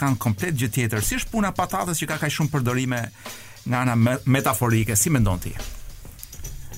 kanë 0.00 0.20
komplet 0.24 0.56
gjë 0.60 0.70
tjetër. 0.76 1.04
Si 1.04 1.18
është 1.20 1.32
puna 1.32 1.52
patatës 1.56 2.00
që 2.02 2.10
ka 2.12 2.20
kaq 2.24 2.36
shumë 2.38 2.52
përdorime 2.54 3.00
nga 3.66 3.82
ana 3.84 3.96
metaforike, 4.36 4.96
si 5.00 5.12
mendon 5.12 5.40
ti? 5.44 5.52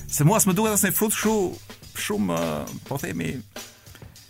Se 0.07 0.23
mua 0.27 0.39
s'më 0.43 0.55
duket 0.55 0.77
asnjë 0.79 0.95
frut 0.95 1.15
shumë 1.15 1.97
shumë, 2.07 2.39
po 2.87 2.99
themi, 3.01 3.33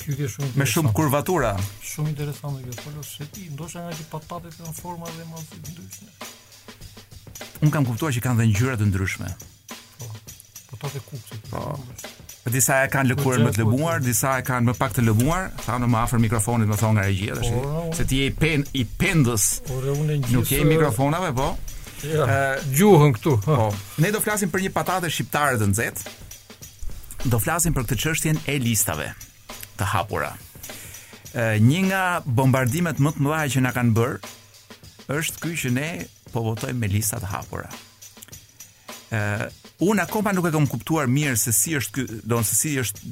pyetje 0.08 0.28
shumë 0.36 0.56
me 0.62 0.68
shumë 0.68 0.92
kurvatura. 0.96 1.50
Shumë 1.86 2.14
interesante 2.14 2.64
kjo, 2.64 2.76
po 2.82 3.04
se 3.08 3.28
ti 3.36 3.48
ndoshta 3.54 3.84
nga 3.86 3.96
që 4.00 4.06
patatet 4.12 4.58
kanë 4.60 4.76
forma 4.80 5.10
dhe 5.18 5.26
mos 5.32 5.48
të 5.50 5.60
ndryshme. 5.72 6.10
Un 7.68 7.72
kam 7.74 7.88
kuptuar 7.90 8.14
që 8.16 8.22
kanë 8.24 8.42
dhe 8.44 8.48
ngjyra 8.52 8.78
të 8.80 8.88
ndryshme. 8.92 9.32
Po. 9.98 10.08
kukës 10.72 10.80
po 10.80 11.10
kuptoj. 11.10 11.44
Po. 11.52 11.66
Për 12.48 12.56
disa 12.56 12.78
e 12.86 12.92
kanë 12.92 13.12
lëkurën 13.12 13.44
më 13.44 13.52
të 13.58 13.64
lëmuar 13.66 14.04
disa 14.06 14.38
e 14.40 14.46
kanë 14.48 14.70
më 14.70 14.76
pak 14.80 14.94
të 14.96 15.04
lëmuar 15.10 15.50
thanë 15.66 15.90
më 15.92 16.02
afer 16.06 16.22
mikrofonit 16.24 16.70
më 16.72 16.78
thonë 16.82 16.98
nga 17.00 17.08
regjia, 17.10 17.40
tash. 17.40 17.98
se 17.98 18.06
ti 18.08 18.22
e 18.24 18.30
i, 18.32 18.36
pen, 18.44 18.64
i 18.82 18.86
pendës, 18.88 19.48
unë 19.76 20.22
nuk 20.32 20.54
e 20.56 20.62
i 20.62 20.70
mikrofonave, 20.70 21.34
po. 21.36 21.50
Ja, 22.08 22.24
e, 22.24 22.66
gjuhën 22.78 23.12
këtu. 23.18 23.36
Ha. 23.50 23.58
Po, 23.60 23.68
ne 24.06 24.14
do 24.16 24.24
flasim 24.24 24.54
për 24.54 24.64
një 24.68 24.74
patate 24.80 25.10
shqiptare 25.12 25.60
të 25.60 25.72
nxehtë. 25.74 26.16
do 27.28 27.40
flasim 27.44 27.74
për 27.76 27.84
këtë 27.90 27.98
qështjen 28.00 28.38
e 28.48 28.58
listave 28.64 29.10
të 29.78 29.90
hapura. 29.94 30.34
Ë 31.38 31.60
një 31.64 31.82
nga 31.90 32.04
bombardimet 32.26 33.00
më 33.04 33.14
të 33.16 33.26
mëdha 33.26 33.44
që 33.56 33.64
na 33.66 33.74
kanë 33.76 33.96
bërë 33.98 35.16
është 35.18 35.44
ky 35.44 35.54
që 35.62 35.74
ne 35.78 35.90
po 36.34 36.44
votojmë 36.50 36.80
me 36.82 36.90
lista 36.98 37.22
të 37.22 37.32
hapura. 37.36 37.70
Ë 39.14 39.22
Unë 39.78 40.08
akoma 40.08 40.32
nuk 40.34 40.48
e 40.50 40.50
kam 40.50 40.64
kuptuar 40.66 41.06
mirë 41.06 41.36
se 41.38 41.52
si 41.54 41.76
është 41.78 41.92
ky, 41.94 42.04
do 42.26 42.40
të 42.42 42.48
si 42.58 42.72
është 42.82 43.10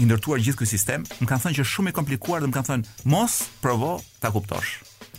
i 0.00 0.04
ndërtuar 0.08 0.40
gjithë 0.46 0.56
ky 0.62 0.68
sistem. 0.70 1.02
Më 1.20 1.26
kanë 1.28 1.42
thënë 1.44 1.58
që 1.58 1.64
është 1.66 1.72
shumë 1.74 1.92
i 1.92 1.96
komplikuar 1.98 2.40
dhe 2.40 2.48
më 2.48 2.54
kanë 2.56 2.68
thënë 2.70 2.94
mos 3.12 3.34
provo 3.60 3.90
ta 4.22 4.30
kuptosh. 4.32 4.78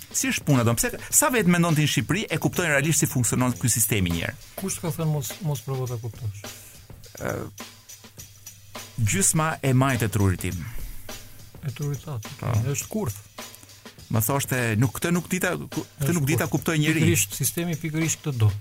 Si 0.09 0.31
është 0.31 0.47
puna 0.47 0.65
do? 0.65 0.73
Pse 0.79 0.89
sa 1.13 1.29
vetë 1.29 1.53
mendon 1.53 1.77
ti 1.77 1.85
në 1.85 1.91
Shqipëri 1.93 2.23
e 2.33 2.41
kuptojnë 2.41 2.73
realisht 2.73 3.05
si 3.05 3.11
funksionon 3.11 3.53
ky 3.61 3.69
sistemi 3.69 4.15
një 4.15 4.23
herë? 4.23 4.43
Kush 4.57 4.79
të 4.79 4.87
ka 4.87 4.93
thënë 4.97 5.09
mos 5.13 5.29
mos 5.51 5.61
provo 5.67 5.85
ta 5.93 5.99
kuptosh? 6.01 6.57
Ë 7.21 7.35
uh, 7.43 7.45
Gjysma 8.97 9.51
e 9.61 9.75
majtë 9.77 10.09
e 10.09 10.13
trurit 10.17 10.41
tim. 10.47 10.57
E 11.65 11.71
turi 11.73 11.97
po. 12.03 12.17
është 12.71 12.87
kurth. 12.91 13.19
Më 14.13 14.21
thoshte, 14.23 14.57
nuk 14.79 14.93
këtë 14.99 15.11
nuk 15.11 15.25
dita, 15.31 15.55
këtë 15.73 16.13
nuk 16.15 16.27
dita 16.29 16.45
kuptoj 16.47 16.77
njëri. 16.79 17.15
sistemi 17.17 17.75
pikërisht 17.75 18.21
këtë 18.23 18.37
do. 18.39 18.51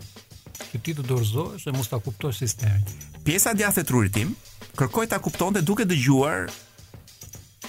Që 0.71 0.81
ti 0.85 0.95
të 0.97 1.05
dorëzohesh 1.07 1.67
dhe 1.69 1.75
mos 1.77 1.89
ta 1.91 1.99
kuptosh 2.03 2.41
sistemi. 2.43 2.81
Pjesa 3.25 3.55
djathtë 3.55 3.83
e 3.83 3.87
trurit 3.87 4.15
tim 4.15 4.35
të 4.77 5.07
ta 5.09 5.19
kuptonte 5.19 5.63
duke 5.63 5.85
dëgjuar 5.89 6.51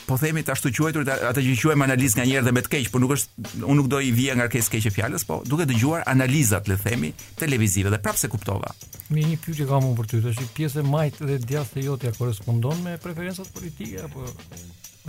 po 0.07 0.17
themi 0.17 0.41
të 0.43 0.51
ashtu 0.53 0.71
quajtur 0.71 1.03
atë 1.07 1.41
që 1.43 1.53
quajmë 1.63 1.83
analiz 1.83 2.15
nga 2.15 2.23
njerë 2.25 2.45
dhe 2.47 2.51
me 2.55 2.61
të 2.63 2.69
keqë, 2.73 2.91
por 2.91 3.01
nuk 3.03 3.11
është, 3.15 3.31
unë 3.67 3.75
nuk 3.79 3.87
do 3.91 3.99
i 3.99 4.11
vje 4.15 4.35
nga 4.39 4.47
kesë 4.47 4.71
keqë 4.73 4.87
e 4.87 4.93
fjallës, 4.97 5.23
po 5.27 5.41
duke 5.45 5.67
të 5.67 5.75
gjuar 5.81 6.03
analizat, 6.07 6.67
le 6.71 6.77
themi, 6.79 7.11
televizive 7.35 7.89
dhe 7.91 7.99
prapë 7.99 8.19
se 8.23 8.27
kuptova. 8.31 8.71
Mi 9.11 9.23
një 9.27 9.37
pyqë 9.43 9.67
kam 9.67 9.83
unë 9.87 9.97
për 9.99 10.07
ty, 10.07 10.19
të 10.23 10.31
është 10.31 10.47
pjesë 10.59 10.79
e 10.83 10.87
majtë 10.91 11.27
dhe 11.31 11.37
djathë 11.47 11.79
e 11.81 11.85
jotja 11.89 12.11
korespondon 12.17 12.79
me 12.87 12.95
preferensat 13.03 13.51
politike, 13.55 13.99
apo 14.07 14.23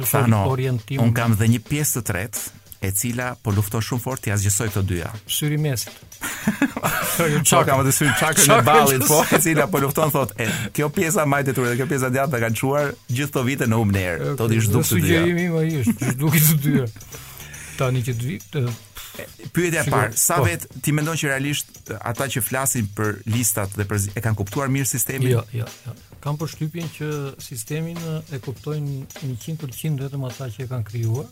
Fano, 0.07 0.44
orientim... 0.53 1.01
unë 1.03 1.12
kam 1.16 1.34
dhe 1.38 1.49
një 1.55 1.61
pjesë 1.68 1.99
të 2.01 2.05
tretë, 2.09 2.42
e 2.86 2.90
cila 2.94 3.32
po 3.42 3.51
lufto 3.51 3.80
shumë 3.82 4.03
fort 4.05 4.22
të 4.22 4.32
azgjësoj 4.36 4.68
të 4.76 4.82
dyja. 4.86 5.11
Syri 5.36 5.57
mesit. 5.59 5.94
Po 6.26 7.24
më 7.26 7.80
të 7.88 7.92
syrin 7.94 8.12
çakën 8.18 8.53
e 8.55 8.57
ballit, 8.66 9.03
po 9.11 9.18
e 9.34 9.40
cila 9.42 9.64
po 9.70 9.80
lufton 9.82 10.12
thotë, 10.14 10.36
e 10.46 10.68
kjo 10.76 10.86
pjesa 10.94 11.24
më 11.26 11.40
e 11.42 11.46
detur 11.49 11.66
dhe 11.66 11.74
kjo 11.80 11.86
pjesa 11.90 12.12
djatë 12.14 12.30
ka 12.30 12.40
kanë 12.44 12.59
quar 12.61 12.92
gjithë 13.18 13.34
të 13.34 13.44
vite 13.49 13.66
në 13.70 13.80
umner. 13.82 14.22
Okay. 14.22 14.38
të 14.44 14.59
ish 14.61 14.68
duk 14.74 14.86
të 14.86 15.01
dyja. 15.01 15.07
Sugjerimi 15.24 15.46
im 15.49 15.57
ai 15.59 15.68
është, 15.80 16.30
ish 16.30 16.51
të 16.53 16.59
dyja. 16.66 16.84
Tani 17.80 18.05
që 18.07 18.14
të 18.20 18.28
vi, 18.28 18.36
Pyetja 19.52 19.82
e 19.84 19.90
parë, 19.92 20.14
sa 20.18 20.38
po. 20.40 20.46
vet 20.48 20.66
ti 20.84 20.92
mendon 20.94 21.16
që 21.18 21.30
realisht 21.32 21.92
ata 21.96 22.26
që 22.30 22.42
flasin 22.44 22.88
për 22.96 23.20
listat 23.32 23.74
dhe 23.76 23.86
për 23.90 24.06
e 24.18 24.22
kanë 24.24 24.38
kuptuar 24.40 24.70
mirë 24.72 24.88
sistemin? 24.92 25.30
Jo, 25.32 25.42
jo, 25.54 25.66
jo. 25.86 25.94
Kam 26.22 26.38
përshtypjen 26.40 26.88
që 26.96 27.10
sistemin 27.42 27.98
e 28.34 28.40
kuptojnë 28.42 28.98
100% 29.22 30.04
vetëm 30.04 30.26
ata 30.30 30.48
që 30.54 30.64
e 30.66 30.70
kanë 30.72 30.88
krijuar. 30.90 31.28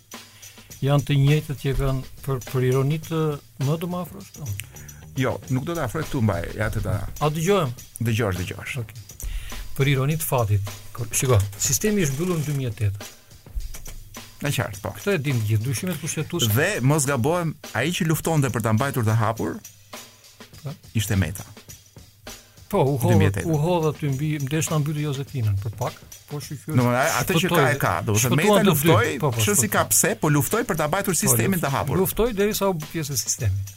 Janë 0.84 1.06
të 1.08 1.18
njëjtët 1.22 1.62
që 1.62 1.74
kanë 1.80 2.14
për 2.26 2.42
për 2.50 2.68
ironit 2.70 3.10
më 3.64 3.78
të 3.82 3.92
afër 4.02 4.22
ashtu. 4.22 4.44
Po? 4.44 4.86
Jo, 5.16 5.36
nuk 5.56 5.64
do 5.64 5.74
të 5.78 5.86
afroj 5.86 6.02
këtu 6.04 6.20
mbaj, 6.26 6.46
ja 6.58 6.66
të 6.74 6.82
ta. 6.84 6.96
A 7.24 7.30
dëgjojmë? 7.32 7.86
Dëgjosh, 8.08 8.40
dëgjosh. 8.42 8.78
Okej. 8.82 8.82
Okay. 8.84 9.74
Për 9.76 9.90
ironit 9.94 10.22
fatit. 10.24 10.72
Shiko, 11.16 11.38
sistemi 11.60 12.04
është 12.04 12.16
mbyllur 12.16 12.38
në 12.40 12.68
2008. 12.72 13.14
Në 14.44 14.50
qartë, 14.52 14.80
po. 14.84 14.90
Këtë 14.98 15.12
e 15.16 15.20
dinë 15.26 15.44
gjithë, 15.48 15.62
ndryshimet 15.64 16.00
kushtetuese. 16.02 16.50
Dhe 16.52 16.66
mos 16.84 17.06
gabojmë, 17.08 17.54
ai 17.78 17.88
që 17.96 18.06
luftonte 18.10 18.50
për 18.52 18.66
ta 18.66 18.74
mbajtur 18.76 19.06
të 19.06 19.14
hapur, 19.16 19.54
pa? 19.62 20.58
Po. 20.66 20.74
ishte 21.00 21.16
Meta. 21.16 21.46
Po, 22.66 22.82
u 22.82 22.96
hodha, 23.00 23.46
u 23.46 23.56
hodha 23.62 23.92
ty 23.96 24.10
mbi 24.12 24.32
ndesh 24.42 24.68
ta 24.68 24.80
mbyty 24.82 25.04
Jozefinën 25.06 25.56
për 25.62 25.74
pak, 25.80 25.96
po 26.28 26.40
shqyrë. 26.42 26.74
Domethënë, 26.74 27.16
atë 27.22 27.38
që 27.44 27.50
ka 27.54 27.64
e 27.70 27.78
ka, 27.80 27.94
domethënë 28.10 28.40
Meta 28.42 28.60
luftoi, 28.66 29.14
po, 29.24 29.32
po, 29.32 29.56
si 29.62 29.70
ka 29.72 29.84
pse, 29.92 30.12
po 30.20 30.28
luftoi 30.34 30.66
për 30.68 30.80
ta 30.82 30.90
mbajtur 30.90 31.16
po, 31.16 31.20
sistemin 31.24 31.62
të 31.62 31.70
hapur. 31.72 32.02
Luftoi 32.04 32.32
derisa 32.36 32.68
u 32.72 32.76
pjesë 32.90 33.16
e 33.16 33.20
sistemit. 33.24 33.74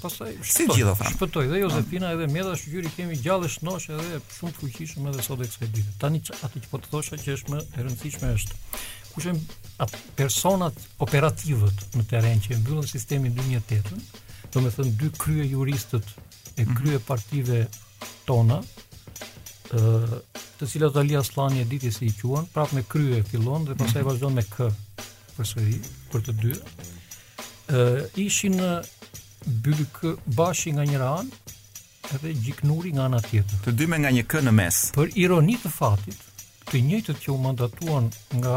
Pastaj 0.00 0.36
si 0.44 0.64
gjithë 0.68 0.90
ata. 0.92 1.08
Shpëtoi 1.08 1.46
dhe 1.52 1.60
Jozefina 1.66 2.10
edhe 2.16 2.26
Meta 2.32 2.52
shqyrë 2.60 2.90
kemi 2.96 3.16
gjallë 3.24 3.48
shnosh 3.58 3.88
edhe 3.96 4.18
shumë 4.38 4.54
fuqishëm 4.60 5.06
edhe 5.10 5.24
sot 5.24 5.40
ekspeditë. 5.44 5.94
Tani 6.02 6.20
atë 6.44 6.62
që 6.66 6.70
po 6.70 6.80
të 6.82 6.90
thosha 6.92 7.18
që 7.22 7.32
është 7.38 7.52
më 7.54 7.60
e 7.72 7.84
rëndësishme 7.86 8.32
është 8.36 8.58
kushem 9.16 9.38
personat 10.16 10.76
operativët 11.04 11.82
në 11.96 12.04
teren 12.10 12.40
që 12.44 12.56
e 12.56 12.60
mbyllën 12.60 12.88
sistemin 12.90 13.34
2008-ën, 13.38 14.02
do 14.52 14.62
me 14.64 14.72
thënë 14.72 14.92
dy 15.00 15.08
krye 15.20 15.46
juristët 15.52 16.08
e 16.60 16.64
mhm. 16.64 16.74
krye 16.78 17.00
partive 17.06 17.62
tona, 18.28 18.60
ë 19.72 20.20
të 20.56 20.66
cilat 20.70 20.94
Alia 21.00 21.20
Aslani 21.20 21.60
e 21.64 21.68
diti 21.68 21.90
si 21.92 22.06
i 22.08 22.12
quan, 22.22 22.46
prapë 22.52 22.78
me 22.78 22.84
krye 22.88 23.20
fillon 23.28 23.66
dhe 23.68 23.76
pasaj 23.80 24.02
mhm. 24.02 24.10
vazhdon 24.10 24.36
me 24.36 24.44
kë 24.52 24.70
sëri, 25.46 25.80
për 26.12 26.26
të 26.28 26.36
dy. 26.42 26.52
ë 27.72 28.06
ishin 28.24 28.60
byk 29.46 30.00
bashi 30.38 30.72
nga 30.76 30.84
njëra 30.88 31.10
anë 31.20 31.42
edhe 32.16 32.32
gjiknuri 32.44 32.92
nga 32.94 33.06
ana 33.08 33.20
tjetër. 33.24 33.60
Të 33.64 33.74
dy 33.78 33.86
me 33.90 33.98
nga 34.02 34.10
një 34.14 34.24
kë 34.30 34.42
në 34.46 34.52
mes. 34.54 34.76
Për 34.94 35.10
ironi 35.24 35.56
të 35.62 35.70
fatit, 35.74 36.18
të 36.70 36.82
njëjtët 36.88 37.20
që 37.24 37.30
u 37.34 37.38
mandatuan 37.42 38.06
nga 38.40 38.54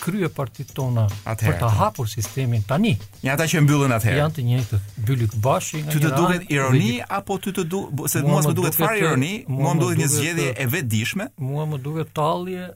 krye 0.00 0.28
partit 0.34 0.70
tona 0.78 1.06
atere, 1.32 1.52
për 1.52 1.60
të 1.62 1.70
hapur 1.78 2.08
sistemin 2.10 2.64
tani. 2.68 2.94
Ja 3.24 3.36
ata 3.36 3.46
që 3.50 3.60
e 3.60 3.64
mbyllën 3.66 3.94
atëherë. 3.96 4.18
Janë 4.22 4.36
të 4.38 4.44
njëjtë 4.48 4.80
byli 5.08 5.28
të 5.32 5.40
bashkë 5.44 5.82
nga. 5.84 5.94
Ty 5.94 6.02
të 6.04 6.12
duket 6.18 6.50
ironi 6.56 6.90
dhe... 6.96 7.08
apo 7.18 7.38
ty 7.44 7.54
të 7.56 7.64
duhet 7.74 8.14
se 8.14 8.24
mua 8.26 8.42
më 8.48 8.54
duhet 8.60 8.78
fare 8.80 9.00
ironi, 9.04 9.32
mua 9.58 9.74
më 9.74 9.84
duhet 9.84 10.02
një 10.04 10.10
zgjedhje 10.16 10.48
e 10.64 10.68
vetëdijshme. 10.76 11.28
Mua 11.50 11.68
më 11.72 11.82
duhet 11.86 12.14
tallje 12.18 12.68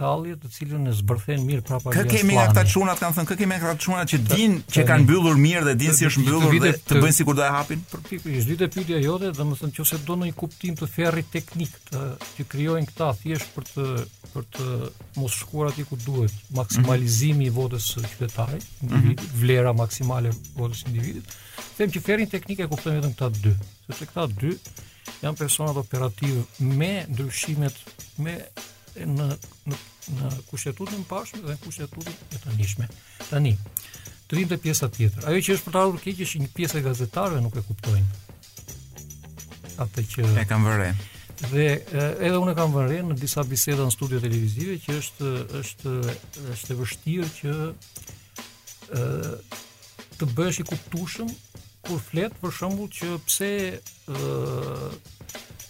tallje 0.00 0.36
të 0.40 0.48
cilën 0.54 0.86
e 0.88 0.94
zbërthejnë 0.96 1.44
mirë 1.46 1.62
prapa 1.68 1.92
vjetës. 1.92 2.06
Kë 2.06 2.14
kemi 2.22 2.36
nga 2.36 2.44
këta 2.50 2.62
çunat, 2.72 3.00
kanë 3.02 3.16
thënë, 3.16 3.28
kë 3.28 3.36
kemi 3.40 3.56
nga 3.56 3.60
këta 3.64 3.84
çunat 3.84 4.12
që 4.14 4.18
dinë 4.28 4.60
që 4.74 4.84
kanë 4.88 5.04
mbyllur 5.04 5.40
mirë 5.40 5.64
dhe 5.66 5.74
dinë 5.82 5.96
si 5.98 6.06
është 6.08 6.24
mbyllur 6.24 6.56
dhe 6.64 6.72
të 6.88 7.02
bëjnë 7.02 7.16
sikur 7.18 7.36
do 7.36 7.44
e 7.44 7.50
hapin. 7.52 7.82
Për 7.90 8.04
pikë, 8.08 8.32
është 8.40 8.54
dytë 8.54 8.68
pyetja 8.76 9.02
jote, 9.04 9.32
domethënë 9.36 9.76
nëse 9.76 10.00
do 10.08 10.16
një 10.22 10.32
kuptim 10.40 10.78
të 10.80 10.88
ferrit 10.94 11.30
teknik 11.34 11.76
të 11.90 12.06
që 12.36 12.46
krijojnë 12.54 12.90
këta 12.90 13.10
thjesht 13.20 13.52
për 13.56 13.68
të 13.72 13.86
për 14.30 14.44
të 14.56 14.72
mos 15.18 15.34
shkuar 15.42 15.72
aty 15.72 15.82
ku 15.90 15.96
duhet, 15.98 16.34
maksimalizimi 16.54 17.48
i 17.48 17.52
votës 17.56 17.88
së 17.96 18.04
qytetarit, 18.12 18.66
mhm. 18.86 19.16
vlera 19.40 19.72
maksimale 19.74 20.30
e 20.30 20.36
votës 20.54 20.84
së 20.84 20.92
individit. 20.92 21.34
Them 21.80 21.90
që 21.90 22.02
ferrin 22.06 22.30
teknik 22.30 22.62
e 22.62 22.68
kuptojmë 22.70 23.00
vetëm 23.00 23.16
këta 23.16 23.32
dy, 23.42 23.52
sepse 23.88 24.06
këta 24.12 24.28
dy 24.38 24.52
janë 25.24 25.36
personat 25.40 25.80
operativ 25.80 26.60
me 26.78 26.92
ndryshimet 27.10 27.82
me 28.22 28.38
në 28.96 29.26
në 29.68 29.76
në 30.18 30.30
kushtetutën 30.48 31.00
e 31.00 31.06
pashme 31.06 31.40
dhe 31.44 31.54
në 31.54 31.60
kushtetutën 31.64 32.14
e 32.34 32.38
tanishme. 32.42 32.88
Tani, 33.28 33.52
të 34.26 34.36
vim 34.40 34.48
te 34.50 34.56
pjesa 34.58 34.88
tjetër. 34.88 35.26
Ajo 35.28 35.38
që 35.44 35.54
është 35.54 35.64
për 35.68 35.72
të 35.76 35.80
ardhur 35.82 36.00
keq 36.02 36.22
është 36.24 36.38
një 36.42 36.50
pjesë 36.56 36.78
e 36.80 36.84
gazetarëve 36.88 37.42
nuk 37.44 37.56
e 37.56 37.62
kuptojnë. 37.68 38.10
Atë 39.84 40.04
që 40.12 40.26
e 40.42 40.46
kanë 40.50 40.68
vënë 40.68 40.92
Dhe 41.40 41.66
edhe 42.20 42.36
unë 42.36 42.52
kam 42.52 42.74
vënë 42.74 42.98
në 43.08 43.14
disa 43.16 43.40
biseda 43.48 43.86
në 43.86 43.92
studio 43.94 44.18
televizive 44.20 44.74
që 44.82 44.96
është 45.00 45.30
është 45.60 45.92
është 46.56 46.74
e 46.74 46.78
vështirë 46.80 47.30
që 47.38 47.54
ë 48.98 49.38
të 50.20 50.28
bësh 50.36 50.58
i 50.60 50.66
kuptueshëm 50.68 51.30
kur 51.88 52.02
flet 52.10 52.34
për 52.42 52.52
shembull 52.52 52.90
që 52.92 53.14
pse 53.24 53.48
ë 53.70 54.18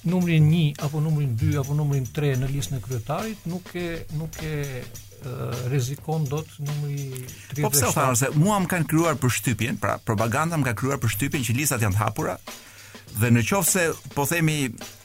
numrin 0.05 0.43
1 0.51 0.73
apo 0.79 1.01
numrin 1.01 1.35
2 1.43 1.57
apo 1.61 1.75
numrin 1.75 2.07
3 2.13 2.39
në 2.41 2.49
listën 2.53 2.79
e 2.79 2.83
kryetarit 2.85 3.47
nuk 3.51 3.73
e 3.77 3.85
nuk 4.17 4.39
e 4.43 4.83
rrezikon 5.69 6.23
dot 6.33 6.49
numri 6.65 7.11
30. 7.53 7.65
Po 7.67 7.71
pse 7.75 7.89
u 7.91 7.93
thonë 7.93 8.15
se 8.17 8.29
mua 8.41 8.57
më 8.65 8.71
kanë 8.73 8.87
krijuar 8.89 9.19
për 9.21 9.33
shtypjen, 9.37 9.77
pra 9.77 9.99
propaganda 10.01 10.57
më 10.57 10.71
ka 10.71 10.77
krijuar 10.81 11.01
për 11.03 11.13
shtypjen 11.13 11.43
që 11.45 11.57
listat 11.59 11.85
janë 11.85 11.93
të 11.99 12.01
hapura 12.01 12.39
dhe 13.21 13.29
në 13.29 13.43
qoftë 13.45 13.69
se 13.71 14.15
po 14.15 14.25
themi 14.25 14.55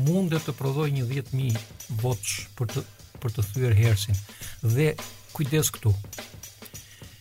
mund 0.09 0.34
të 0.34 0.55
prodhoj 0.59 0.89
një 0.97 1.05
10.000 1.11 2.01
votsh 2.01 2.36
për 2.57 2.73
të 2.73 2.86
për 3.19 3.34
të 3.36 3.45
thyer 3.51 3.73
Hersin. 3.77 4.17
Dhe 4.65 4.89
kujdes 5.36 5.69
këtu. 5.75 5.93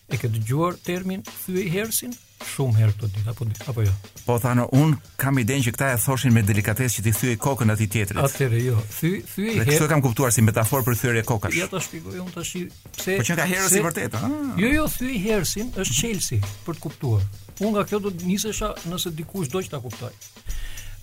E 0.09 0.17
ke 0.17 0.31
dëgjuar 0.33 0.81
termin 0.87 1.25
thyej 1.45 1.69
Hersin? 1.77 2.15
shumë 2.45 2.77
herë 2.79 2.93
këto 2.95 3.09
ditë 3.15 3.33
apo 3.33 3.47
apo 3.71 3.83
jo. 3.85 3.93
Po 4.27 4.37
thano 4.43 4.69
un 4.79 4.93
kam 5.21 5.39
idenë 5.43 5.65
që 5.67 5.73
këta 5.75 5.89
e 5.95 5.99
thoshin 6.03 6.35
me 6.35 6.43
delikatesë 6.47 6.99
që 6.99 7.05
ti 7.07 7.13
thyej 7.19 7.37
kokën 7.43 7.73
atij 7.75 7.89
tjetër. 7.95 8.21
Atëre 8.23 8.61
jo. 8.63 8.77
Thy 8.99 9.11
thyej 9.33 9.57
herë. 9.59 9.67
kështu 9.73 9.89
e 9.89 9.93
kam 9.93 10.03
kuptuar 10.05 10.33
si 10.35 10.45
metaforë 10.47 10.87
për 10.87 10.99
thyerje 11.03 11.25
kokash. 11.31 11.59
Ja 11.59 11.69
ta 11.71 11.81
shpjegoj 11.83 12.21
un 12.23 12.31
tash 12.35 12.55
pse. 12.97 13.17
Po 13.19 13.27
që 13.31 13.39
ka 13.41 13.49
herë 13.55 13.67
si 13.75 13.83
vërtet, 13.87 14.15
ha. 14.23 14.31
Ah. 14.31 14.63
Jo 14.63 14.71
jo, 14.75 14.87
thyej 15.01 15.19
herësin 15.27 15.73
është 15.75 15.99
çelsi 16.03 16.41
për 16.67 16.79
të 16.79 16.85
kuptuar. 16.87 17.27
Un 17.59 17.75
nga 17.75 17.87
kjo 17.91 18.01
do 18.07 18.13
të 18.15 18.29
nisesha 18.31 18.71
nëse 18.87 19.15
dikush 19.19 19.51
do 19.55 19.65
që 19.67 19.75
ta 19.75 19.81
kuptoj. 19.83 20.13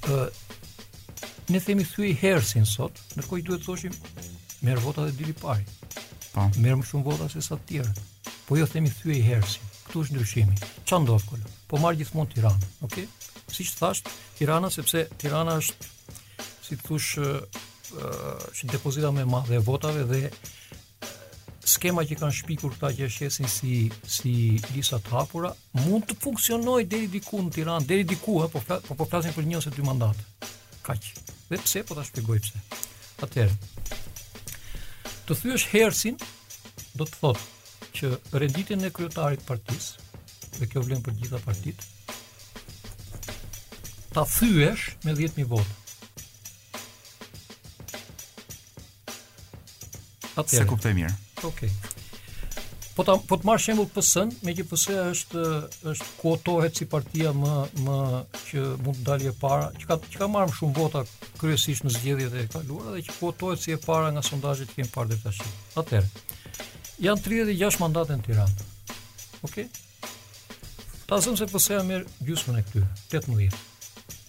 Ë 0.08 0.16
uh, 0.16 0.26
ne 1.52 1.60
themi 1.68 1.84
thyej 1.84 2.16
herësin 2.24 2.66
sot, 2.70 3.04
në 3.20 3.28
duhet 3.28 3.60
të 3.60 3.64
thoshim 3.66 4.00
merr 4.64 4.80
vota 4.82 5.06
dhe 5.10 5.16
dili 5.20 5.36
parë. 5.36 5.68
Po. 6.32 6.48
Merr 6.60 6.80
më 6.80 6.84
shumë 6.88 7.04
vota 7.10 7.28
se 7.32 7.44
sa 7.44 7.56
të 7.60 7.68
tjerë. 7.70 7.96
Po 8.48 8.56
jo 8.58 8.66
themi 8.72 8.90
thyej 9.02 9.22
herësin 9.28 9.72
këtu 9.86 10.02
është 10.04 10.16
ndryshimi. 10.18 10.56
Çfarë 10.88 11.06
ndodh 11.06 11.26
këtu? 11.30 11.52
Po 11.70 11.80
marr 11.82 11.98
gjithmonë 12.00 12.34
Tirana, 12.34 12.70
okay? 12.86 13.08
Siç 13.54 13.74
thash, 13.78 14.04
Tirana 14.38 14.70
sepse 14.74 15.06
Tirana 15.22 15.58
është 15.62 15.94
si 16.66 16.78
thosh 16.82 17.16
ë 17.22 17.34
është 18.50 18.72
depozita 18.74 19.12
më 19.14 19.24
e 19.24 19.30
madhe 19.30 19.56
e 19.56 19.62
votave 19.64 20.02
dhe 20.10 20.22
skema 21.70 22.04
që 22.08 22.18
kanë 22.20 22.36
shpikur 22.42 22.74
këta 22.76 22.90
që 22.98 23.08
shesin 23.14 23.48
si 23.50 23.76
si 24.10 24.34
lista 24.74 24.98
të 25.02 25.14
hapura 25.14 25.52
mund 25.84 26.04
të 26.10 26.18
funksionoj 26.24 26.82
deri 26.92 27.08
diku 27.14 27.40
në 27.46 27.54
Tiranë, 27.60 27.88
deri 27.90 28.04
diku 28.10 28.40
ha, 28.42 28.50
po 28.52 28.62
po 28.68 28.98
po 29.00 29.08
flasin 29.10 29.34
për 29.38 29.48
një 29.50 29.62
ose 29.62 29.74
dy 29.78 29.86
mandat. 29.86 30.18
Kaq. 30.86 31.08
Dhe 31.50 31.62
pse 31.62 31.86
po 31.86 31.96
ta 31.98 32.04
shpjegoj 32.06 32.42
pse? 32.46 32.62
Atëherë. 33.26 33.58
Të 35.26 35.36
thyesh 35.42 35.70
Hersin, 35.72 36.18
do 36.98 37.06
të 37.08 37.22
thotë 37.22 37.54
që 37.96 38.12
renditjen 38.41 38.84
e 38.86 38.89
kryetarit 38.93 39.43
të 39.43 39.48
partisë, 39.50 40.12
dhe 40.60 40.68
kjo 40.72 40.82
vlen 40.86 41.02
për 41.06 41.16
të 41.16 41.24
gjitha 41.24 41.39
partitë, 41.46 41.89
ta 44.16 44.24
thyesh 44.36 44.89
me 45.06 45.16
10000 45.18 45.48
votë. 45.52 45.82
Atë 50.36 50.50
Se 50.60 50.66
kuptoj 50.70 50.91
mirë. 50.98 51.16
Okej. 51.48 51.70
Okay. 51.72 51.91
Po 52.96 53.04
ta 53.04 53.16
po 53.28 53.36
të 53.36 53.43
marr 53.48 53.60
shembull 53.60 53.89
PS-n, 53.91 54.30
me 54.48 54.54
që 54.56 54.64
PS 54.70 54.84
është 55.02 55.41
është 55.91 56.10
kuotohet 56.22 56.78
si 56.80 56.86
partia 56.91 57.34
më 57.36 57.56
më 57.84 57.96
që 58.46 58.64
mund 58.86 59.00
të 59.02 59.04
dalë 59.10 59.30
e 59.34 59.34
para, 59.39 59.66
që 59.80 59.89
ka 59.89 59.98
që 60.06 60.22
ka 60.22 60.30
marrë 60.32 60.52
më 60.52 60.56
shumë 60.62 60.76
vota 60.80 61.02
kryesisht 61.41 61.84
në 61.88 61.91
zgjedhjet 61.98 62.38
e 62.39 62.46
kaluara 62.56 62.96
dhe 62.96 63.04
që 63.10 63.18
kuotohet 63.20 63.64
si 63.66 63.76
e 63.76 63.80
para 63.84 64.12
nga 64.16 64.24
sondazhet 64.24 64.72
që 64.72 64.80
kemi 64.80 64.93
parë 64.96 65.12
deri 65.12 65.26
tash. 65.28 65.43
Atëherë. 65.76 66.24
Janë 67.04 67.20
36 67.20 67.80
mandate 67.82 68.16
në 68.16 68.24
Tiranë. 68.24 68.66
Ok? 69.43 69.56
Ta 71.06 71.18
zëmë 71.22 71.38
se 71.41 71.46
përseja 71.52 71.82
mirë 71.84 72.24
gjusëmën 72.28 72.62
e 72.62 72.64
këtyre, 72.70 72.86
18. 73.12 73.58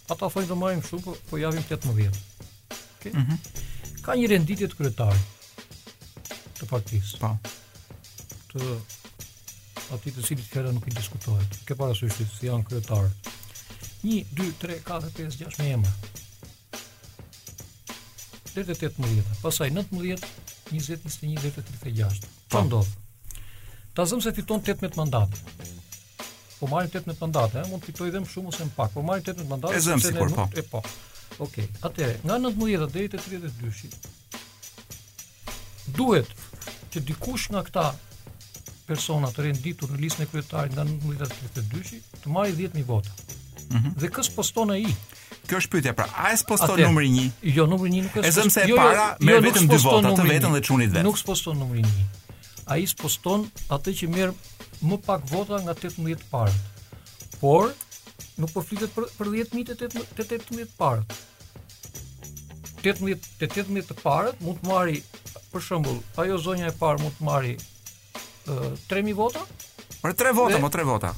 Ata 0.06 0.26
fa 0.26 0.26
të 0.26 0.26
okay? 0.26 0.48
mm 0.48 0.58
marim 0.62 0.82
shumë, 0.82 1.04
po, 1.06 1.14
po 1.30 1.38
javim 1.38 1.62
18. 1.62 2.18
Ok? 2.98 3.06
Mhm. 3.14 3.38
Ka 4.06 4.16
një 4.18 4.28
renditje 4.32 4.68
të 4.72 4.78
kryetarit 4.80 5.34
të 6.58 6.66
partisë. 6.70 7.20
Po. 7.22 7.30
Të 8.50 8.74
aty 9.94 10.12
të 10.16 10.26
cilët 10.26 10.48
fjala 10.50 10.72
nuk 10.74 10.88
i 10.90 10.94
diskutohet. 10.96 11.58
Kë 11.68 11.76
para 11.78 11.94
së 11.98 12.10
shitë 12.10 12.30
si 12.40 12.48
janë 12.50 12.66
kryetar. 12.68 13.06
1 14.02 14.32
2 14.40 14.48
3 14.62 14.80
4 14.90 15.12
5 15.20 15.38
6-ë 15.46 15.68
emër. 15.68 16.00
Deri 18.54 18.74
te 18.74 18.88
18. 18.88 19.38
Pastaj 19.42 19.70
19, 19.70 20.26
20, 20.72 20.74
21, 20.74 21.54
36. 21.60 22.26
Ëh. 22.26 22.35
Po 22.50 22.62
ndodh. 22.62 22.92
Ta 23.96 24.04
zëmë 24.06 24.22
se 24.22 24.32
fiton 24.36 24.60
18 24.62 24.96
mandate. 24.98 25.40
Po 26.60 26.68
marim 26.70 26.90
18 26.92 27.18
mandate, 27.20 27.60
eh? 27.62 27.68
mund 27.72 27.84
fitoj 27.84 28.10
dhe 28.14 28.20
më 28.22 28.28
shumë 28.32 28.50
ose 28.52 28.64
më 28.68 28.74
pak, 28.76 28.92
po 28.94 29.02
marrin 29.04 29.24
18 29.28 29.48
mandate. 29.50 29.76
E 29.78 29.82
zëmë 29.86 30.04
si 30.04 30.12
kur 30.16 30.30
po. 30.36 30.46
E 30.52 30.64
po. 30.66 30.82
Okej. 31.44 31.66
Okay. 31.88 32.14
nga 32.22 32.38
19 32.40 32.92
deri 32.94 33.10
te 33.12 33.20
32-shi. 33.20 33.90
Duhet 35.96 36.30
që 36.92 37.02
dikush 37.10 37.48
nga 37.54 37.64
këta 37.66 37.84
persona 38.86 39.30
të 39.34 39.48
renditur 39.48 39.90
në 39.92 40.00
listën 40.04 40.24
e 40.24 40.28
kryetarit 40.30 40.76
nga 40.78 40.84
19-32-shi 40.90 42.00
të 42.22 42.34
marrë 42.36 42.54
10000 42.62 42.86
vota. 42.86 43.10
Mhm. 43.66 43.96
dhe 43.98 44.04
dhe 44.06 44.12
kës 44.14 44.30
poston 44.36 44.70
ai? 44.76 44.84
Kjo 45.48 45.58
është 45.60 45.72
pyetja, 45.72 45.94
pra 45.98 46.06
a 46.14 46.30
e 46.34 46.38
sposton 46.38 46.78
numri 46.86 47.08
1? 47.10 47.34
Jo, 47.54 47.66
numri 47.70 47.90
1 47.90 48.06
nuk 48.06 48.14
e 48.18 48.22
sposton. 48.30 48.50
se 48.54 48.62
jo, 48.62 48.66
e 48.66 48.70
jo, 48.70 48.76
para 48.76 49.04
jo, 49.20 49.34
jo, 49.34 49.42
vetëm 49.48 49.66
dy 49.70 49.78
vota, 49.84 50.12
të 50.20 50.26
vetën 50.30 50.54
dhe 50.56 50.62
çunit 50.68 50.92
vet. 50.96 51.04
Nuk 51.06 51.18
sposton 51.18 51.58
numri 51.60 51.82
1 51.82 52.22
a 52.66 52.76
i 52.82 52.86
s'poston 52.88 53.46
atë 53.72 53.94
që 54.00 54.08
merë 54.10 54.34
më 54.86 54.98
pak 55.06 55.24
vota 55.30 55.60
nga 55.62 55.72
18 55.74 56.26
parët. 56.30 56.56
Por, 57.40 57.70
nuk 58.40 58.52
po 58.52 58.62
flitet 58.64 58.92
për, 58.96 59.08
10.000 59.18 59.76
të 59.76 60.26
18 60.26 60.74
parët. 60.80 61.14
18 62.82 63.30
të 63.40 63.48
18 63.50 63.86
të 63.90 63.96
parët 64.02 64.42
mund 64.44 64.60
të 64.62 64.70
marri 64.70 65.00
për 65.52 65.64
shëmbull, 65.68 66.02
ajo 66.22 66.38
zonja 66.42 66.70
e 66.70 66.76
parë 66.78 67.02
mund 67.04 67.16
të 67.18 67.26
marri 67.28 67.54
3000 68.50 69.14
vota? 69.18 69.42
Për 70.02 70.14
3 70.20 70.34
vota, 70.36 70.54
dhe, 70.56 70.60
më 70.60 70.66
po 70.68 70.72
3 70.76 70.86
vota. 70.90 71.12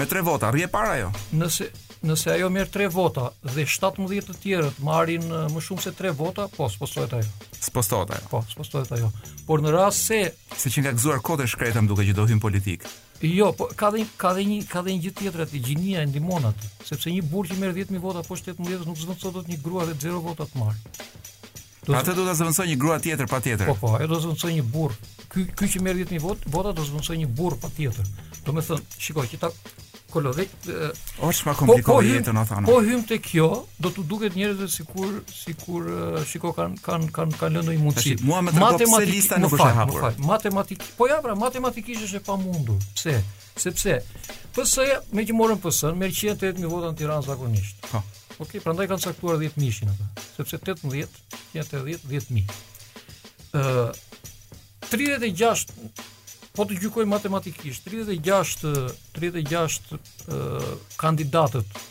Me 0.00 0.06
3 0.08 0.22
vota, 0.26 0.50
rrje 0.54 0.68
para 0.72 0.94
ajo. 0.96 1.10
Nëse 1.38 1.68
nëse 2.06 2.30
ajo 2.34 2.48
merr 2.50 2.68
3 2.70 2.88
vota 2.90 3.28
dhe 3.44 3.64
17 3.66 4.26
të 4.28 4.34
tjerët 4.42 4.80
marrin 4.82 5.24
më 5.54 5.62
shumë 5.62 5.84
se 5.84 5.92
3 5.98 6.12
vota, 6.18 6.48
po 6.56 6.68
spostohet 6.70 7.14
ajo. 7.18 7.30
Spostohet 7.62 8.14
ajo. 8.16 8.28
Po, 8.32 8.40
spostohet 8.50 8.90
ajo. 8.98 9.10
Por 9.46 9.62
në 9.62 9.74
rast 9.76 10.02
se 10.08 10.22
se 10.58 10.72
që 10.72 10.84
nga 10.86 10.92
gëzuar 10.98 11.22
kodën 11.24 11.48
shkretë 11.52 11.82
më 11.82 11.92
duket 11.92 12.10
që 12.10 12.16
do 12.18 12.26
hyn 12.30 12.42
politik. 12.42 12.86
Jo, 13.22 13.52
po 13.54 13.68
ka 13.78 13.92
dhe 13.94 14.02
ka 14.18 14.32
dhe 14.34 14.44
një 14.50 14.58
ka 14.70 14.82
dhe 14.82 14.96
një 14.96 15.04
gjë 15.04 15.12
tjetër 15.20 15.44
atë 15.46 15.60
gjinia 15.62 16.02
e 16.02 16.08
ndihmon 16.10 16.48
atë, 16.50 16.70
sepse 16.90 17.12
një 17.14 17.22
burr 17.30 17.50
që 17.52 17.60
merr 17.60 17.76
10000 17.78 18.02
vota 18.02 18.24
po 18.26 18.34
18 18.34 18.86
nuk 18.88 18.98
zvon 18.98 19.36
dot 19.38 19.50
një 19.52 19.60
grua 19.62 19.86
dhe 19.86 19.94
0 20.08 20.18
vota 20.26 20.48
të 20.50 20.58
marr. 20.58 20.78
Do 21.86 21.94
atë 21.98 22.14
do 22.18 22.24
ta 22.26 22.34
zvonsoj 22.38 22.66
një 22.70 22.76
grua 22.82 22.98
tjetër 23.02 23.26
patjetër. 23.30 23.70
Po 23.70 23.78
po, 23.78 23.94
ajo 23.98 24.10
do 24.10 24.18
zvonsoj 24.26 24.52
një 24.58 24.66
burr. 24.74 24.94
Ky 25.32 25.46
ky 25.58 25.70
që 25.76 25.80
merr 25.82 26.02
10000 26.02 26.22
vota, 26.22 26.50
vota 26.50 26.72
do 26.76 26.84
zvonsoj 26.86 27.16
një 27.22 27.30
burr 27.38 27.58
patjetër. 27.62 28.10
Do 28.42 28.54
të 28.58 28.62
thonë, 28.68 28.98
shikoj, 28.98 29.26
që 29.34 29.40
ta 29.42 29.50
kolo 30.12 30.32
dhe 30.36 30.44
uh, 30.44 30.92
është 31.30 31.46
ma 31.48 31.54
komplikohet 31.56 31.86
po, 31.86 31.98
po 31.98 32.04
jetën 32.04 32.38
atë 32.42 32.62
Po 32.68 32.78
hym 32.84 33.00
te 33.08 33.18
kjo, 33.24 33.46
do 33.82 33.92
të 33.94 34.04
duket 34.10 34.36
njerëz 34.36 34.60
se 34.62 34.68
sikur 34.76 35.12
sikur 35.32 35.86
uh, 35.86 36.18
shiko 36.28 36.52
kanë 36.56 36.80
kanë 36.84 37.08
kanë 37.16 37.38
kanë 37.40 37.60
lënë 37.62 37.76
imunitet. 37.78 38.20
Tash 38.20 38.28
mua 38.28 38.40
nuk 38.44 39.52
është 39.52 39.68
e 39.68 39.76
hapur. 39.78 40.04
Fal, 40.04 40.74
po 40.98 41.08
ja 41.10 41.18
pra 41.24 41.36
matematikisht 41.46 42.04
është 42.08 42.20
e 42.20 42.24
pamundur. 42.28 42.78
Pse? 42.98 43.18
Sepse 43.62 43.98
PS 44.56 44.78
me 45.16 45.24
që 45.28 45.34
morën 45.36 45.58
PS-n, 45.60 45.96
merr 46.00 46.12
108000 46.12 46.72
vota 46.72 46.88
në 46.92 46.96
Tiranë 47.00 47.26
zakonisht. 47.28 47.82
Po. 47.90 48.00
Okej, 48.40 48.60
okay, 48.60 48.62
prandaj 48.64 48.88
kanë 48.90 49.04
caktuar 49.10 49.36
10000 49.42 49.66
ishin 49.68 49.90
ata, 49.92 50.06
sepse 50.38 50.56
18, 50.58 50.88
10, 50.88 51.20
10000. 51.52 52.48
Ë 53.52 53.92
36 54.90 55.70
po 56.56 56.64
të 56.68 56.76
gjykoj 56.82 57.06
matematikisht 57.08 57.86
36 57.88 58.66
36 59.16 59.96
36 60.28 60.76
kandidatët 61.00 61.82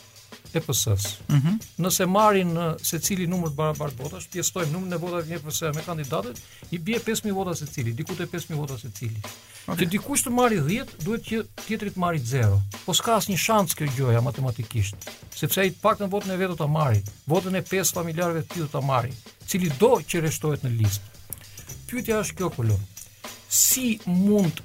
e 0.52 0.60
PS-s. 0.60 1.14
Mm 1.32 1.36
-hmm. 1.40 1.54
Nëse 1.80 2.06
marrin 2.06 2.50
secili 2.82 3.26
numër 3.26 3.50
të 3.50 3.56
barabartë 3.60 4.02
votash, 4.02 4.28
pjesëtojmë 4.34 4.72
numrin 4.72 4.92
e 4.92 4.98
votave 5.02 5.22
një 5.30 5.38
ps 5.46 5.58
me 5.76 5.82
kandidatët, 5.88 6.36
i 6.74 6.78
bie 6.78 6.98
5000 7.00 7.32
vota 7.32 7.54
secili, 7.54 7.92
diku 7.96 8.14
te 8.14 8.26
5000 8.26 8.54
vota 8.56 8.76
secili. 8.78 9.18
Okay. 9.66 9.78
Të 9.80 9.86
dikush 9.92 10.22
të 10.26 10.30
marrë 10.36 10.58
10, 10.68 10.92
duhet 11.06 11.22
që 11.28 11.36
të 11.42 11.66
tjetri 11.68 11.90
të 11.90 11.98
marrë 12.04 12.20
0. 12.20 12.60
Po 12.84 12.92
s'ka 12.94 13.16
asnjë 13.16 13.38
shans 13.46 13.74
kjo 13.74 13.86
gjë 13.96 14.12
ja 14.12 14.20
matematikisht, 14.20 14.96
sepse 15.40 15.60
ai 15.60 15.70
të 15.70 15.78
paktën 15.84 16.10
votën 16.14 16.32
e 16.34 16.36
vetë 16.40 16.48
do 16.52 16.56
ta 16.62 16.66
marrë. 16.68 17.00
Votën 17.32 17.54
e 17.56 17.62
pesë 17.72 17.92
familjarëve 17.98 18.42
të 18.42 18.48
tij 18.54 18.60
do 18.62 18.68
ta 18.74 18.78
marrë, 18.80 19.12
cili 19.48 19.68
do 19.80 19.90
që 20.08 20.20
rreshtohet 20.20 20.60
në 20.64 20.72
listë. 20.80 21.06
Pyetja 21.88 22.20
është 22.22 22.36
kjo 22.36 22.48
kolon 22.50 22.82
si 23.52 23.98
mund 24.06 24.62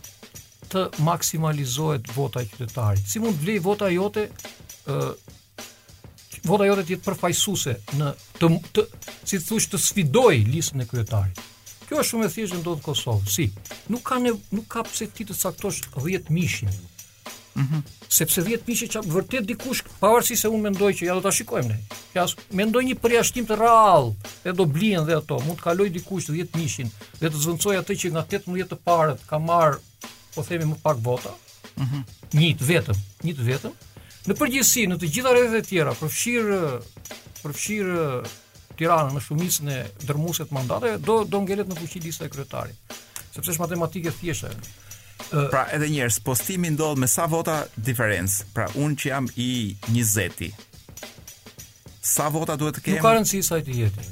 të 0.71 0.85
maksimalizohet 1.03 2.07
vota 2.15 2.41
e 2.43 2.47
qytetarit. 2.47 3.03
Si 3.07 3.19
mund 3.23 3.39
vlej 3.43 3.59
vota 3.63 3.89
jote 3.91 4.27
ë 4.87 5.01
vota 6.47 6.67
jote 6.69 6.85
të 6.87 6.93
jetë 6.95 7.03
përfaqësuese 7.07 7.73
në 7.99 8.11
të 8.39 8.49
të 8.77 8.85
si 9.27 9.39
thosh 9.43 9.67
të 9.73 9.81
sfidoj 9.83 10.35
listën 10.47 10.83
e 10.83 10.87
qytetarit. 10.87 11.41
Kjo 11.87 11.99
është 12.01 12.13
shumë 12.13 12.27
e 12.27 12.31
thjeshtë 12.35 12.61
ndodh 12.61 12.81
në 12.81 12.85
Kosovë. 12.87 13.31
Si? 13.31 13.47
Nuk 13.91 14.03
ka 14.07 14.17
ne 14.23 14.33
nuk 14.55 14.67
ka 14.71 14.83
pse 14.87 15.07
ti 15.15 15.27
të 15.27 15.35
caktosh 15.43 15.83
10 16.03 16.31
mijë. 16.35 16.73
Mhm. 17.57 17.81
sepse 18.07 18.41
10 18.45 18.67
miqë 18.69 18.87
që 18.93 19.01
vërtet 19.09 19.45
dikush 19.49 19.79
pavarësisht 20.01 20.45
se 20.45 20.49
unë 20.53 20.67
mendoj 20.67 20.91
që 20.99 21.07
ja 21.07 21.15
do 21.17 21.23
ta 21.25 21.31
shikojmë 21.33 21.71
ne. 21.71 21.77
Ja 22.13 22.25
mendoj 22.59 22.83
një 22.85 22.97
përjashtim 23.01 23.47
të 23.49 23.57
rrallë, 23.57 24.11
e 24.45 24.53
do 24.59 24.67
blien 24.75 25.07
dhe 25.07 25.15
ato, 25.17 25.39
mund 25.47 25.57
të 25.57 25.65
kaloj 25.65 25.87
dikush 25.95 26.29
10 26.29 26.53
miqin 26.59 26.91
dhe 27.17 27.31
të 27.33 27.41
zvoncoj 27.47 27.79
atë 27.79 27.97
që 28.03 28.11
nga 28.13 28.23
18 28.29 28.69
të 28.69 28.77
parët 28.85 29.25
ka 29.31 29.39
marr, 29.47 29.79
po 30.35 30.45
themi 30.45 30.69
më 30.69 30.77
pak 30.85 31.01
vota. 31.09 31.33
Mhm. 31.81 31.97
Mm 31.97 32.05
një 32.35 32.47
të 32.59 32.65
vetëm, 32.67 32.97
një 33.23 33.33
të 33.37 33.43
vetëm. 33.47 33.75
Në 34.27 34.35
përgjithësi, 34.35 34.81
në 34.91 34.95
të 34.99 35.07
gjitha 35.15 35.31
rrethet 35.31 35.61
e 35.61 35.67
tjera, 35.69 35.93
përfshir 35.95 36.47
përfshir 37.41 37.91
Tiranën 38.77 39.09
në 39.15 39.21
shumicën 39.25 39.69
e 39.73 39.77
dërmuesve 40.05 40.45
të 40.45 40.53
mandateve, 40.53 40.97
do 41.07 41.21
do 41.25 41.39
ngelet 41.41 41.65
në 41.71 41.75
fuqi 41.79 41.97
lista 42.03 42.25
e 42.25 42.29
kryetarit. 42.29 42.77
Sepse 43.33 43.49
është 43.55 43.63
matematike 43.63 44.11
thjeshtë 44.19 44.51
pra 45.51 45.65
edhe 45.75 45.89
njerë, 45.91 46.13
postimi 46.25 46.69
ndodh 46.73 46.97
me 47.01 47.07
sa 47.11 47.25
vota 47.29 47.59
diferencë? 47.75 48.45
Pra 48.55 48.67
unë 48.77 48.97
që 49.01 49.09
jam 49.11 49.29
i 49.41 49.47
një 49.91 50.03
zeti. 50.05 50.49
Sa 52.07 52.29
vota 52.33 52.55
duhet 52.59 52.77
të 52.77 52.85
kemë? 52.85 52.99
Nuk 52.99 53.03
ka 53.07 53.13
rëndësi 53.17 53.41
sa 53.45 53.59
i 53.59 53.65
të 53.67 53.75
jeti. 53.81 54.07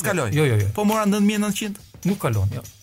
S'kaloj? 0.00 0.30
Jo, 0.36 0.44
jo, 0.46 0.60
jo. 0.60 0.68
Po 0.76 0.86
mora 0.86 1.08
9.900? 1.10 1.82
Nuk 2.08 2.20
kalon, 2.22 2.52
jo. 2.54 2.62
Ja. 2.62 2.76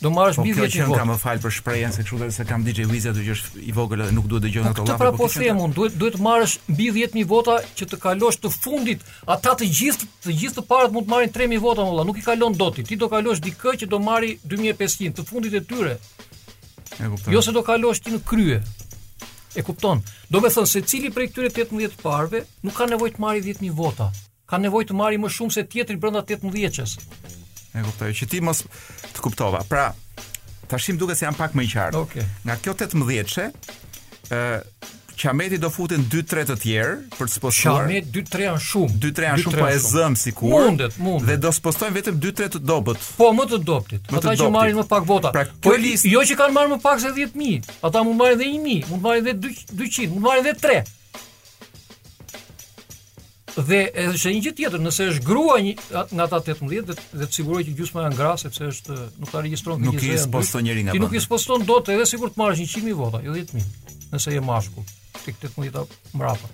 Do 0.00 0.10
marrësh 0.14 0.36
po, 0.38 0.44
mbi 0.46 0.52
mirë 0.54 0.68
që 0.70 0.84
kam 0.94 1.08
më 1.10 1.14
fal 1.18 1.40
për 1.42 1.52
shprehjen 1.56 1.94
se 1.98 2.04
kështu 2.04 2.18
do 2.20 2.26
të 2.26 2.30
thotë 2.30 2.36
se 2.38 2.44
kam 2.46 2.64
DJ 2.66 2.84
Wiza 2.86 3.10
që 3.16 3.24
është 3.34 3.62
i 3.66 3.72
vogël 3.74 4.02
nuk 4.14 4.28
duhet 4.30 4.44
të 4.44 4.50
dëgjojnë 4.50 4.70
ato 4.70 4.84
lavë. 4.84 4.94
Po 4.94 5.02
pra 5.02 5.10
po, 5.12 5.26
po 5.26 5.42
them 5.42 5.62
unë 5.64 5.74
duhet 5.78 5.96
duhet 5.98 6.14
të 6.14 6.22
marrësh 6.22 6.54
mbi 6.70 6.90
10000 6.98 7.26
vota 7.32 7.56
që 7.80 7.88
të 7.90 7.98
kalosh 8.04 8.38
të 8.44 8.52
fundit. 8.54 9.02
Ata 9.34 9.56
të 9.58 9.70
gjithë 9.80 10.10
të 10.28 10.34
gjithë 10.42 10.58
të 10.60 10.64
parët 10.70 10.94
mund 10.94 11.08
të 11.08 11.12
marrin 11.12 11.32
3000 11.34 11.62
vota 11.64 11.82
më 11.82 11.90
valla, 11.90 12.04
nuk 12.06 12.20
i 12.20 12.22
kalon 12.22 12.54
dot. 12.54 12.78
Ti 12.86 12.98
do 13.02 13.08
kalosh 13.12 13.42
dikë 13.42 13.74
që 13.82 13.88
do 13.94 13.98
marri 14.02 14.36
2500 14.44 15.16
të 15.18 15.24
fundit 15.26 15.56
e 15.58 15.64
tyre. 15.72 15.96
E 15.98 17.10
kupton. 17.14 17.34
Jo 17.34 17.42
se 17.48 17.54
do 17.58 17.62
kalosh 17.66 18.02
ti 18.06 18.14
në 18.14 18.22
krye. 18.30 18.60
E 19.58 19.66
kupton. 19.66 20.04
Do 20.30 20.44
të 20.44 20.52
thonë 20.58 20.70
se 20.76 20.84
cili 20.86 21.10
prej 21.14 21.32
këtyre 21.32 21.50
18 21.58 21.98
parëve 22.06 22.44
nuk 22.62 22.78
ka 22.78 22.86
nevojë 22.94 23.16
të 23.18 23.24
marrë 23.26 23.42
10000 23.50 23.74
vota. 23.82 24.12
Ka 24.46 24.62
nevojë 24.62 24.92
të 24.92 25.00
marrë 25.02 25.18
më 25.24 25.32
shumë 25.40 25.58
se 25.58 25.66
tjetri 25.74 25.98
brenda 25.98 26.22
18-ës. 26.22 26.98
E 27.80 27.84
kuptoj, 27.86 28.14
që 28.18 28.28
ti 28.30 28.40
mos 28.42 28.64
të 29.14 29.24
kuptova. 29.24 29.60
Pra, 29.70 29.88
tashim 30.70 30.98
duke 30.98 31.14
se 31.18 31.26
jam 31.28 31.36
pak 31.38 31.54
më 31.58 31.66
i 31.68 31.74
qartë. 31.74 32.00
Okay. 32.06 32.24
Nga 32.48 32.56
kjo 32.64 32.76
18-she, 32.84 33.48
ë 34.34 34.38
uh, 34.38 34.94
Qameti 35.18 35.56
do 35.58 35.66
futin 35.74 36.04
2-3 36.06 36.44
të 36.46 36.54
tjerë 36.62 36.92
për 37.16 37.26
të 37.26 37.32
spostuar. 37.40 37.88
Qamet 37.88 38.12
2-3 38.14 38.44
janë 38.44 38.60
shumë. 38.62 38.98
2-3 39.02 39.02
janë, 39.02 39.14
po 39.16 39.24
janë 39.24 39.42
shumë, 39.42 39.58
pa 39.64 39.70
e 39.74 39.80
zëm 39.82 40.14
sikur. 40.20 40.60
Mundet, 40.68 40.98
mundet. 41.02 41.24
Dhe 41.26 41.36
do 41.42 41.50
spostojnë 41.56 41.96
vetëm 41.96 42.20
2-3 42.22 42.50
të 42.54 42.60
dobët. 42.70 43.02
Po, 43.18 43.32
më 43.34 43.48
të 43.50 43.58
dobët. 43.66 44.12
Më 44.14 44.20
ata 44.20 44.36
të 44.36 44.36
që 44.44 44.50
marrin 44.54 44.78
më 44.78 44.84
pak 44.92 45.08
vota. 45.10 45.32
Pra, 45.34 45.42
po, 45.66 45.72
jo 45.74 46.22
që 46.30 46.36
kanë 46.38 46.54
marrë 46.54 46.72
më 46.76 46.78
pak 46.86 47.02
se 47.02 47.10
10000, 47.16 47.74
ata 47.88 48.04
mund 48.06 48.20
marrin 48.22 48.38
edhe 48.38 48.50
1000, 48.62 48.86
mund 48.92 49.08
marrin 49.08 49.26
edhe 49.26 49.52
200, 49.82 50.12
mund 50.14 50.28
marrin 50.28 50.46
edhe 50.46 50.54
3 50.62 50.78
dhe 53.64 53.78
është 54.14 54.32
një 54.34 54.40
gjë 54.44 54.52
tjetër, 54.58 54.78
nëse 54.84 55.06
është 55.14 55.24
grua 55.26 55.56
një 55.64 55.74
nga 55.90 56.26
ata 56.28 56.40
18 56.40 56.90
dhe 56.92 57.24
të 57.26 57.34
sigurohet 57.38 57.68
që 57.70 57.74
gjysma 57.80 58.04
janë 58.06 58.18
gra 58.18 58.32
sepse 58.40 58.68
është 58.72 58.98
nuk 59.18 59.32
ta 59.32 59.42
regjistron 59.44 59.82
gjë. 59.82 59.94
Nuk 59.94 60.06
i 60.06 60.18
sposton 60.24 60.64
njëri 60.66 60.84
nga 60.86 60.92
ata. 60.92 60.98
Ti 60.98 61.02
nuk 61.04 61.16
i 61.18 61.22
sposton 61.24 61.64
dot 61.68 61.90
edhe 61.92 62.06
sigurt 62.08 62.36
të 62.36 62.42
marrësh 62.42 62.62
100000 62.64 62.96
vota, 62.98 63.20
jo 63.24 63.34
10000. 63.34 63.68
Nëse 64.12 64.34
je 64.36 64.44
mashkull, 64.50 64.86
tek 65.24 65.42
18 65.50 65.98
mbrapa. 66.14 66.50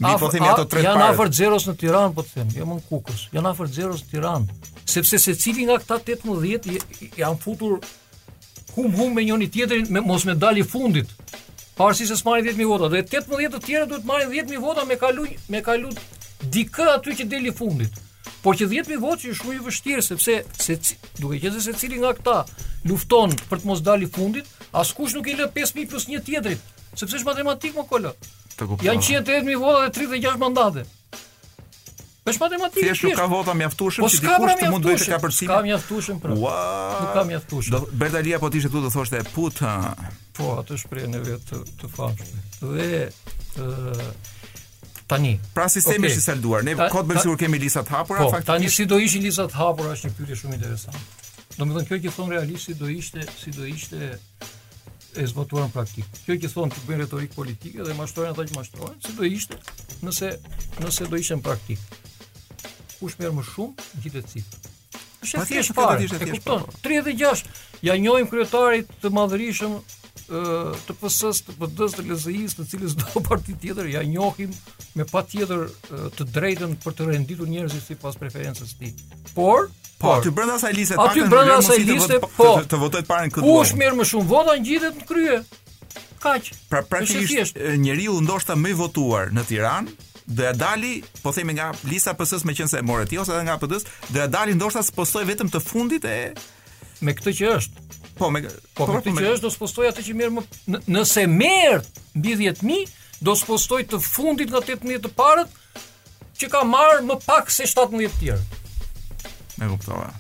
Mi 0.01 0.11
po 0.17 0.31
themi 0.33 0.49
ato 0.49 0.65
tre 0.65 0.81
Janë 0.81 1.03
afër 1.11 1.29
xeros 1.37 1.67
në 1.69 1.75
Tiranë, 1.77 2.15
po 2.17 2.23
them. 2.25 2.49
Jo 2.57 2.65
më 2.69 2.79
në 2.79 2.87
Kukës. 2.89 3.27
Janë 3.37 3.51
afër 3.51 3.69
xeros 3.75 4.05
në 4.07 4.13
Tiranë. 4.13 4.61
Sepse 4.89 5.19
secili 5.21 5.67
nga 5.69 5.77
këta 5.83 5.99
18 6.25 7.19
janë 7.21 7.43
futur 7.43 7.77
hum 8.79 8.89
hum 8.97 9.13
me 9.15 9.27
njëri 9.27 9.51
tjetrin 9.53 9.87
me 9.93 10.01
mos 10.01 10.25
me 10.25 10.33
dali 10.35 10.65
fundit 10.65 11.13
pavarësisht 11.81 12.13
se 12.13 12.17
s'marrin 12.21 12.45
10000 12.45 12.69
vota, 12.69 12.89
do 12.93 12.99
të 13.01 13.19
18 13.23 13.55
të 13.55 13.59
tjerë 13.65 13.87
duhet 13.89 14.05
marrin 14.09 14.29
10000 14.35 14.61
vota 14.61 14.83
me 14.85 14.99
kalu 15.01 15.25
me 15.55 15.63
kalu 15.65 15.93
dikë 16.57 16.89
aty 16.97 17.15
që 17.23 17.29
deli 17.33 17.55
fundit. 17.57 17.95
Por 18.45 18.57
që 18.57 18.69
10000 18.69 19.01
votë 19.01 19.31
është 19.31 19.39
shumë 19.41 19.57
i 19.57 19.63
vështirë 19.69 20.05
sepse 20.05 20.37
se 20.67 20.77
duke 21.23 21.41
qenë 21.41 21.55
se 21.57 21.65
secili 21.71 22.01
nga 22.03 22.13
këta 22.19 22.37
lufton 22.89 23.33
për 23.49 23.63
të 23.63 23.71
mos 23.71 23.81
dalë 23.87 24.11
fundit, 24.13 24.47
askush 24.77 25.17
nuk 25.17 25.29
i 25.33 25.37
lë 25.41 25.49
5000 25.57 25.89
plus 25.89 26.07
1 26.13 26.25
tjetrit, 26.29 26.61
sepse 27.01 27.17
është 27.21 27.29
matematikë 27.33 27.81
më 27.81 27.89
kolo. 27.95 28.13
Janë 28.61 29.01
180000 29.01 29.61
vota 29.65 29.87
dhe 29.87 29.97
36 30.01 30.41
mandate 30.45 30.85
është 32.31 32.45
matematikë. 32.45 32.87
Thjesht 32.87 33.07
u 33.07 33.13
ka 33.17 33.27
vota 33.31 33.55
mjaftueshëm 33.59 34.05
po 34.05 34.11
që 34.11 34.23
dikush 34.25 34.59
të 34.61 34.71
mund 34.71 34.89
vetë 34.89 35.09
ka 35.11 35.21
Po 35.23 35.47
ka 35.53 35.63
mjaftueshëm 35.69 36.21
pra. 36.23 36.35
Ua, 36.35 36.57
nuk 36.97 37.15
ka 37.17 37.25
mjaftueshëm. 37.31 37.73
Do 37.75 38.41
po 38.43 38.51
tishte 38.55 38.69
këtu 38.71 38.83
të 38.89 38.93
thoshte 38.95 39.21
e 39.21 39.25
put. 39.31 39.63
Po 40.39 40.53
atë 40.61 40.79
shpreh 40.83 41.09
në 41.11 41.23
vetë 41.29 41.63
të, 41.79 41.89
të 42.61 42.69
Dhe 42.69 42.87
ë 43.63 44.13
tani. 45.11 45.35
Pra 45.57 45.67
sistemi 45.69 46.07
është 46.07 46.13
okay. 46.13 46.23
i 46.25 46.29
salduar. 46.31 46.65
Ne 46.65 46.77
kot 46.77 47.09
bëjmë 47.11 47.25
sigur 47.27 47.41
kemi 47.41 47.59
lista 47.61 47.83
të 47.83 47.95
hapura 47.97 48.25
po, 48.27 48.31
faktikisht. 48.31 48.47
Po 48.47 48.53
tani 48.55 48.71
si 48.71 48.87
do 48.93 48.99
ishin 49.03 49.27
lista 49.27 49.49
të 49.51 49.59
hapura 49.59 49.97
është 49.97 50.11
një 50.11 50.19
pyetje 50.21 50.39
shumë 50.45 50.59
interesante. 50.61 51.05
Do 51.59 51.67
të 51.67 51.75
thonë 51.75 51.87
kjo 51.91 51.99
që 52.05 52.15
thon 52.15 52.31
realisht 52.33 52.71
si 52.71 52.77
do 52.79 52.91
ishte 52.95 53.27
si 53.41 53.51
do 53.57 53.67
ishte 53.67 54.13
e 55.19 55.25
zbatuar 55.27 55.65
në 55.67 55.73
praktik. 55.75 56.07
Kjo 56.25 56.37
që 56.45 56.53
thon 56.55 56.71
të 56.71 56.85
bëjnë 56.87 57.03
retorik 57.05 57.35
politike 57.35 57.83
dhe 57.83 57.97
mashtrojnë 57.99 58.31
ata 58.37 58.47
që 58.47 58.61
mashtrojnë, 58.61 59.01
si 59.03 59.17
do 59.19 59.27
ishte 59.27 59.59
nëse 60.07 60.31
nëse 60.85 61.11
do 61.11 61.19
ishte 61.19 61.41
në 61.41 61.47
praktik 61.49 61.83
kush 63.01 63.17
merr 63.23 63.33
më 63.35 63.45
shumë 63.49 63.85
në 63.97 64.03
qytet 64.05 64.31
si. 64.35 64.43
Është 65.25 65.45
thjesht 65.51 65.75
fare. 65.77 66.05
E 66.05 66.35
kupton. 66.35 66.67
36 66.85 67.49
ja 67.85 67.97
njohim 68.01 68.29
kryetarit 68.31 68.91
të 69.03 69.11
madhërisëm 69.17 69.79
të 70.31 70.95
PS-s, 71.01 71.41
të 71.43 71.57
PD-s, 71.59 71.97
të 71.99 72.05
LZI-s, 72.07 72.55
të 72.61 72.65
cilës 72.71 72.93
do 73.01 73.23
parti 73.27 73.57
tjetër 73.63 73.89
ja 73.91 74.03
njohim 74.07 74.53
me 74.97 75.07
patjetër 75.11 75.65
të 76.17 76.27
drejtën 76.37 76.77
për 76.85 76.95
të 77.01 77.09
renditur 77.13 77.51
njerëzit 77.51 77.89
sipas 77.89 78.19
preferencës 78.21 78.75
së 78.77 78.83
tij. 78.83 79.05
Por 79.35 79.69
Po, 80.01 80.07
por 80.15 80.21
aty 80.23 80.31
brenda 80.33 80.55
asaj 80.57 80.73
liste, 80.73 80.97
aty 80.97 81.23
brenda 81.29 81.59
asaj 81.61 81.81
liste, 81.85 82.17
po. 82.39 82.55
Të 82.65 82.79
votojt 82.81 83.05
parën 83.11 83.29
këtu. 83.35 83.43
Kush 83.45 83.75
mirë 83.77 83.99
më 83.99 84.07
shumë 84.09 84.29
vota 84.31 84.55
ngjitet 84.57 84.97
në 85.03 85.09
krye. 85.11 85.35
Kaq. 86.23 86.49
Pra 86.71 86.81
praktikisht 86.89 87.59
njeriu 87.83 88.15
ndoshta 88.25 88.57
më 88.61 88.73
i 88.75 88.79
votuar 88.79 89.33
në 89.37 89.45
Tiranë 89.51 89.93
do 90.31 90.43
ja 90.45 90.53
dali, 90.53 91.03
po 91.23 91.33
themi 91.33 91.55
nga 91.59 91.73
lista 91.91 92.13
PS-s 92.15 92.45
me 92.47 92.55
qenë 92.55 92.71
se 92.71 92.81
morë 92.87 93.09
ti 93.11 93.19
ose 93.19 93.33
edhe 93.35 93.47
nga 93.49 93.57
PD-s, 93.59 93.87
do 94.15 94.21
ja 94.23 94.29
dali 94.31 94.55
ndoshta 94.55 94.83
se 94.87 94.95
postoj 94.95 95.27
vetëm 95.27 95.51
të 95.51 95.61
fundit 95.65 96.07
e 96.07 96.17
me 97.01 97.15
këtë 97.19 97.33
që 97.41 97.49
është. 97.57 97.87
Po 98.21 98.29
me 98.31 98.45
po 98.77 98.87
për 98.87 98.95
po, 98.95 99.01
këtë 99.09 99.15
që 99.17 99.33
është 99.37 99.47
do 99.49 99.51
spostoj 99.51 99.89
atë 99.91 100.05
që 100.07 100.15
merr 100.21 100.35
më 100.37 100.47
nëse 100.95 101.25
merr 101.35 101.83
mbi 102.21 102.35
10000, 102.45 102.87
do 103.25 103.35
spostoj 103.43 103.83
postoj 103.83 103.89
të 103.91 104.03
fundit 104.07 104.53
nga 104.55 104.63
18 104.63 105.03
të 105.07 105.15
parët 105.19 105.61
që 106.41 106.51
ka 106.55 106.63
marr 106.69 107.03
më 107.11 107.17
pak 107.27 107.51
se 107.53 107.67
17 107.67 108.15
të 108.15 108.23
tjerë. 108.23 109.59
Me 109.61 109.71
kuptova. 109.75 110.13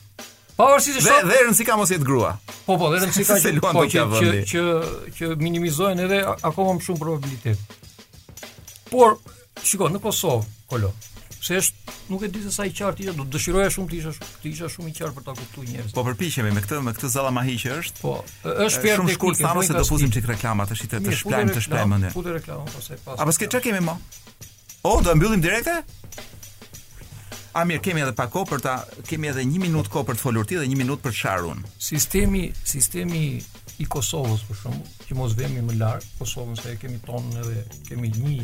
Po 0.59 0.67
po 0.75 0.79
si 0.85 0.97
është. 0.99 1.21
Dhe 1.31 1.39
rëndsi 1.47 1.65
ka 1.69 1.77
mos 1.81 1.93
jetë 1.95 2.05
grua. 2.09 2.35
Po 2.67 2.77
po, 2.81 2.91
dhe 2.93 3.05
rëndsi 3.05 3.29
ka 3.29 3.39
që 3.47 3.55
po 3.69 3.87
që 3.95 4.41
që 4.53 4.67
që 5.21 5.31
minimizojnë 5.41 6.09
edhe 6.11 6.23
akoma 6.41 6.75
më 6.81 6.85
shumë 6.89 7.01
probabilitet. 7.05 7.61
Por 8.91 9.17
Shiko, 9.67 9.89
në 9.93 10.01
Kosovë, 10.03 10.47
kolo. 10.71 10.93
Pse 11.41 11.57
është 11.57 11.95
nuk 12.13 12.25
e 12.27 12.29
di 12.29 12.43
se 12.45 12.51
sa 12.53 12.67
i 12.69 12.73
qartë 12.77 13.05
ishte, 13.05 13.13
do 13.17 13.25
të 13.25 13.33
dëshiroja 13.37 13.71
shumë 13.73 13.89
të 13.91 13.97
isha, 13.99 14.11
të 14.43 14.49
isha 14.51 14.69
shumë 14.73 14.91
i 14.91 14.95
qartë 14.99 15.15
për 15.17 15.25
ta 15.29 15.35
kuptuar 15.39 15.69
njerëzit. 15.71 15.95
Po 15.97 16.05
përpiqemi 16.05 16.51
me 16.53 16.63
këtë, 16.67 16.81
me 16.85 16.93
këtë 16.97 17.11
zalla 17.15 17.31
mahiqe 17.33 17.73
është. 17.77 18.01
Po, 18.03 18.17
është 18.67 18.83
fjalë 18.85 18.99
shumë 19.01 19.15
shkurtë, 19.15 19.47
thamë 19.47 19.65
se 19.71 19.79
do 19.79 19.85
fuzim 19.89 20.13
çik 20.13 20.29
reklama 20.29 20.67
tash 20.69 20.85
i 20.85 20.91
të 20.93 21.01
të 21.07 21.17
shpërm 21.23 21.53
të 21.55 21.63
shpërm 21.65 21.95
mendë. 21.95 22.13
Po 22.17 22.25
të 22.27 22.37
reklamon 22.37 22.69
pastaj 22.75 23.01
pas. 23.07 23.17
A 23.25 23.29
po 23.29 23.33
skeç 23.39 23.57
kemi 23.65 23.81
më? 23.89 23.97
O, 24.91 24.95
do 25.07 25.15
e 25.15 25.17
mbyllim 25.17 25.45
direkte? 25.45 25.79
A 27.61 27.65
mirë, 27.67 27.83
kemi 27.89 28.05
edhe 28.05 28.13
pak 28.15 28.29
kohë 28.31 28.51
për 28.53 28.63
ta, 28.67 28.77
kemi 29.09 29.33
edhe 29.33 29.41
1 29.43 29.65
minutë 29.65 29.91
kohë 29.91 30.11
për 30.13 30.21
të 30.21 30.21
folur 30.27 30.47
ti 30.47 30.61
dhe 30.61 30.69
1 30.69 30.77
minutë 30.85 31.09
për 31.09 31.15
të 31.17 31.21
sharur. 31.25 31.65
Sistemi, 31.89 32.45
sistemi 32.71 33.23
i 33.81 33.89
Kosovës 33.91 34.45
për 34.47 34.59
shkakun, 34.59 34.85
që 35.09 35.17
mos 35.19 35.35
vemi 35.41 35.65
më 35.67 35.79
lart, 35.81 36.07
Kosovën 36.21 36.61
se 36.61 36.77
e 36.77 36.77
kemi 36.85 37.01
tonë 37.09 37.41
edhe 37.43 37.65
kemi 37.89 38.13
një 38.19 38.37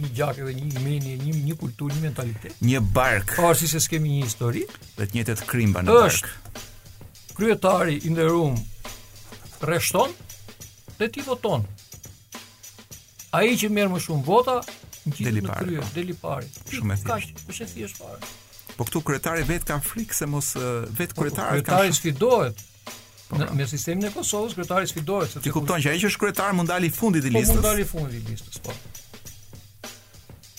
një 0.00 0.10
gjakë 0.16 0.46
dhe 0.48 0.54
një 0.58 0.82
meni, 0.84 1.14
një 1.20 1.42
një 1.48 1.56
kulturë, 1.60 1.96
një 1.96 2.02
mentalitet. 2.04 2.58
Një 2.64 2.82
bark. 2.94 3.34
Po 3.38 3.52
si 3.58 3.68
se 3.70 3.80
kemi 3.90 4.16
një 4.18 4.26
histori, 4.30 4.64
dhe 4.98 5.06
të 5.08 5.16
njëjtët 5.18 5.44
krimba 5.48 5.82
në 5.86 5.94
bark. 5.98 6.24
Është 6.24 7.36
kryetari 7.38 7.98
i 8.08 8.12
nderuar 8.12 8.58
rreshton 9.68 10.14
dhe 10.98 11.10
ti 11.14 11.24
voton. 11.26 11.66
Ai 13.38 13.52
që 13.60 13.68
merr 13.74 13.92
më 13.92 14.00
shumë 14.02 14.24
vota, 14.26 14.60
gjithë 15.08 15.34
në 15.42 15.58
krye, 15.58 15.82
deli 15.96 16.16
pari. 16.16 16.48
Shumë 16.72 16.94
e 16.94 17.02
thjeshtë. 17.02 17.34
Kaq, 17.34 17.48
është 17.50 17.64
e 17.64 17.72
thjeshtë 17.74 18.16
Po 18.78 18.86
këtu 18.86 19.02
kryetari 19.02 19.44
vetë 19.48 19.68
kanë 19.72 19.84
frikë 19.90 20.14
se 20.20 20.26
mos 20.30 20.52
vetë 20.56 21.14
po, 21.18 21.24
kryetari 21.24 21.58
kanë. 21.64 21.64
Kryetari 21.64 21.94
sfidohet. 21.96 22.64
Po, 23.28 23.36
në, 23.36 23.46
po. 23.50 23.56
me 23.58 23.64
sistemin 23.68 24.08
e 24.08 24.12
Kosovës 24.14 24.54
kryetari 24.56 24.88
sfidohet 24.88 25.34
ti 25.44 25.50
kupton 25.52 25.82
që 25.84 25.90
ai 25.92 25.98
që 26.00 26.08
është 26.08 26.22
kryetar 26.22 26.54
mund 26.56 26.70
dalë 26.72 26.88
i 26.88 26.94
fundit 26.94 27.26
i 27.28 27.32
listës. 27.34 27.50
Po 27.50 27.56
mund 27.58 27.66
dalë 27.66 27.82
i 27.84 27.88
fundit 27.90 28.20
i 28.22 28.30
listës, 28.30 28.62
po 28.64 28.76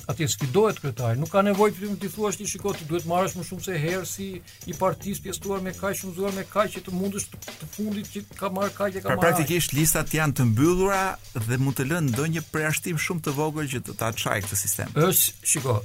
atje 0.10 0.28
dohet 0.54 0.80
kryetari, 0.82 1.20
nuk 1.22 1.30
ka 1.34 1.42
nevojë 1.46 1.76
ti 1.78 1.92
të 2.04 2.10
thuash 2.16 2.40
ti 2.42 2.46
shikoj 2.50 2.74
ti 2.80 2.88
duhet 2.90 3.06
marrësh 3.10 3.36
më 3.38 3.44
shumë 3.46 3.66
se 3.68 3.76
herë 3.84 4.08
si 4.10 4.28
i 4.70 4.74
partisë 4.74 5.22
pjesëtuar 5.28 5.62
me 5.62 5.74
kaq 5.78 5.94
shumë 6.00 6.32
me 6.38 6.46
kaq 6.50 6.72
që 6.76 6.82
të 6.88 6.94
mundësh 6.98 7.28
të, 7.30 7.42
të 7.46 7.68
fundit 7.76 8.10
që 8.14 8.24
ka 8.40 8.50
marr 8.54 8.74
kaq 8.74 8.98
e 8.98 9.04
ka 9.04 9.06
pra 9.06 9.18
marrë. 9.18 9.20
Pra 9.20 9.34
praktikisht 9.36 9.76
listat 9.78 10.16
janë 10.18 10.36
të 10.40 10.48
mbyllura 10.50 11.04
dhe 11.38 11.60
mund 11.62 11.78
të 11.78 11.86
lënë 11.92 12.10
ndonjë 12.16 12.44
përjashtim 12.50 12.98
shumë 13.06 13.24
të 13.28 13.36
vogël 13.38 13.70
që 13.76 13.84
të 13.86 13.98
ta 14.02 14.10
çajë 14.24 14.48
këtë 14.48 14.60
sistem. 14.64 14.96
Ës, 15.06 15.24
shiko. 15.52 15.78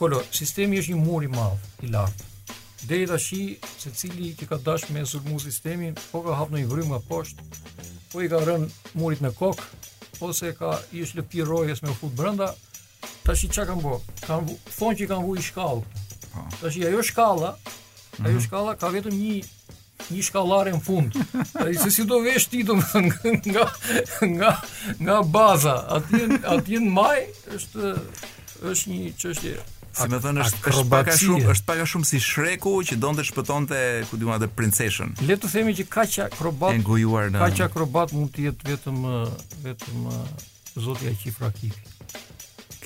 Kolo, 0.00 0.22
sistemi 0.34 0.80
është 0.80 0.94
një 0.94 1.04
mur 1.04 1.28
i 1.28 1.30
madh, 1.32 1.68
i 1.86 1.92
lartë. 1.92 2.28
Deri 2.88 3.06
tash 3.06 3.30
secili 3.92 4.32
që 4.34 4.48
ka 4.50 4.56
dashme 4.64 5.04
të 5.04 5.12
sulmu 5.12 5.36
sistemin, 5.44 5.92
po 6.10 6.24
ka 6.24 6.34
hapur 6.40 6.58
një 6.58 6.66
vrymë 6.72 6.90
nga 6.94 7.02
poshtë, 7.06 7.44
po 8.10 8.24
i 8.24 8.32
ka 8.32 8.40
rënë 8.48 8.96
murit 8.98 9.20
në 9.22 9.30
kokë 9.36 10.20
ose 10.26 10.50
ka 10.58 10.72
i 10.94 11.02
është 11.04 11.20
lëpi 11.20 11.44
rojes 11.46 11.82
me 11.82 11.90
u 11.90 11.94
fut 11.98 12.12
brenda, 12.18 12.48
Tash 13.26 13.46
çka 13.52 13.64
kanë 13.70 13.82
bë? 13.84 13.96
Kan 14.26 14.46
thonë 14.76 14.98
që 15.00 15.08
kanë 15.12 15.26
vuj 15.26 15.44
shkallë. 15.50 15.98
Po. 16.32 16.44
Tash 16.60 16.78
ajo 16.88 17.02
shkalla, 17.04 17.52
ajo 17.56 18.20
mm 18.20 18.26
-hmm. 18.26 18.44
shkalla 18.46 18.74
ka 18.80 18.88
vetëm 18.94 19.16
një 19.16 19.44
një 20.12 20.22
shkallare 20.28 20.72
në 20.74 20.80
fund. 20.82 21.14
Ai 21.62 21.74
se 21.78 21.90
si 21.94 22.04
do 22.04 22.18
vesh 22.24 22.48
ti 22.50 22.62
do 22.62 22.74
nga 22.78 23.66
nga 24.32 24.50
nga 25.00 25.18
baza, 25.22 25.76
aty 25.96 26.40
aty 26.54 26.80
në 26.82 26.90
maj 26.92 27.20
është 27.56 27.92
është 28.72 28.86
një 28.94 29.12
çështje 29.22 29.60
Si 29.92 30.06
më 30.08 30.18
thënë, 30.24 30.40
është, 30.40 30.56
akrobatia. 30.56 30.82
është 30.82 30.90
pak 30.90 31.08
a 31.08 31.16
shumë, 31.16 31.46
është 31.52 31.64
pak 31.66 31.78
a 31.82 31.86
shumë 31.90 32.04
si 32.08 32.18
shreku 32.20 32.70
që 32.82 32.96
donë 32.96 33.18
të 33.18 33.24
shpëton 33.28 33.66
të, 33.68 33.80
ku 34.08 34.16
di 34.16 34.24
madhe, 34.24 34.48
princeshën. 34.48 35.10
Le 35.28 35.36
të 35.36 35.50
themi 35.54 35.74
që 35.76 35.84
ka 35.88 36.04
që 36.12 36.20
akrobat, 36.30 36.78
kaq 36.80 37.36
ka 37.44 37.48
që 37.58 37.62
akrobat 37.68 38.12
mund 38.16 38.32
të 38.32 38.40
jetë 38.46 38.70
vetëm, 38.70 39.02
vetëm 39.68 39.98
zotja 40.80 41.12
qifra 41.20 41.52
kipi. 41.52 41.84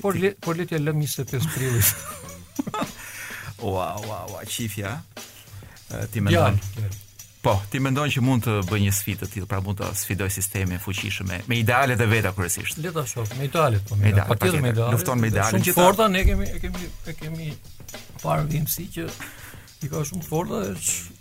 Por 0.01 0.15
le, 0.19 0.35
por 0.39 0.57
le 0.57 0.67
t'ja 0.69 0.79
lëm 0.81 0.99
25 1.01 1.49
prillit. 1.55 1.89
ua, 3.67 3.87
ua, 4.07 4.19
ua, 4.31 4.41
qifja. 4.45 4.93
Ti 6.11 6.21
mendon? 6.21 6.59
Po, 7.41 7.55
ti 7.71 7.79
mendon 7.81 8.11
që 8.13 8.23
mund 8.27 8.43
të 8.45 8.57
bëj 8.69 8.81
një 8.85 8.93
sfidë 8.99 9.21
të 9.23 9.29
tillë, 9.37 9.47
pra 9.49 9.61
mund 9.65 9.79
të 9.81 9.89
sfidoj 10.01 10.27
sistemin 10.35 10.81
fuqishëm 10.83 11.29
me, 11.31 11.37
me 11.49 11.59
idealet 11.63 12.03
e 12.05 12.09
veta 12.11 12.33
kryesisht. 12.37 12.81
Le 12.85 12.91
ta 12.93 13.05
shoh, 13.09 13.25
me 13.41 13.47
idealet 13.49 13.85
po 13.89 13.97
me 14.03 14.11
idealet. 14.13 14.33
Patjetër 14.35 14.65
me 14.67 14.73
idealet. 14.75 14.97
Lufton 14.99 15.23
me 15.23 15.31
idealet. 15.33 15.63
Shumë 15.71 15.79
forta 15.81 16.09
ne 16.13 16.25
kemi 16.29 16.51
e 16.53 16.63
kemi 16.65 16.85
e 16.85 17.15
kemi 17.23 17.51
parë 18.25 18.49
vimsi 18.53 18.89
që 18.99 19.07
i 19.87 19.93
ka 19.93 20.03
shumë 20.11 20.27
forta, 20.29 20.63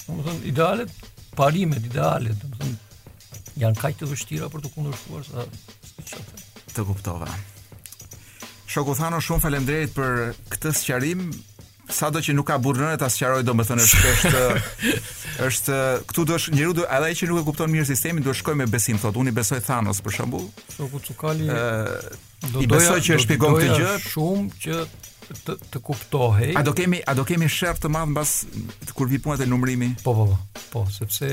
domethënë 0.09 0.47
idealet, 0.51 0.95
parimet 1.39 1.86
idealet, 1.93 2.39
domethënë 2.43 3.59
janë 3.65 3.84
kaq 3.86 3.99
të 4.01 4.09
vështira 4.13 4.49
për 4.51 4.65
të 4.65 4.73
kundërshtuar 4.78 5.28
sa 5.30 5.47
Të 6.76 6.84
kuptova. 6.89 7.30
Shoku 8.76 8.91
Thano, 8.97 9.21
shumë 9.23 9.39
falemderit 9.39 9.93
për 9.95 10.34
këtë 10.51 10.71
sqarim. 10.76 11.19
Sa 11.95 12.09
do 12.11 12.19
që 12.26 12.34
nuk 12.36 12.47
ka 12.49 12.57
burrënë 12.59 12.97
ta 12.99 13.07
sqaroj, 13.13 13.43
domethënë 13.47 13.84
është 13.86 14.09
është 14.82 14.82
është 15.45 15.76
këtu 16.09 16.23
do 16.32 16.36
është 16.36 16.53
njeriu 16.57 16.73
do 16.80 16.88
edhe 16.97 17.11
ai 17.11 17.13
që 17.19 17.30
nuk 17.30 17.39
e 17.39 17.43
kupton 17.47 17.69
mirë 17.71 17.86
sistemin, 17.91 18.23
do 18.26 18.34
shkojë 18.36 18.57
me 18.59 18.65
besim, 18.73 18.97
thotë 18.99 19.21
unë 19.21 19.32
i 19.32 19.36
besoj 19.38 19.61
Thanos 19.63 20.01
për 20.03 20.15
shemb. 20.17 20.36
Shoku 20.76 20.99
Cukali 21.05 21.47
ë 21.47 21.59
do 22.51 22.63
i 22.65 22.67
besoj 22.73 22.97
që 23.05 23.13
e 23.15 23.19
shpjegon 23.23 23.55
këtë 23.61 23.78
gjë 23.80 23.93
shumë 24.09 24.59
që 24.65 24.82
të 25.45 25.55
të 25.76 25.82
kuptohej. 25.91 26.51
A 26.59 26.63
do 26.67 26.73
kemi 26.76 26.99
a 27.05 27.15
do 27.15 27.23
kemi 27.32 27.47
sherr 27.59 27.80
të 27.80 27.93
madh 27.95 28.09
mbas 28.11 28.34
kur 28.97 29.07
vi 29.13 29.21
punat 29.23 29.45
e 29.45 29.47
numrimi? 29.53 29.93
Po 30.03 30.17
po 30.19 30.26
po. 30.26 30.41
Po, 30.73 30.82
sepse 30.99 31.32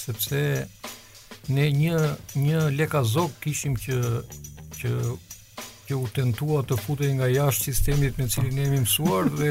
sepse 0.00 0.42
ne 1.54 1.68
një 1.84 2.02
një 2.48 2.66
lekazok 2.80 3.38
kishim 3.46 3.78
që 3.84 4.00
që 4.80 4.96
që 5.94 6.00
u 6.00 6.08
tentua 6.14 6.62
të 6.66 6.76
futej 6.82 7.12
nga 7.18 7.28
jashtë 7.30 7.64
sistemit 7.68 8.18
me 8.18 8.26
cilin 8.30 8.54
ne 8.58 8.62
jemi 8.64 8.80
mësuar 8.82 9.28
dhe 9.38 9.50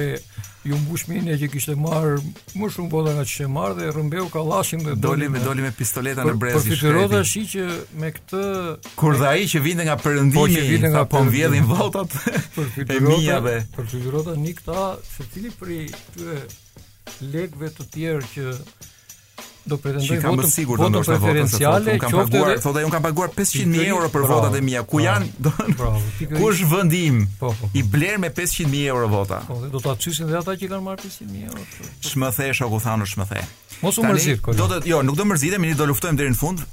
ju 0.67 0.77
mbush 0.81 1.05
me 1.07 1.37
që 1.39 1.49
kishte 1.53 1.75
marr 1.79 2.17
më 2.59 2.69
shumë 2.73 2.89
vota 2.91 3.13
nga 3.15 3.23
ç'e 3.27 3.47
marr 3.51 3.75
dhe 3.77 3.87
rrëmbeu 3.91 4.27
kallashin 4.33 4.83
dhe 4.85 4.95
doli 4.95 5.29
me 5.31 5.39
doli 5.43 5.61
me 5.65 5.71
pistoleta 5.77 6.23
në 6.27 6.35
brezi. 6.39 6.55
Por 6.55 6.63
fitorota 6.67 7.21
shi 7.31 7.43
që 7.53 7.65
me 8.03 8.11
këtë 8.11 8.43
kur 8.99 9.17
dha 9.21 9.31
ai 9.35 9.47
që 9.53 9.61
vinte 9.65 9.87
nga 9.87 9.97
perëndimi, 10.03 10.37
po 10.37 10.47
që 10.53 10.63
vinte 10.69 10.93
nga 10.95 11.05
po 11.13 11.23
mbjellin 11.27 11.67
votat 11.71 12.17
për 12.57 12.71
fitorotave. 12.77 13.57
Për 13.77 13.91
fitorota 13.95 14.37
nikta 14.39 14.87
secili 15.15 15.53
për 15.59 15.75
këtyre 15.93 16.41
legëve 17.33 17.73
të 17.77 17.89
tjerë 17.95 18.31
që 18.35 18.49
do 19.66 19.78
pretendoj 19.78 20.20
votën 20.20 20.36
votën 20.43 20.49
sigurt 20.53 20.82
do 20.82 20.89
ndoshta 20.91 21.18
votën 21.22 21.47
se 21.49 21.95
kam 22.01 22.11
paguar 22.18 22.53
thotë 22.61 22.84
un 22.88 22.91
kam 22.93 23.03
paguar 23.05 23.32
500 23.34 23.66
mijë 23.72 23.88
euro 23.93 24.09
për 24.11 24.26
votat 24.30 24.57
e 24.59 24.61
mia 24.66 24.82
ku 24.84 24.99
janë 24.99 25.30
do 25.41 25.53
kush 26.38 26.64
vendim 26.72 27.24
po, 27.39 27.53
po, 27.53 27.55
po. 27.61 27.70
i 27.80 27.84
bler 27.84 28.20
me 28.22 28.30
500 28.32 28.68
mijë 28.74 28.89
euro 28.93 29.07
vota 29.14 29.39
do 29.72 29.80
ta 29.84 29.95
çishin 29.95 30.28
dhe 30.32 30.39
ata 30.41 30.57
që 30.59 30.72
kanë 30.74 30.88
marrë 30.89 31.05
500 31.07 31.32
mijë 31.32 31.51
euro 31.51 31.68
shmëthesh 32.09 32.64
o 32.68 32.72
ku 32.74 32.82
thanë 32.84 33.09
shmëthe 33.16 33.45
mos 33.84 33.99
u 33.99 34.07
mërzit 34.07 34.43
kolega 34.45 34.68
do 34.68 34.82
të 34.84 34.91
jo 34.91 35.03
nuk 35.07 35.20
do 35.22 35.30
mërzitemi 35.32 35.72
ne 35.72 35.80
do 35.80 35.88
luftojmë 35.91 36.22
deri 36.26 36.36
në 36.36 36.41
fund 36.43 36.70